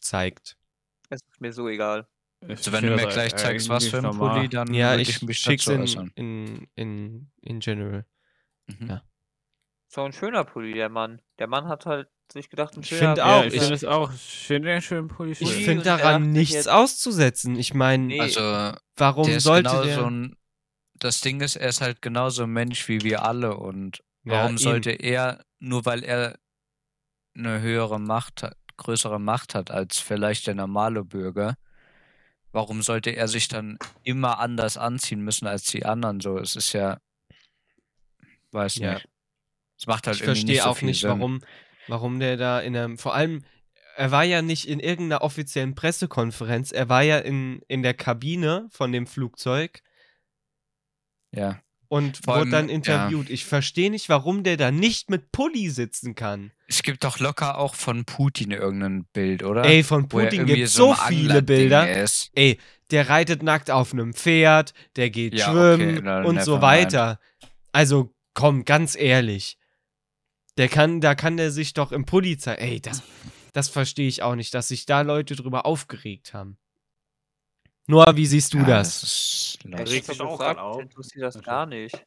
zeigt. 0.00 0.56
Es 1.10 1.20
ist 1.30 1.40
mir 1.40 1.52
so 1.52 1.68
egal. 1.68 2.08
Ich 2.40 2.50
Also 2.50 2.72
wenn 2.72 2.84
du 2.84 2.94
mir 2.94 3.06
gleich 3.08 3.34
zeigst, 3.34 3.68
was 3.68 3.86
für 3.86 3.96
ein 3.98 4.04
normal. 4.04 4.36
Pulli, 4.36 4.48
dann 4.48 4.72
Ja, 4.72 4.90
würde 4.90 5.02
ich 5.02 5.22
mich 5.22 5.38
schick's 5.38 5.66
in, 5.66 5.82
in, 6.14 6.68
in, 6.76 7.30
in 7.42 7.60
general. 7.60 8.06
Mhm. 8.66 9.00
So 9.88 10.02
ein 10.04 10.12
schöner 10.12 10.44
Pulli, 10.44 10.74
der 10.74 10.88
Mann. 10.88 11.20
Der 11.38 11.46
Mann 11.48 11.66
hat 11.66 11.86
halt 11.86 12.08
sich 12.30 12.48
gedacht, 12.50 12.76
ein 12.76 12.80
Ich 12.82 12.88
schöner 12.88 13.16
find 13.16 13.18
Ja, 13.18 13.38
auch, 13.40 13.44
ich 13.44 13.54
ich- 13.54 13.60
finde 13.60 13.74
es 13.74 13.84
auch. 13.84 14.12
Ich 14.12 14.46
finde 14.46 14.68
den 14.68 14.82
schönen 14.82 15.08
Pulli 15.08 15.34
schön. 15.34 15.46
Ich 15.46 15.52
Pulli 15.54 15.64
finde 15.64 15.80
und 15.80 15.86
daran 15.86 16.30
nichts 16.30 16.54
jetzt- 16.54 16.68
auszusetzen. 16.68 17.56
Ich 17.56 17.74
meine, 17.74 18.04
Nee. 18.04 18.20
Also, 18.20 18.40
warum 18.96 19.40
sollte 19.40 19.70
genau 19.70 19.82
der... 19.84 19.94
so 19.96 20.04
ein. 20.06 20.36
Das 20.94 21.20
Ding 21.20 21.40
ist, 21.40 21.56
er 21.56 21.68
ist 21.68 21.80
halt 21.80 22.02
genauso 22.02 22.42
ein 22.44 22.50
Mensch 22.50 22.86
wie 22.88 23.00
wir 23.02 23.24
alle. 23.24 23.56
Und 23.56 23.98
Ja, 24.24 24.32
warum 24.32 24.50
eben. 24.52 24.58
sollte 24.58 24.90
er, 24.90 25.44
nur 25.58 25.86
weil 25.86 26.04
er 26.04 26.38
eine 27.36 27.60
höhere 27.60 27.98
Macht 28.00 28.42
hat, 28.42 28.56
größere 28.76 29.18
Macht 29.20 29.54
hat 29.54 29.70
als 29.70 29.98
vielleicht 29.98 30.46
der 30.48 30.54
normale 30.54 31.04
Bürger, 31.04 31.56
warum 32.52 32.82
sollte 32.82 33.10
er 33.10 33.28
sich 33.28 33.48
dann 33.48 33.78
immer 34.02 34.38
anders 34.38 34.76
anziehen 34.76 35.20
müssen 35.22 35.46
als 35.46 35.64
die 35.64 35.84
anderen? 35.84 36.20
So, 36.20 36.38
es 36.38 36.56
ist 36.56 36.72
ja. 36.72 37.00
Weiß 38.52 38.76
Ja. 38.76 38.94
nicht. 38.94 39.08
Es 39.78 39.86
macht 39.86 40.06
halt 40.06 40.16
ich 40.16 40.22
irgendwie 40.22 40.34
verstehe 40.40 40.54
nicht 40.54 40.62
so 40.62 40.68
auch 40.70 40.82
nicht, 40.82 41.00
Sinn. 41.02 41.10
warum, 41.10 41.40
warum 41.86 42.18
der 42.18 42.36
da 42.36 42.60
in 42.60 42.76
einem, 42.76 42.98
vor 42.98 43.14
allem, 43.14 43.44
er 43.96 44.10
war 44.10 44.24
ja 44.24 44.42
nicht 44.42 44.66
in 44.66 44.80
irgendeiner 44.80 45.22
offiziellen 45.22 45.74
Pressekonferenz, 45.74 46.72
er 46.72 46.88
war 46.88 47.02
ja 47.02 47.18
in, 47.18 47.60
in 47.68 47.82
der 47.82 47.94
Kabine 47.94 48.68
von 48.70 48.90
dem 48.92 49.06
Flugzeug 49.06 49.82
Ja. 51.32 51.60
Und 51.88 52.18
Vor 52.18 52.38
wurde 52.40 52.50
dann 52.50 52.68
ja. 52.68 52.74
interviewt. 52.74 53.30
Ich 53.30 53.44
verstehe 53.44 53.90
nicht, 53.90 54.08
warum 54.08 54.42
der 54.44 54.56
da 54.56 54.70
nicht 54.70 55.10
mit 55.10 55.32
Pulli 55.32 55.70
sitzen 55.70 56.14
kann. 56.14 56.52
Es 56.66 56.82
gibt 56.82 57.02
doch 57.04 57.18
locker 57.18 57.58
auch 57.58 57.74
von 57.74 58.04
Putin 58.04 58.50
irgendein 58.50 59.04
Bild, 59.12 59.42
oder? 59.42 59.64
Ey, 59.64 59.82
von 59.82 60.08
Putin 60.08 60.44
gibt 60.46 60.68
so 60.68 60.94
so 60.94 61.00
ein 61.00 61.08
viele 61.08 61.42
Bilder. 61.42 61.90
ist. 62.02 62.30
Ey, 62.34 62.58
der 62.90 63.08
reitet 63.08 63.42
nackt 63.42 63.70
auf 63.70 63.92
einem 63.92 64.12
Pferd, 64.12 64.74
der 64.96 65.10
geht 65.10 65.34
Ja, 65.34 65.50
schwimmen 65.50 65.98
okay, 66.06 66.26
und 66.26 66.42
so 66.42 66.56
never 66.56 66.66
mind. 66.66 66.92
weiter. 66.92 67.20
Also, 67.72 68.14
komm, 68.34 68.64
ganz 68.64 68.94
ehrlich. 68.96 69.58
Der 70.58 70.68
kann, 70.68 71.00
da 71.00 71.14
kann 71.14 71.36
der 71.36 71.50
sich 71.50 71.72
doch 71.72 71.92
im 71.92 72.04
Pulli 72.04 72.36
zeigen. 72.36 72.60
Ey, 72.60 72.80
das, 72.80 73.02
das 73.52 73.68
verstehe 73.68 74.08
ich 74.08 74.22
auch 74.22 74.34
nicht, 74.34 74.52
dass 74.54 74.68
sich 74.68 74.84
da 74.86 75.00
Leute 75.02 75.36
drüber 75.36 75.64
aufgeregt 75.64 76.34
haben. 76.34 76.58
Noah, 77.90 78.14
wie 78.16 78.26
siehst 78.26 78.52
du 78.52 78.58
Ja, 78.58 78.64
das? 78.64 79.02
ist 79.02 79.58
Er 79.64 79.70
Er 79.72 79.78
lost. 79.80 79.92
regt 79.92 80.06
sich 80.06 80.20
auch 80.20 80.38
gesagt, 80.38 80.60
auf. 80.60 80.82
interessiert 80.82 81.24
das 81.24 81.42
gar 81.42 81.64
nicht. 81.66 82.04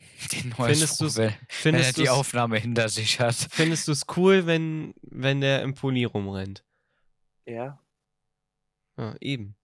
Die 0.32 0.48
neues 0.58 0.96
Findest 0.98 0.98
Vogel, 0.98 1.28
wenn 1.28 1.34
er 1.38 1.48
Findest 1.48 1.96
die 1.96 2.04
du 2.04 2.12
Aufnahme 2.12 2.58
hinter 2.58 2.88
sich 2.90 3.20
hat. 3.20 3.34
findest 3.50 3.88
du's 3.88 4.04
cool, 4.16 4.46
wenn, 4.46 4.92
wenn 5.02 5.40
der 5.40 5.62
im 5.62 5.74
Pulli 5.74 6.04
rumrennt? 6.04 6.62
Ja. 7.46 7.78
Ja, 8.98 9.14
eben. 9.20 9.54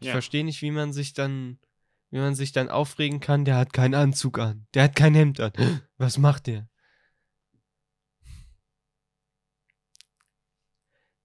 Ich 0.00 0.06
Ja. 0.06 0.12
verstehe 0.12 0.44
nicht, 0.44 0.62
wie 0.62 0.70
man 0.70 0.92
sich 0.94 1.12
dann, 1.12 1.58
wie 2.10 2.18
man 2.18 2.34
sich 2.34 2.52
dann 2.52 2.70
aufregen 2.70 3.20
kann, 3.20 3.44
der 3.44 3.56
hat 3.56 3.72
keinen 3.74 3.94
Anzug 3.94 4.38
an, 4.38 4.66
der 4.72 4.84
hat 4.84 4.96
kein 4.96 5.14
Hemd 5.14 5.40
an. 5.40 5.52
Was 5.98 6.16
macht 6.16 6.46
der? 6.46 6.69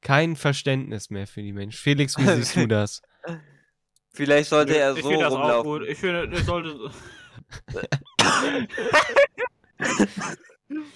Kein 0.06 0.36
Verständnis 0.36 1.10
mehr 1.10 1.26
für 1.26 1.41
die 1.41 1.51
Menschen. 1.51 1.78
Felix, 1.78 2.16
wie 2.20 2.26
siehst 2.28 2.56
du 2.56 2.68
das? 2.68 3.01
Vielleicht 4.14 4.49
sollte 4.49 4.78
er 4.78 4.95
ich 4.95 5.01
so 5.01 5.10
finde 5.10 5.26
das 5.26 5.34
auch 5.34 5.39
rumlaufen. 5.39 5.72
gut. 5.80 5.88
Ich 5.89 5.97
finde, 5.97 6.30
der 6.30 6.43
sollte. 6.43 6.91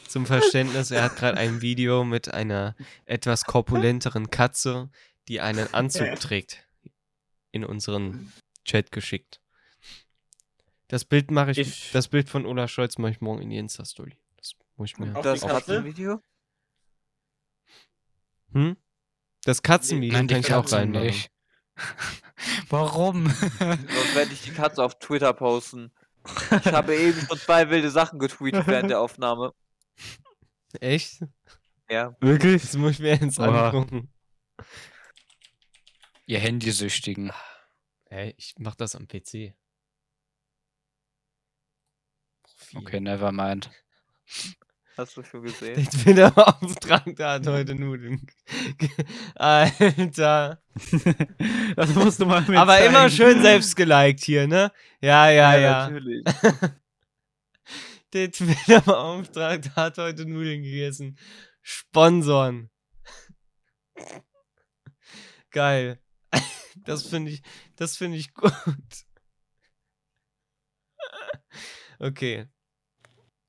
Zum 0.08 0.26
Verständnis, 0.28 0.92
er 0.92 1.04
hat 1.04 1.16
gerade 1.16 1.38
ein 1.40 1.62
Video 1.62 2.04
mit 2.04 2.32
einer 2.34 2.76
etwas 3.06 3.46
korpulenteren 3.46 4.30
Katze, 4.30 4.90
die 5.28 5.42
einen 5.42 5.74
Anzug 5.74 6.16
trägt, 6.20 6.68
in 7.52 7.66
unseren 7.66 8.32
Chat 8.64 8.92
geschickt. 8.92 9.42
Das 10.88 11.04
Bild 11.04 11.32
mache 11.32 11.50
ich, 11.52 11.58
Ich- 11.58 11.92
das 11.92 12.08
Bild 12.10 12.30
von 12.30 12.46
Olaf 12.46 12.70
Scholz 12.70 12.98
mache 13.00 13.12
ich 13.14 13.22
morgen 13.22 13.42
in 13.42 13.50
die 13.50 13.58
Insta-Story. 13.58 14.18
Das 14.38 14.54
muss 14.76 14.92
ich 14.92 14.98
mir. 14.98 15.16
Auf 15.16 15.24
Das? 15.24 15.42
Katzenvideo? 15.42 16.22
Hm? 18.54 18.78
Das 19.44 19.62
Katzenvideo 19.64 20.18
Nein, 20.18 20.28
kann 20.28 20.40
ich 20.40 20.54
auch 20.54 20.72
reinmachen. 20.72 21.08
nicht. 21.08 21.32
Warum? 22.70 23.28
Sonst 23.28 24.16
werde 24.16 24.34
ich 24.34 24.42
die 24.44 24.52
Katze 24.52 24.84
auf 24.84 25.00
Twitter 25.00 25.34
posten. 25.34 25.92
Ich 26.26 26.72
habe 26.72 26.96
eben 26.96 27.20
schon 27.22 27.38
zwei 27.38 27.70
wilde 27.70 27.90
Sachen 27.90 28.20
getweetet 28.20 28.68
während 28.68 28.90
der 28.90 29.00
Aufnahme. 29.00 29.54
Echt? 30.80 31.24
Ja. 31.90 32.16
Wirklich? 32.20 32.62
Das 32.62 32.76
muss 32.76 32.92
ich 32.92 33.00
mir 33.00 33.16
jetzt 33.16 33.40
angucken. 33.40 34.14
Ihr 36.26 36.40
Handysüchtigen. 36.40 37.32
Ey, 38.06 38.36
ich 38.38 38.56
mach 38.60 38.76
das 38.76 38.96
am 38.96 39.08
PC. 39.08 39.56
Profil. 42.44 42.80
Okay, 42.80 43.00
never 43.00 43.32
mind. 43.32 43.72
Hast 45.00 45.16
du 45.16 45.24
schon 45.24 45.44
gesehen? 45.44 45.76
Der 45.76 45.86
Twitter-Beauftragte 45.86 47.26
hat 47.30 47.48
heute 47.48 47.74
Nudeln. 47.74 48.28
Alter. 49.36 50.62
das 51.78 51.96
musst 51.96 52.20
du 52.20 52.26
mal 52.26 52.42
mir 52.42 52.60
Aber 52.60 52.82
immer 52.82 53.08
zeigen. 53.08 53.16
schön 53.16 53.42
selbst 53.42 53.78
geliked 53.78 54.26
hier, 54.26 54.46
ne? 54.46 54.74
Ja, 55.00 55.30
ja, 55.30 55.58
ja. 55.58 55.90
Natürlich. 55.90 56.26
Der 58.12 58.30
Twitter-Beauftragte 58.30 59.74
hat 59.74 59.98
heute 60.00 60.26
Nudeln 60.26 60.64
gegessen. 60.64 61.18
Sponsoren. 61.62 62.70
Geil. 65.52 65.98
Das 66.84 67.08
finde 67.08 67.32
ich, 67.32 67.42
das 67.78 67.96
finde 67.96 68.18
ich 68.18 68.34
gut. 68.34 68.52
Okay. 72.00 72.50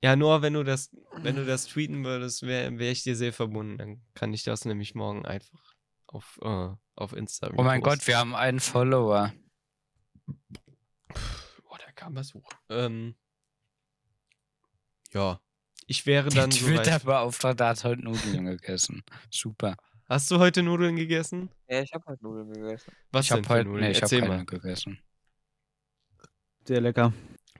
Ja, 0.03 0.17
nur 0.17 0.41
wenn 0.43 0.55
du 0.55 0.65
das, 0.65 0.91
wenn 1.17 1.37
du 1.37 1.45
das 1.45 1.67
tweeten 1.67 2.05
würdest, 2.05 2.43
wäre 2.43 2.79
wär 2.79 2.91
ich 2.91 3.03
dir 3.03 3.17
sehr 3.17 3.33
verbunden. 3.33 3.77
Dann 3.79 4.03
kann 4.15 4.33
ich 4.33 4.45
das 4.45 4.65
nämlich 4.65 4.95
morgen 4.95 5.27
einfach 5.27 5.75
auf, 6.07 6.39
äh, 6.43 6.69
auf 6.97 7.13
Instagram. 7.13 7.59
Oh 7.59 7.63
mein 7.63 7.83
Gott, 7.83 8.07
wir 8.07 8.19
haben 8.19 8.35
einen 8.35 8.61
Follower. 8.61 9.33
Oh, 10.27 11.77
da 11.79 11.93
kam 11.95 12.17
was 12.17 12.33
hoch. 12.35 12.49
Ähm, 12.71 13.15
ja. 15.13 15.41
Ich 15.87 16.07
wäre 16.07 16.29
Der 16.31 16.43
dann 16.43 16.51
soweit. 16.51 16.85
Twitter-Beauftragte 16.85 17.67
hat 17.67 17.85
heute 17.85 18.03
Nudeln 18.03 18.47
gegessen. 18.47 19.03
Super. 19.31 19.77
Hast 20.09 20.31
du 20.31 20.39
heute 20.39 20.63
Nudeln 20.63 20.97
gegessen? 20.97 21.51
Ja, 21.69 21.83
ich 21.83 21.93
habe 21.93 22.05
halt 22.07 22.23
Nudeln 22.23 22.53
gegessen. 22.53 22.93
Was 23.13 23.27
ich 23.27 23.33
habe 23.33 23.49
heute, 23.49 23.69
Nudeln? 23.69 23.85
nee, 23.85 23.93
ich 23.93 24.01
keine 24.01 24.29
mal. 24.29 24.45
gegessen. 24.45 24.99
Sehr 26.65 26.81
lecker. 26.81 27.13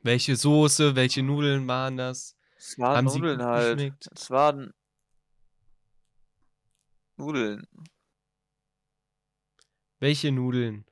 Welche 0.03 0.37
Soße, 0.37 0.97
welche 0.97 1.23
Nudeln 1.23 1.69
waren 1.69 1.97
das? 1.97 2.37
Es 2.57 2.79
waren 2.79 2.97
Haben 2.97 3.07
Nudeln 3.07 3.43
halt. 3.43 3.77
geschmeckt? 3.77 4.09
Es 4.15 4.31
waren 4.31 4.73
Nudeln. 7.17 7.67
Welche 9.99 10.33
Nudeln? 10.33 10.87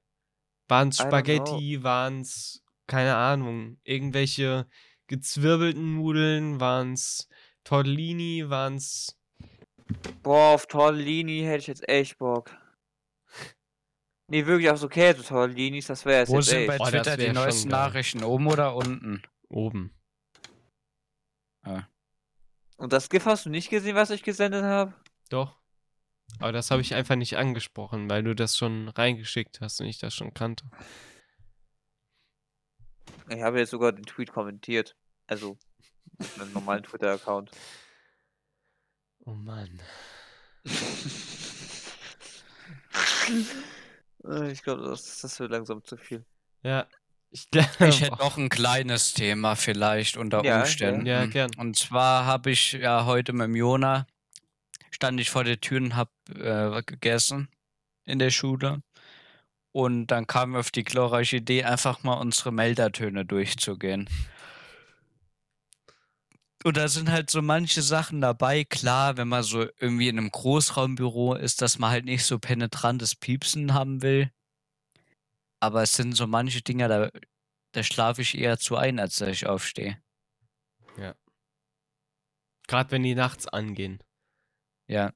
Waren 0.69 0.91
es 0.91 0.99
Spaghetti? 0.99 1.83
Waren 1.83 2.21
es, 2.21 2.63
keine 2.87 3.17
Ahnung, 3.17 3.81
irgendwelche 3.85 4.69
gezwirbelten 5.07 5.95
Nudeln? 5.97 6.61
Waren 6.61 6.93
es 6.93 7.29
Tortellini? 7.65 8.51
Waren 8.51 8.75
es. 8.75 9.19
Boah, 10.23 10.55
auf 10.55 10.67
Tortellini 10.67 11.41
hätte 11.43 11.59
ich 11.59 11.67
jetzt 11.69 11.89
echt 11.89 12.19
Bock. 12.19 12.55
Nee, 14.31 14.45
wirklich 14.47 14.68
auf 14.70 14.79
so 14.79 14.89
Käse-Tortellinis, 14.89 15.87
das 15.87 16.05
wäre 16.05 16.20
jetzt 16.20 16.29
Wo 16.29 16.37
jetzt 16.37 16.51
sind 16.51 16.59
echt. 16.59 16.68
bei 16.68 16.79
Oh, 16.79 16.85
Twitter 16.91 17.16
die 17.16 17.33
neuesten. 17.33 17.70
Nachrichten? 17.70 18.22
Oben 18.22 18.47
oder 18.47 18.74
unten? 18.76 19.22
Oben. 19.49 19.95
Und 22.76 22.93
das 22.93 23.09
GIF 23.11 23.24
hast 23.26 23.47
du 23.47 23.51
nicht 23.51 23.70
gesehen, 23.70 23.97
was 23.97 24.11
ich 24.11 24.22
gesendet 24.22 24.64
habe? 24.64 24.95
Doch. 25.31 25.57
Aber 26.39 26.53
das 26.53 26.70
habe 26.70 26.81
ich 26.83 26.95
einfach 26.95 27.16
nicht 27.16 27.37
angesprochen, 27.37 28.09
weil 28.09 28.22
du 28.22 28.35
das 28.35 28.57
schon 28.57 28.89
reingeschickt 28.89 29.61
hast 29.61 29.81
und 29.81 29.87
ich 29.87 29.99
das 29.99 30.14
schon 30.14 30.33
kannte. 30.35 30.64
Ich 33.29 33.43
habe 33.43 33.59
jetzt 33.59 33.70
sogar 33.70 33.93
den 33.93 34.05
Tweet 34.05 34.31
kommentiert. 34.33 34.95
Also, 35.26 35.59
mit 36.18 36.41
einem 36.41 36.53
normalen 36.53 36.83
Twitter-Account. 36.85 37.51
Oh 39.24 39.33
Mann. 39.33 39.81
Äh, 44.25 44.53
Ich 44.53 44.62
glaube, 44.62 44.83
das, 44.83 45.21
das 45.21 45.39
wird 45.41 45.51
langsam 45.51 45.85
zu 45.85 45.97
viel. 45.97 46.25
Ja. 46.62 46.87
Ich 47.31 47.51
glaube. 47.51 47.69
Ich 47.89 48.01
hätte 48.01 48.16
noch 48.19 48.37
ein 48.39 48.49
kleines 48.49 49.12
Thema 49.14 49.55
vielleicht 49.55 50.16
unter 50.16 50.45
Ja, 50.45 50.61
Umständen. 50.61 51.07
ja, 51.07 51.27
gern. 51.27 51.51
Und 51.57 51.77
zwar 51.77 52.25
habe 52.25 52.51
ich 52.51 52.73
ja 52.73 53.05
heute 53.05 53.33
mit 53.33 53.45
dem 53.49 53.57
Jona, 53.57 54.07
stand 54.91 55.21
ich 55.21 55.31
vor 55.31 55.45
der 55.45 55.61
Tür 55.61 55.79
und 55.81 55.97
habe 55.97 56.11
äh, 56.35 56.83
gegessen 56.85 57.49
in 58.07 58.19
der 58.19 58.31
Schule. 58.31 58.83
Und 59.73 60.07
dann 60.09 60.27
kam 60.27 60.53
mir 60.53 60.61
auf 60.61 60.71
die 60.71 60.83
glorreiche 60.85 61.37
Idee, 61.37 61.64
einfach 61.64 62.03
mal 62.03 62.14
unsere 62.14 62.51
Meldertöne 62.53 63.25
durchzugehen. 63.27 64.09
Und 66.65 66.77
da 66.77 66.89
sind 66.89 67.11
halt 67.11 67.31
so 67.31 67.41
manche 67.41 67.83
Sachen 67.83 68.21
dabei. 68.21 68.65
Klar, 68.65 69.17
wenn 69.17 69.29
man 69.29 69.43
so 69.43 69.67
irgendwie 69.79 70.09
in 70.09 70.19
einem 70.19 70.31
Großraumbüro 70.31 71.35
ist, 71.35 71.63
dass 71.63 71.79
man 71.79 71.91
halt 71.91 72.05
nicht 72.05 72.25
so 72.25 72.39
penetrantes 72.39 73.15
Piepsen 73.15 73.75
haben 73.75 74.03
will. 74.03 74.33
Aber 75.61 75.83
es 75.83 75.95
sind 75.95 76.15
so 76.15 76.27
manche 76.27 76.63
Dinge, 76.63 76.89
da, 76.89 77.11
da 77.73 77.83
schlafe 77.83 78.23
ich 78.23 78.37
eher 78.37 78.59
zu 78.59 78.77
ein, 78.77 78.99
als 78.99 79.17
dass 79.17 79.29
ich 79.29 79.47
aufstehe. 79.47 80.01
Gerade 82.69 82.91
wenn 82.91 83.03
die 83.03 83.15
nachts 83.15 83.49
angehen. 83.49 83.99
Ja. 84.87 85.13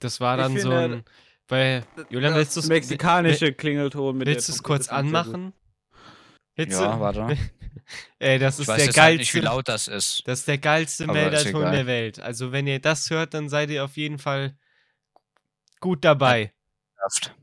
Das 0.00 0.20
war 0.20 0.36
dann 0.36 0.58
so 0.58 0.70
ein. 0.70 1.04
Weil, 1.48 1.86
Julian, 2.10 2.34
willst 2.34 2.56
du 2.56 2.60
Das 2.60 2.68
mexikanische 2.68 3.52
Klingelton 3.52 4.18
mit 4.18 4.26
Willst 4.26 4.48
du 4.48 4.52
es 4.52 4.62
kurz 4.62 4.88
anmachen? 4.88 5.54
Willst 6.56 6.78
Ja, 6.78 6.98
warte. 7.00 7.36
Ey, 8.18 8.38
das 8.38 8.56
Ich 8.56 8.60
ist 8.62 8.68
weiß 8.68 8.76
der 8.76 8.86
jetzt 8.86 8.98
halt 8.98 9.18
nicht, 9.18 9.34
wie 9.34 9.38
geilste. 9.40 9.54
laut 9.54 9.68
das 9.68 9.88
ist. 9.88 10.22
Das 10.26 10.40
ist 10.40 10.48
der 10.48 10.58
geilste 10.58 11.04
Aber 11.04 11.12
Melderton 11.14 11.72
der 11.72 11.86
Welt. 11.86 12.20
Also, 12.20 12.52
wenn 12.52 12.66
ihr 12.66 12.80
das 12.80 13.10
hört, 13.10 13.34
dann 13.34 13.48
seid 13.48 13.70
ihr 13.70 13.84
auf 13.84 13.96
jeden 13.96 14.18
Fall 14.18 14.56
gut 15.80 16.04
dabei. 16.04 16.52
Kraft. 16.96 17.34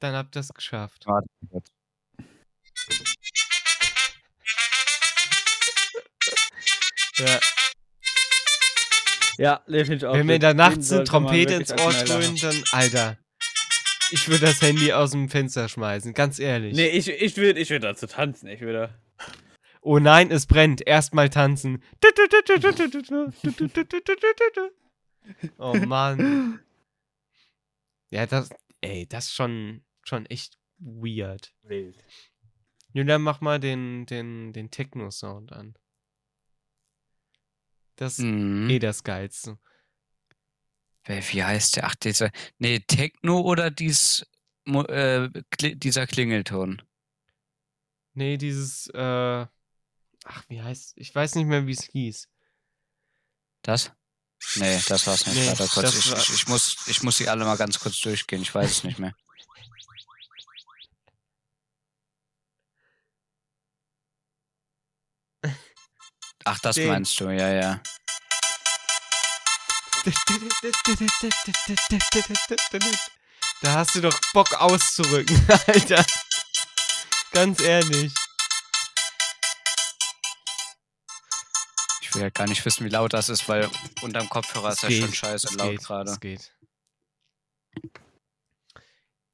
Dann 0.00 0.14
habt 0.14 0.36
ihr 0.36 0.40
es 0.40 0.48
geschafft. 0.54 1.06
Warte. 1.06 1.28
Ja. 7.18 7.40
Ja, 9.38 9.62
den 9.66 9.84
finde 9.86 9.96
ich 9.96 10.04
auch 10.06 10.14
Wenn 10.14 10.26
mir 10.26 10.34
gut. 10.34 10.42
da 10.42 10.48
Den 10.52 10.56
nachts 10.56 10.92
eine 10.92 11.04
Trompete 11.04 11.54
ins 11.54 11.72
Ohr 11.72 11.92
dröhnt, 11.92 12.42
dann, 12.42 12.62
Alter. 12.72 13.16
Ich 14.10 14.28
würde 14.28 14.46
das 14.46 14.60
Handy 14.62 14.92
aus 14.92 15.10
dem 15.10 15.28
Fenster 15.28 15.68
schmeißen, 15.68 16.14
ganz 16.14 16.38
ehrlich. 16.38 16.74
Nee, 16.74 16.88
ich, 16.88 17.08
ich 17.08 17.36
würde 17.36 17.60
ich 17.60 17.70
würd 17.70 17.84
dazu 17.84 18.06
tanzen. 18.06 18.48
Ich 18.48 18.60
würde. 18.60 18.94
Oh 19.80 19.98
nein, 19.98 20.30
es 20.30 20.46
brennt. 20.46 20.86
Erstmal 20.86 21.28
tanzen. 21.28 21.82
Oh 25.58 25.74
Mann. 25.74 26.60
Ja, 28.10 28.26
das, 28.26 28.50
ey, 28.80 29.06
das 29.06 29.26
ist 29.26 29.34
schon, 29.34 29.82
schon 30.02 30.24
echt 30.26 30.58
weird. 30.78 31.52
Wild. 31.62 32.02
Julian, 32.94 33.22
mach 33.22 33.40
mal 33.42 33.60
den, 33.60 34.06
den, 34.06 34.52
den 34.54 34.70
Techno-Sound 34.70 35.52
an. 35.52 35.74
Das 37.96 38.18
ist 38.18 38.24
Mhm. 38.24 38.70
eh 38.70 38.78
das 38.78 39.04
Geilste. 39.04 39.58
Wie 41.08 41.42
heißt 41.42 41.76
der? 41.76 41.86
Ach, 41.86 41.94
dieser. 41.94 42.30
Nee, 42.58 42.80
Techno 42.80 43.40
oder 43.40 43.70
dies, 43.70 44.26
äh, 44.66 45.28
dieser 45.58 46.06
Klingelton? 46.06 46.82
Nee, 48.12 48.36
dieses, 48.36 48.88
äh, 48.88 49.46
ach, 50.24 50.44
wie 50.48 50.60
heißt, 50.60 50.92
ich 50.96 51.14
weiß 51.14 51.36
nicht 51.36 51.46
mehr, 51.46 51.66
wie 51.66 51.72
es 51.72 51.84
hieß. 51.84 52.28
Das? 53.62 53.92
Nee, 54.56 54.78
das 54.86 55.06
war's 55.06 55.26
nicht. 55.26 55.36
Nee, 55.36 55.46
Warte 55.48 55.66
kurz. 55.68 55.98
Ich, 55.98 56.12
ich, 56.12 56.34
ich, 56.34 56.46
muss, 56.46 56.76
ich 56.86 57.02
muss 57.02 57.16
sie 57.16 57.28
alle 57.28 57.44
mal 57.44 57.56
ganz 57.56 57.78
kurz 57.78 57.98
durchgehen. 58.00 58.42
Ich 58.42 58.54
weiß 58.54 58.70
es 58.70 58.84
nicht 58.84 58.98
mehr. 58.98 59.14
Ach, 66.44 66.58
das 66.60 66.76
Den. 66.76 66.88
meinst 66.88 67.18
du, 67.18 67.30
ja, 67.30 67.50
ja. 67.52 67.82
Da 73.60 73.74
hast 73.74 73.96
du 73.96 74.00
doch 74.00 74.16
Bock 74.32 74.52
auszurücken, 74.60 75.36
Alter. 75.66 76.04
Ganz 77.32 77.60
ehrlich. 77.60 78.12
Ich 82.00 82.14
will 82.14 82.22
ja 82.22 82.30
gar 82.30 82.46
nicht 82.46 82.64
wissen, 82.64 82.84
wie 82.84 82.88
laut 82.88 83.12
das 83.12 83.28
ist, 83.28 83.48
weil 83.48 83.68
unterm 84.00 84.28
Kopfhörer 84.28 84.70
ist 84.70 84.84
Es 84.84 84.90
ja 84.90 85.00
schon 85.00 85.10
geht, 85.10 85.16
scheiße 85.16 85.46
es 85.48 85.54
laut 85.54 85.70
geht, 85.70 85.82
gerade. 85.82 86.10
Es 86.10 86.20
geht. 86.20 86.54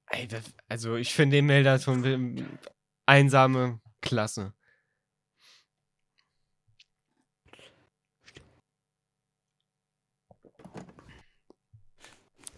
Ey, 0.06 0.26
das, 0.26 0.44
also 0.68 0.96
ich 0.96 1.12
finde 1.12 1.36
den 1.36 1.46
Melderton 1.46 2.04
ähm, 2.04 2.58
einsame 3.06 3.80
Klasse. 4.00 4.54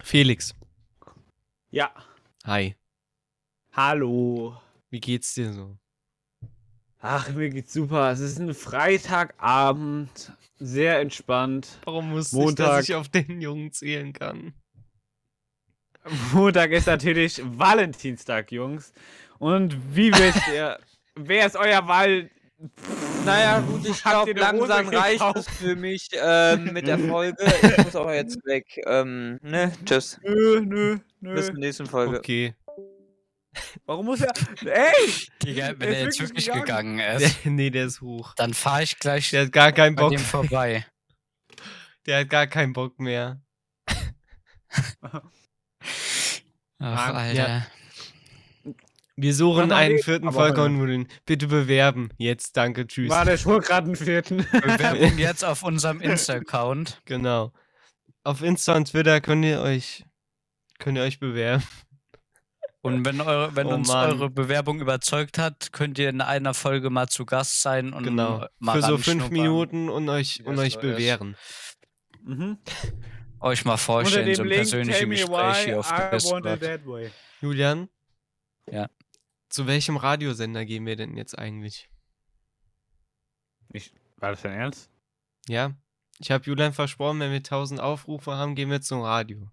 Felix, 0.07 0.55
Ja. 1.73 1.91
hi. 2.45 2.77
Hallo. 3.73 4.57
Wie 4.89 5.01
geht's 5.01 5.35
dir 5.35 5.53
so? 5.53 5.77
Ach, 7.01 7.29
mir 7.31 7.51
geht's 7.51 7.73
super. 7.73 8.13
Es 8.13 8.21
ist 8.21 8.39
ein 8.39 8.55
Freitagabend. 8.55 10.31
Sehr 10.61 11.01
entspannt. 11.01 11.81
Warum 11.85 12.11
muss 12.11 12.33
ich, 12.33 12.55
dass 12.55 12.89
ich 12.89 12.95
auf 12.95 13.09
den 13.09 13.41
Jungen 13.41 13.73
zählen 13.73 14.13
kann? 14.13 14.55
Montag 16.33 16.71
ist 16.71 16.87
natürlich 16.87 17.43
Valentinstag, 17.45 18.53
Jungs. 18.53 18.93
Und 19.41 19.97
wie 19.97 20.13
wisst 20.13 20.47
ihr, 20.55 20.79
wer 21.17 21.47
ist 21.47 21.57
euer 21.57 21.89
Wahl? 21.89 22.31
Naja, 23.25 23.61
gut, 23.61 23.87
ich 23.87 24.03
glaube, 24.03 24.33
langsam 24.33 24.89
reicht 24.89 25.37
es 25.37 25.49
für 25.49 25.77
mich 25.77 26.09
ähm, 26.15 26.73
mit 26.73 26.87
der 26.87 26.99
Folge. 27.09 27.37
Ich 27.63 27.79
muss 27.85 27.97
auch 27.97 28.11
jetzt 28.11 28.39
weg. 28.47 28.65
Ähm, 28.87 29.39
ne, 29.43 29.73
tschüss. 29.85 30.19
Nö, 30.23 30.61
nö, 30.65 30.99
nö. 31.21 31.35
Bis 31.35 31.47
zur 31.47 31.55
nächsten 31.57 31.87
Folge. 31.87 32.19
Okay. 32.19 32.55
Warum 33.87 34.07
muss 34.07 34.21
er. 34.21 34.33
Ey! 34.67 35.13
Digga, 35.43 35.69
wenn 35.79 35.79
Der 35.81 35.99
er 36.01 36.09
ist 36.09 36.19
jetzt 36.19 36.29
wirklich 36.31 36.47
gegangen. 36.47 36.99
gegangen 36.99 37.21
ist, 37.23 37.47
nee, 37.47 37.71
der 37.71 37.87
ist 37.87 38.01
hoch. 38.03 38.35
dann 38.37 38.53
fahre 38.55 38.83
ich 38.83 38.99
gleich 38.99 39.31
Der 39.31 39.45
hat 39.47 39.53
gar 39.53 39.73
keinen 39.73 39.97
Bock. 39.97 40.11
dem 40.11 40.19
vorbei. 40.21 40.87
Der 42.07 42.21
hat 42.21 42.29
gar 42.31 42.47
keinen 42.47 42.73
Bock 42.73 42.99
mehr. 43.01 43.41
Ach, 45.01 45.23
Ah, 46.79 47.13
Alter. 47.13 47.67
Wir 49.19 49.35
suchen 49.35 49.73
einen 49.73 49.97
den, 49.97 50.03
vierten 50.05 50.29
aber- 50.29 50.37
Vollkornnudeln. 50.37 51.09
Bitte 51.25 51.47
bewerben. 51.47 52.11
Jetzt, 52.19 52.57
danke, 52.57 52.87
tschüss. 52.87 53.09
War 53.11 53.25
der 53.25 53.39
Schwur 53.39 53.61
gerade 53.61 53.87
einen 53.87 53.97
vierten? 53.97 54.39
Bewerbung 54.53 55.17
jetzt 55.19 55.45
auf 55.45 55.63
unserem 55.63 56.01
Insta-Account. 56.03 57.01
Genau. 57.07 57.53
Auf 58.25 58.43
Insta 58.43 58.77
und 58.77 58.91
Twitter 58.91 59.21
könnt 59.23 59.45
ihr 59.45 59.61
euch, 59.63 60.05
könnt 60.79 60.99
ihr 60.99 61.05
euch 61.05 61.19
bewerben. 61.19 61.65
Und 62.83 63.05
wenn, 63.05 63.21
eure, 63.21 63.57
wenn 63.57 63.67
Oh 63.69 63.75
uns 63.75 63.89
Mann. 63.89 64.13
eure 64.13 64.31
Bewerbung 64.31 64.81
überzeugt 64.81 65.39
hat, 65.39 65.73
könnt 65.73 65.99
ihr 65.99 66.09
in 66.09 66.21
einer 66.21 66.55
Folge 66.55 66.89
mal 66.91 67.09
zu 67.09 67.25
Gast 67.25 67.63
sein 67.63 67.93
und 67.93 68.05
Genau. 68.05 68.47
mal 68.61 68.81
Für 68.81 68.87
so 68.87 68.99
fünf 68.99 69.31
Minuten 69.31 69.89
und 69.89 70.09
euch, 70.09 70.45
und 70.45 70.59
euch 70.59 70.79
bewähren. 70.79 71.37
mhm. 72.23 72.59
euch 73.41 73.65
mal 73.65 73.77
vorstellen, 73.77 74.33
so 74.37 74.43
ein 74.43 74.49
persönliches 74.51 75.01
Gespräch 75.09 75.57
hier 75.65 75.81
auf 75.81 75.91
I. 75.91 77.11
Julian? 77.41 77.89
Ja. 78.71 78.89
Zu 79.57 79.67
welchem 79.67 79.97
Radiosender 79.97 80.67
gehen 80.67 80.85
wir 80.85 80.97
denn 80.97 81.17
jetzt 81.17 81.39
eigentlich? 81.39 81.89
War 84.19 84.33
das 84.33 84.43
dein 84.43 84.53
Ernst? 84.53 84.91
Ja? 85.49 85.73
Ich 86.19 86.31
habe 86.31 86.45
Julian 86.45 86.75
versprochen, 86.75 87.21
wenn 87.21 87.31
wir 87.31 87.39
1000 87.39 87.81
Aufrufe 87.81 88.35
haben, 88.35 88.55
gehen 88.55 88.69
wir 88.71 88.83
zum 88.83 89.01
Radio. 89.01 89.51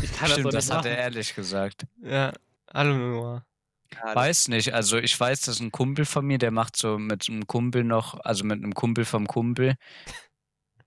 Ich 0.00 0.10
kann 0.16 0.30
Stimmt, 0.30 0.46
das 0.46 0.54
das 0.54 0.68
doch 0.68 0.76
hat 0.76 0.86
er 0.86 0.96
ehrlich 0.96 1.34
gesagt. 1.34 1.86
Ja. 2.02 2.32
Hallo 2.72 2.96
Noah. 2.96 3.46
Das- 3.90 4.16
Weiß 4.16 4.48
nicht, 4.48 4.72
also 4.72 4.96
ich 4.96 5.20
weiß, 5.20 5.42
dass 5.42 5.60
ein 5.60 5.70
Kumpel 5.70 6.06
von 6.06 6.24
mir, 6.24 6.38
der 6.38 6.50
macht 6.50 6.74
so 6.76 6.98
mit 6.98 7.28
einem 7.28 7.46
Kumpel 7.46 7.84
noch, 7.84 8.18
also 8.20 8.44
mit 8.44 8.56
einem 8.56 8.72
Kumpel 8.72 9.04
vom 9.04 9.26
Kumpel, 9.26 9.74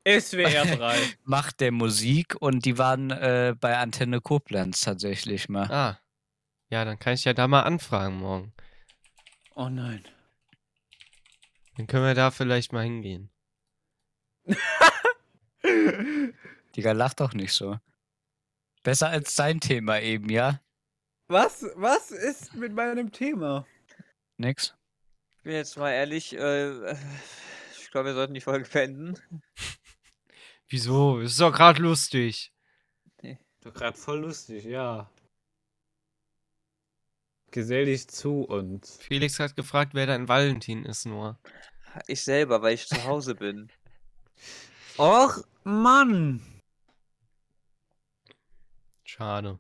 SWR 0.07 0.65
3. 0.65 0.97
macht 1.23 1.59
der 1.59 1.71
Musik 1.71 2.35
und 2.39 2.65
die 2.65 2.79
waren 2.79 3.11
äh, 3.11 3.53
bei 3.59 3.77
Antenne 3.77 4.21
Koblenz 4.21 4.81
tatsächlich 4.81 5.49
mal. 5.49 5.71
Ah. 5.71 6.00
Ja, 6.71 6.85
dann 6.85 6.97
kann 6.97 7.13
ich 7.13 7.25
ja 7.25 7.33
da 7.33 7.49
mal 7.49 7.63
anfragen 7.63 8.15
morgen. 8.17 8.53
Oh 9.55 9.67
nein. 9.67 10.03
Dann 11.75 11.85
können 11.85 12.05
wir 12.05 12.15
da 12.15 12.31
vielleicht 12.31 12.71
mal 12.71 12.83
hingehen. 12.83 13.29
Digga, 16.75 16.93
lach 16.93 17.13
doch 17.13 17.33
nicht 17.33 17.51
so. 17.51 17.77
Besser 18.83 19.09
als 19.09 19.35
sein 19.35 19.59
Thema 19.59 19.99
eben, 19.99 20.29
ja? 20.29 20.61
Was? 21.27 21.65
Was 21.75 22.11
ist 22.11 22.55
mit 22.55 22.73
meinem 22.73 23.11
Thema? 23.11 23.67
Nix. 24.37 24.73
Ich 25.37 25.43
bin 25.43 25.53
jetzt 25.53 25.77
mal 25.77 25.91
ehrlich, 25.91 26.37
äh, 26.37 26.93
ich 27.79 27.91
glaube, 27.91 28.07
wir 28.07 28.13
sollten 28.13 28.33
die 28.33 28.41
Folge 28.41 28.69
beenden. 28.69 29.19
Wieso? 30.69 31.19
Ist 31.19 31.39
doch 31.41 31.51
gerade 31.51 31.81
lustig. 31.81 32.53
Doch 33.63 33.73
gerade 33.73 33.97
voll 33.97 34.21
lustig, 34.21 34.63
ja. 34.63 35.11
Gesell 37.51 37.85
dich 37.85 38.07
zu 38.07 38.43
uns. 38.43 38.97
Felix 39.01 39.39
hat 39.39 39.57
gefragt, 39.57 39.93
wer 39.93 40.07
dein 40.07 40.29
Valentin 40.29 40.85
ist, 40.85 41.05
nur. 41.05 41.37
Ich 42.07 42.23
selber, 42.23 42.61
weil 42.61 42.75
ich 42.75 42.87
zu 42.87 43.03
Hause 43.03 43.35
bin. 43.35 43.69
Och, 44.97 45.43
Mann! 45.63 46.41
Schade. 49.03 49.59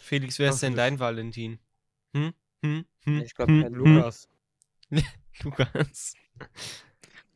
Felix, 0.00 0.38
wer 0.38 0.50
ist 0.50 0.62
denn 0.62 0.76
dein 0.76 1.00
Valentin? 1.00 1.58
Hm? 2.14 2.34
Hm? 2.62 2.84
Hm? 3.04 3.22
Ich 3.22 3.34
glaube, 3.34 3.52
hm? 3.52 3.62
kein 3.62 3.72
Lukas. 3.72 4.28
Lukas. 5.42 6.14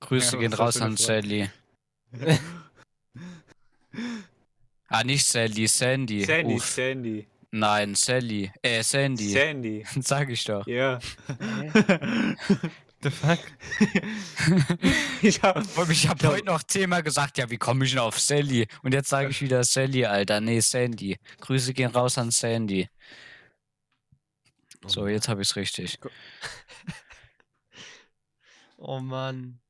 Grüße 0.00 0.36
Ja, 0.36 0.40
gehen 0.40 0.52
raus 0.52 0.80
an? 0.80 0.96
Sally. 0.98 1.50
ah, 4.88 5.04
nicht 5.04 5.24
Sally, 5.24 5.66
Sandy. 5.66 6.24
Sandy, 6.24 6.54
Uff. 6.54 6.66
Sandy. 6.66 7.26
Nein, 7.50 7.94
Sally. 7.94 8.50
Äh, 8.62 8.82
Sandy. 8.82 9.30
Sandy. 9.30 9.84
Sag 10.00 10.30
ich 10.30 10.44
doch. 10.44 10.66
Ja. 10.66 10.98
The 13.02 13.10
fuck? 13.10 13.40
ich 15.22 15.42
hab, 15.42 15.56
Und 15.76 15.90
ich 15.90 16.08
habe 16.08 16.28
heute 16.28 16.46
noch 16.46 16.62
Thema 16.62 17.00
gesagt, 17.02 17.36
ja, 17.36 17.50
wie 17.50 17.58
komme 17.58 17.84
ich 17.84 17.90
denn 17.90 17.98
auf 17.98 18.18
Sally? 18.20 18.68
Und 18.82 18.94
jetzt 18.94 19.08
sage 19.08 19.30
ich 19.30 19.42
wieder 19.42 19.64
Sally, 19.64 20.04
Alter. 20.06 20.40
Nee, 20.40 20.60
Sandy. 20.60 21.18
Grüße 21.40 21.74
gehen 21.74 21.90
raus 21.90 22.16
an 22.16 22.30
Sandy. 22.30 22.88
So, 24.86 25.08
jetzt 25.08 25.28
habe 25.28 25.42
ich's 25.42 25.56
richtig. 25.56 25.98
Oh 28.84 28.98
Mann. 28.98 29.61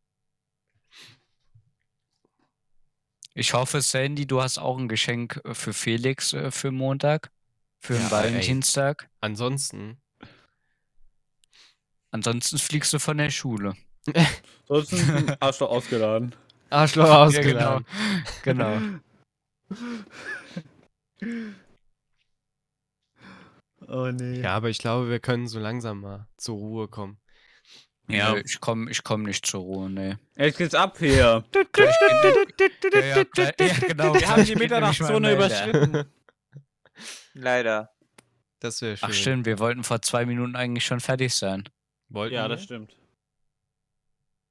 Ich 3.34 3.54
hoffe, 3.54 3.80
Sandy, 3.80 4.26
du 4.26 4.42
hast 4.42 4.58
auch 4.58 4.76
ein 4.78 4.88
Geschenk 4.88 5.40
äh, 5.44 5.54
für 5.54 5.72
Felix 5.72 6.32
äh, 6.32 6.50
für 6.50 6.70
Montag. 6.70 7.30
Für 7.80 7.94
den 7.94 8.02
Ja, 8.02 8.06
ey. 8.06 8.12
Valentinstag. 8.12 9.08
Ansonsten. 9.20 10.00
Ansonsten 12.10 12.58
fliegst 12.58 12.92
du 12.92 12.98
von 12.98 13.16
der 13.18 13.30
Schule. 13.30 13.74
sonst 14.68 14.92
hast 15.40 15.60
du 15.60 15.66
ausgeladen. 15.66 16.34
Arschloch 16.70 17.06
Ja, 17.06 17.24
ausgeladen. 17.24 17.86
Genau. 18.42 18.80
Oh 23.88 24.10
nee. 24.12 24.40
Ja, 24.40 24.54
aber 24.54 24.70
ich 24.70 24.78
glaube, 24.78 25.10
wir 25.10 25.18
können 25.20 25.48
so 25.48 25.58
langsam 25.58 26.00
mal 26.00 26.28
zur 26.36 26.56
Ruhe 26.56 26.88
kommen. 26.88 27.18
Ja, 28.08 28.34
Ja. 28.34 28.42
ich 28.44 28.60
komme 28.60 28.90
ich 28.90 29.02
komm 29.04 29.22
nicht 29.22 29.46
zur 29.46 29.60
Ruhe, 29.62 29.88
nee. 29.90 30.16
Jetzt 30.36 30.58
geht's 30.58 30.74
ab 30.74 30.98
hier. 30.98 31.44
Ja, 31.54 31.62
genau. 33.80 34.14
Wir 34.14 34.28
haben 34.28 34.44
die 34.44 34.56
Mitternachtszone 34.56 35.32
überschritten. 35.34 36.04
Leider. 37.34 37.90
Das 38.60 38.80
wäre 38.82 38.96
schön. 38.96 39.08
Ach 39.10 39.14
stimmt, 39.14 39.46
wir 39.46 39.58
wollten 39.58 39.84
vor 39.84 40.02
zwei 40.02 40.26
Minuten 40.26 40.54
eigentlich 40.56 40.84
schon 40.84 41.00
fertig 41.00 41.34
sein. 41.34 41.64
Wollten 42.08 42.34
Ja, 42.34 42.44
wir? 42.44 42.48
das 42.50 42.62
stimmt. 42.64 42.96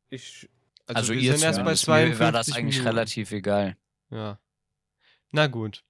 Ich. 0.10 0.50
Also, 0.88 0.98
Also, 1.00 1.14
wir 1.14 1.20
ihr 1.22 1.34
sind 1.38 1.44
erst 1.46 1.64
bei 1.64 1.76
zumindest. 1.76 1.88
Mir 1.88 1.94
52 2.18 2.20
war 2.20 2.32
das 2.32 2.52
eigentlich 2.52 2.76
Minuten. 2.78 2.88
relativ 2.88 3.32
egal. 3.32 3.78
Ja. 4.10 4.40
Na 5.32 5.48
gut. 5.48 5.84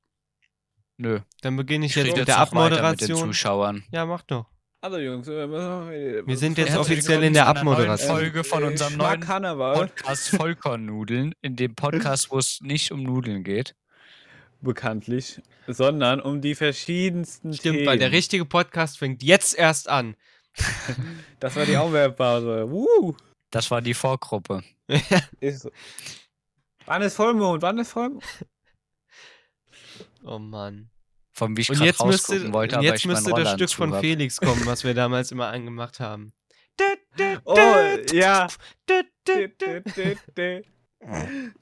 Nö. 0.97 1.21
Dann 1.41 1.55
beginne 1.57 1.85
ich 1.87 1.93
Ich 1.93 1.97
jetzt 1.97 2.07
mit 2.09 2.17
jetzt 2.17 2.27
der 2.27 2.35
weiter 2.35 2.43
mit 2.43 2.51
den 2.73 2.79
Abmoderation. 2.79 3.17
Zuschauern. 3.29 3.83
Ja, 3.91 4.05
mach 4.05 4.21
doch. 4.23 4.45
Also 4.83 4.97
Jungs, 4.97 5.27
wir 5.27 6.25
Wir 6.25 6.37
sind 6.37 6.57
jetzt 6.57 6.75
offiziell 6.75 7.21
in 7.21 7.33
der 7.33 7.45
Abmoderation. 7.45 8.17
Folge 8.17 8.43
von 8.43 8.63
unserem 8.63 8.93
Schmack 8.93 9.09
neuen 9.09 9.21
Karneval. 9.21 9.75
Podcast 9.75 10.29
Vollkornnudeln, 10.29 11.35
in 11.43 11.55
dem 11.55 11.75
Podcast, 11.75 12.31
wo 12.31 12.39
es 12.39 12.61
nicht 12.61 12.91
um 12.91 13.03
Nudeln 13.03 13.43
geht. 13.43 13.75
Bekanntlich. 14.59 15.39
Sondern 15.67 16.19
um 16.19 16.41
die 16.41 16.55
verschiedensten 16.55 17.53
Stimmt, 17.53 17.75
Themen. 17.75 17.87
weil 17.87 17.99
der 17.99 18.11
richtige 18.11 18.43
Podcast 18.43 18.97
fängt 18.97 19.21
jetzt 19.21 19.55
erst 19.55 19.87
an. 19.87 20.15
Das 21.39 21.55
war 21.55 21.65
die 21.65 21.77
Aufwärmpause. 21.77 22.69
Woo! 22.69 23.15
Das 23.49 23.71
war 23.71 23.81
die 23.81 23.95
Vorgruppe. 23.95 24.63
Ist 25.39 25.61
so. 25.61 25.71
Wann 26.85 27.01
ist 27.01 27.15
Vollmond? 27.15 27.63
Wann 27.63 27.79
ist 27.79 27.91
Vollmond? 27.91 28.23
oh 30.23 30.37
Mann. 30.37 30.90
Von 31.33 31.55
wie 31.55 31.61
ich 31.61 31.69
Und 31.69 31.77
gerade 31.77 31.87
jetzt 31.87 32.03
müsste, 32.05 32.33
rausgucken 32.33 32.53
wollte, 32.53 32.75
aber 32.77 32.85
jetzt 32.85 32.99
ich 32.99 33.05
müsste 33.05 33.31
das 33.31 33.53
Stück 33.53 33.71
von 33.71 33.93
hab. 33.93 34.01
Felix 34.01 34.37
kommen, 34.39 34.65
was 34.65 34.83
wir 34.83 34.93
damals 34.93 35.31
immer 35.31 35.47
angemacht 35.47 35.99
haben. 35.99 36.33
Oh, 37.43 37.55
ja. 38.13 38.47
Und 38.47 39.01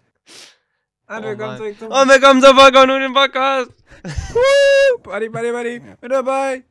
Oh 1.12 1.24
wir 1.24 1.36
kommen 1.36 1.38
Mann. 1.38 1.58
zurück 1.58 1.80
zum 1.80 1.88
Und 1.88 2.08
wir 2.08 2.22
kommen 2.22 2.42
zur 2.42 2.56
Folge 2.56 2.82
und 2.82 2.90
den 2.90 3.14
Podcast. 3.14 3.72
Buddy, 5.04 5.30
Buddy, 5.30 5.52
Buddy, 5.52 5.82
mit 6.02 6.12
dabei. 6.12 6.64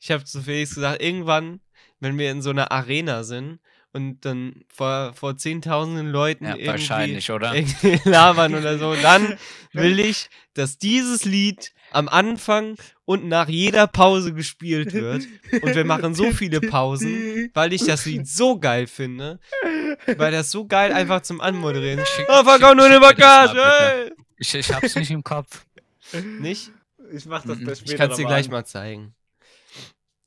Ich 0.00 0.10
habe 0.10 0.24
zu 0.24 0.42
Felix 0.42 0.74
gesagt, 0.74 1.00
irgendwann, 1.00 1.60
wenn 2.00 2.18
wir 2.18 2.32
in 2.32 2.42
so 2.42 2.50
einer 2.50 2.72
Arena 2.72 3.22
sind 3.22 3.60
und 3.92 4.24
dann 4.24 4.64
vor, 4.66 5.12
vor 5.14 5.36
zehntausenden 5.36 6.10
Leuten 6.10 6.44
Ja, 6.44 6.56
irgendwie, 6.56 7.20
irgendwie 7.22 8.00
labern 8.08 8.56
oder 8.56 8.78
so, 8.78 8.96
dann 8.96 9.38
will 9.72 10.00
ich, 10.00 10.28
dass 10.54 10.78
dieses 10.78 11.24
Lied 11.24 11.72
am 11.94 12.08
Anfang 12.08 12.76
und 13.04 13.26
nach 13.26 13.48
jeder 13.48 13.86
Pause 13.86 14.32
gespielt 14.34 14.92
wird. 14.92 15.26
Und 15.62 15.74
wir 15.74 15.84
machen 15.84 16.14
so 16.14 16.30
viele 16.32 16.60
Pausen, 16.60 17.50
weil 17.54 17.72
ich 17.72 17.84
das 17.84 18.04
Lied 18.06 18.26
so 18.26 18.58
geil 18.58 18.86
finde, 18.86 19.38
weil 20.16 20.32
das 20.32 20.50
so 20.50 20.66
geil 20.66 20.92
einfach 20.92 21.22
zum 21.22 21.40
Anmoderieren. 21.40 22.00
Schick- 22.06 22.26
Oh, 22.28 22.32
auch 22.32 22.74
nur 22.74 22.88
bitte. 22.88 23.62
ey! 23.62 24.12
Ich, 24.38 24.54
ich 24.54 24.72
hab's 24.72 24.94
nicht 24.96 25.10
im 25.10 25.22
Kopf. 25.22 25.64
Nicht? 26.40 26.70
Ich 27.12 27.26
mach 27.26 27.44
das 27.44 27.58
Mhm. 27.58 27.64
bis 27.66 27.78
später 27.80 27.92
Ich 27.92 27.98
kann 27.98 28.10
es 28.10 28.16
dir 28.16 28.26
gleich 28.26 28.48
mal 28.48 28.64
zeigen. 28.64 29.14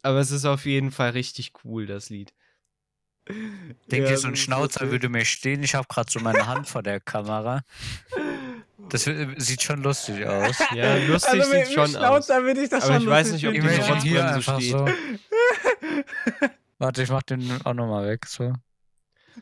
Aber 0.04 0.20
es 0.20 0.30
ist 0.32 0.46
auf 0.46 0.66
jeden 0.66 0.92
Fall 0.92 1.10
richtig 1.12 1.52
cool, 1.64 1.86
das 1.88 2.10
Lied. 2.10 2.32
Denke, 3.92 4.10
Ja, 4.12 4.18
so 4.18 4.28
ein 4.28 4.36
Schnauzer 4.36 4.92
würde 4.92 5.10
mir 5.10 5.26
stehen. 5.26 5.64
Ich 5.64 5.74
habe 5.74 5.88
gerade 5.90 6.12
so 6.12 6.20
meine 6.20 6.46
Hand 6.46 6.68
vor 6.68 6.84
der 6.84 7.00
Kamera. 7.00 7.64
Das 8.90 9.08
äh, 9.08 9.28
sieht 9.38 9.62
schon 9.64 9.82
lustig 9.84 10.26
aus. 10.26 10.56
Ja, 10.74 10.96
lustig 10.98 11.42
also 11.42 11.54
mit, 11.54 11.66
sieht 11.68 11.76
schon 11.76 11.96
aus. 11.96 12.30
Würde 12.30 12.62
ich 12.62 12.70
das 12.70 12.84
Aber 12.84 12.94
schon 12.94 13.04
ich 13.04 13.10
weiß 13.10 13.32
nicht, 13.32 13.48
ob 13.48 13.54
die 13.54 13.60
Rotzbremse 13.60 14.08
hier 14.08 14.28
einfach 14.28 14.60
steht. 14.60 14.72
so. 14.72 14.88
Warte, 16.78 17.04
ich 17.04 17.10
mach 17.10 17.24
den 17.24 17.50
auch 17.64 17.74
nochmal 17.74 18.08
weg. 18.08 18.26
So. 18.28 18.54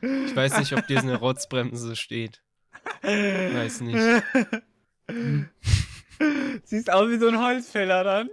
Ich 0.02 0.36
weiß 0.36 0.58
nicht, 0.60 0.74
ob 0.74 0.88
dir 0.88 1.00
eine 1.00 1.16
Rotzbremse 1.18 1.96
steht. 1.96 2.42
Weiß 3.02 3.82
nicht. 3.82 4.24
Siehst 6.64 6.90
aus 6.92 7.10
wie 7.10 7.18
so 7.18 7.28
ein 7.28 7.38
Holzfäller 7.40 8.04
dann. 8.04 8.30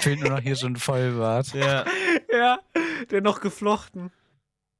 Fehlt 0.00 0.20
nur 0.20 0.30
noch 0.30 0.40
hier 0.40 0.56
so 0.56 0.66
ein 0.66 0.76
Vollbart. 0.76 1.52
Ja, 1.54 1.84
Ja, 2.32 2.58
der 3.10 3.20
noch 3.20 3.40
geflochten. 3.40 4.10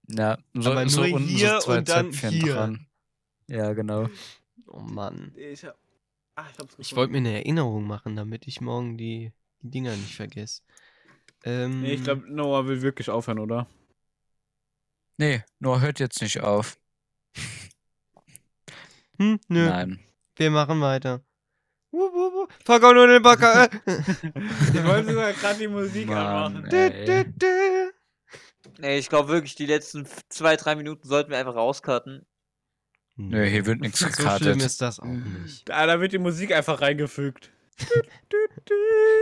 Ja, 0.08 0.38
so, 0.54 0.70
Aber 0.72 0.88
so 0.88 1.02
nur 1.04 1.14
unten 1.16 1.28
hier 1.28 1.54
so 1.60 1.66
zwei 1.66 1.78
und 1.78 1.88
dann 1.88 2.12
Zöpfchen 2.12 2.30
hier. 2.30 2.54
dran. 2.54 2.86
Ja, 3.46 3.72
genau. 3.74 4.08
Oh 4.68 4.80
Mann. 4.80 5.32
Ich 5.36 5.64
hab. 5.64 5.76
Ach, 6.36 6.50
ich 6.50 6.58
hab's 6.58 6.74
Ich 6.78 6.96
wollte 6.96 7.12
mir 7.12 7.18
eine 7.18 7.34
Erinnerung 7.34 7.86
machen, 7.86 8.16
damit 8.16 8.46
ich 8.46 8.60
morgen 8.60 8.96
die, 8.96 9.32
die 9.62 9.70
Dinger 9.70 9.96
nicht 9.96 10.14
vergesse. 10.14 10.62
Ähm, 11.44 11.82
Nee, 11.82 11.94
ich 11.94 12.04
glaube, 12.04 12.24
Noah 12.32 12.66
will 12.66 12.82
wirklich 12.82 13.10
aufhören, 13.10 13.38
oder? 13.38 13.66
Nee, 15.16 15.42
nur 15.58 15.80
hört 15.80 16.00
jetzt 16.00 16.20
nicht 16.22 16.40
auf. 16.40 16.78
Hm, 19.20 19.40
nö, 19.48 19.66
Nein. 19.68 19.98
wir 20.36 20.50
machen 20.52 20.80
weiter. 20.80 21.24
Fuck 22.64 22.84
auch 22.84 22.94
nur 22.94 23.08
den 23.08 23.20
Backer. 23.20 23.68
Ich 23.86 24.84
wollte 24.84 25.08
sogar 25.08 25.32
gerade 25.32 25.58
die 25.58 25.66
Musik 25.66 26.06
Mann, 26.06 26.54
anmachen. 26.54 26.66
Ey. 26.70 27.24
Nee, 28.78 28.98
ich 28.98 29.08
glaube 29.08 29.28
wirklich, 29.30 29.56
die 29.56 29.66
letzten 29.66 30.06
zwei, 30.28 30.54
drei 30.54 30.76
Minuten 30.76 31.08
sollten 31.08 31.30
wir 31.30 31.38
einfach 31.38 31.56
rauscutten. 31.56 32.26
Nö, 33.20 33.44
hier 33.44 33.66
wird 33.66 33.80
nichts 33.80 33.98
So 33.98 34.06
schlimm 34.06 34.16
gekartet. 34.16 34.62
ist 34.62 34.80
das 34.80 35.00
auch 35.00 35.06
nicht. 35.06 35.68
Da, 35.68 35.86
da 35.86 36.00
wird 36.00 36.12
die 36.12 36.18
Musik 36.18 36.52
einfach 36.52 36.80
reingefügt. 36.80 37.50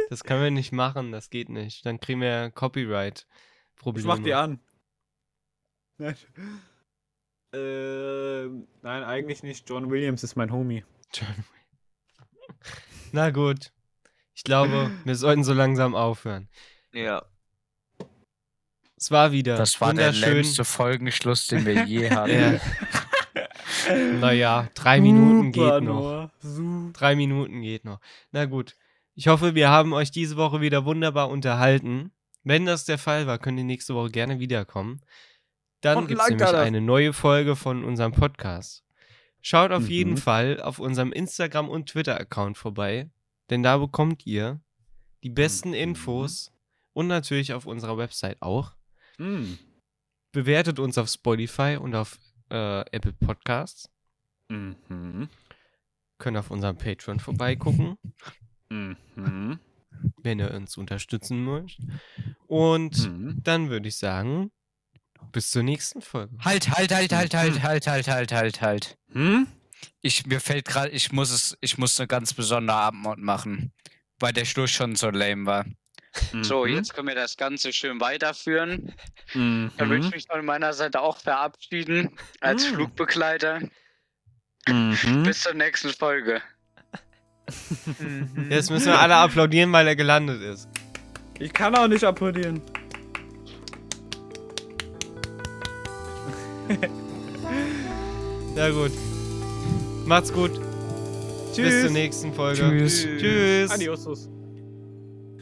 Das 0.08 0.22
können 0.22 0.42
wir 0.42 0.50
nicht 0.52 0.70
machen, 0.72 1.10
das 1.12 1.30
geht 1.30 1.48
nicht. 1.48 1.84
Dann 1.84 1.98
kriegen 1.98 2.20
wir 2.20 2.46
Ich 2.46 2.54
Copyright-Probleme. 2.54 4.06
mach 4.06 4.18
die 4.20 4.34
an. 4.34 4.60
Nein. 5.98 6.16
Ähm, 7.52 8.66
nein, 8.82 9.02
eigentlich 9.04 9.42
nicht. 9.42 9.68
John 9.70 9.88
Williams 9.88 10.22
ist 10.24 10.36
mein 10.36 10.52
Homie. 10.52 10.84
John. 11.14 11.44
Na 13.12 13.30
gut. 13.30 13.72
Ich 14.34 14.44
glaube, 14.44 14.90
wir 15.04 15.14
sollten 15.14 15.42
so 15.44 15.54
langsam 15.54 15.94
aufhören. 15.94 16.48
Ja. 16.92 17.24
Es 18.96 19.10
war 19.10 19.32
wieder 19.32 19.56
Das 19.56 19.80
war 19.80 19.94
der 19.94 20.12
längste 20.12 20.64
Folgenschluss, 20.64 21.46
den 21.46 21.64
wir 21.64 21.84
je 21.84 22.10
hatten. 22.10 22.30
Ja. 22.54 22.60
Naja, 24.20 24.68
drei 24.74 25.00
Minuten 25.00 25.52
Super, 25.52 25.80
geht 25.80 25.88
noch. 25.88 26.30
Super. 26.40 26.90
Drei 26.92 27.16
Minuten 27.16 27.60
geht 27.62 27.84
noch. 27.84 28.00
Na 28.32 28.44
gut. 28.46 28.76
Ich 29.14 29.28
hoffe, 29.28 29.54
wir 29.54 29.70
haben 29.70 29.92
euch 29.94 30.10
diese 30.10 30.36
Woche 30.36 30.60
wieder 30.60 30.84
wunderbar 30.84 31.30
unterhalten. 31.30 32.12
Wenn 32.44 32.66
das 32.66 32.84
der 32.84 32.98
Fall 32.98 33.26
war, 33.26 33.38
könnt 33.38 33.58
ihr 33.58 33.64
nächste 33.64 33.94
Woche 33.94 34.10
gerne 34.10 34.38
wiederkommen. 34.38 35.00
Dann 35.80 36.06
gibt 36.06 36.20
es 36.20 36.28
nämlich 36.28 36.46
eine 36.48 36.80
neue 36.80 37.12
Folge 37.12 37.56
von 37.56 37.84
unserem 37.84 38.12
Podcast. 38.12 38.84
Schaut 39.42 39.72
auf 39.72 39.84
Mhm. 39.84 39.88
jeden 39.88 40.16
Fall 40.16 40.60
auf 40.60 40.78
unserem 40.78 41.12
Instagram- 41.12 41.68
und 41.68 41.88
Twitter-Account 41.88 42.58
vorbei, 42.58 43.10
denn 43.50 43.62
da 43.62 43.78
bekommt 43.78 44.26
ihr 44.26 44.60
die 45.22 45.30
besten 45.30 45.68
Mhm. 45.70 45.74
Infos 45.76 46.52
und 46.92 47.06
natürlich 47.06 47.52
auf 47.52 47.66
unserer 47.66 47.96
Website 47.98 48.40
auch. 48.42 48.72
Mm. 49.18 49.54
Bewertet 50.32 50.78
uns 50.78 50.98
auf 50.98 51.08
Spotify 51.08 51.78
und 51.80 51.94
auf 51.94 52.18
äh, 52.50 52.80
Apple 52.92 53.12
Podcasts. 53.12 53.88
Mhm. 54.48 55.28
Könnt 56.18 56.36
auf 56.36 56.50
unserem 56.50 56.76
Patreon 56.78 57.20
vorbeigucken. 57.20 57.98
Mhm. 58.68 59.58
wenn 60.22 60.38
ihr 60.40 60.50
uns 60.52 60.76
unterstützen 60.76 61.42
möchtet. 61.44 61.84
Und 62.46 63.06
Mhm. 63.08 63.40
dann 63.44 63.70
würde 63.70 63.88
ich 63.88 63.96
sagen, 63.96 64.50
bis 65.32 65.50
zur 65.50 65.62
nächsten 65.62 66.02
Folge. 66.02 66.36
Halt, 66.40 66.68
halt, 66.70 66.92
halt, 66.92 67.12
halt, 67.12 67.34
halt, 67.34 67.62
halt, 67.62 67.86
halt, 67.86 68.08
halt, 68.08 68.32
halt, 68.32 68.60
halt. 68.60 68.98
Hm? 69.12 69.46
Ich, 70.02 70.26
mir 70.26 70.40
fällt 70.40 70.66
gerade, 70.66 70.90
ich 70.90 71.12
muss 71.12 71.30
es, 71.30 71.56
ich 71.60 71.78
muss 71.78 71.98
eine 71.98 72.06
ganz 72.08 72.34
besondere 72.34 72.76
Abendmod 72.76 73.18
machen, 73.18 73.72
weil 74.18 74.32
der 74.32 74.44
Schluss 74.44 74.70
schon 74.70 74.96
so 74.96 75.10
lame 75.10 75.46
war. 75.46 75.64
So, 76.42 76.64
Mhm. 76.64 76.74
jetzt 76.74 76.94
können 76.94 77.08
wir 77.08 77.14
das 77.14 77.36
Ganze 77.36 77.72
schön 77.72 78.00
weiterführen. 78.00 78.94
Mhm. 79.34 79.70
Dann 79.76 79.90
würde 79.90 80.06
ich 80.06 80.12
mich 80.12 80.26
von 80.26 80.44
meiner 80.44 80.72
Seite 80.72 81.00
auch 81.00 81.18
verabschieden 81.18 82.10
als 82.40 82.70
Mhm. 82.70 82.74
Flugbegleiter. 82.74 83.60
Mhm. 84.68 85.22
Bis 85.24 85.40
zur 85.40 85.54
nächsten 85.54 85.90
Folge. 85.90 86.42
Jetzt 88.50 88.70
müssen 88.70 88.86
wir 88.86 88.98
alle 88.98 89.16
applaudieren, 89.16 89.72
weil 89.72 89.86
er 89.86 89.96
gelandet 89.96 90.42
ist. 90.42 90.68
Ich 91.38 91.52
kann 91.52 91.74
auch 91.76 91.86
nicht 91.86 92.02
applaudieren. 92.02 92.60
Ja 98.56 98.70
gut. 98.70 98.92
Macht's 100.06 100.32
gut. 100.32 100.50
Bis 101.54 101.82
zur 101.82 101.90
nächsten 101.90 102.32
Folge. 102.32 102.60
Tschüss. 102.60 103.02
Tschüss. 103.18 103.70
Adiosus. 103.70 104.28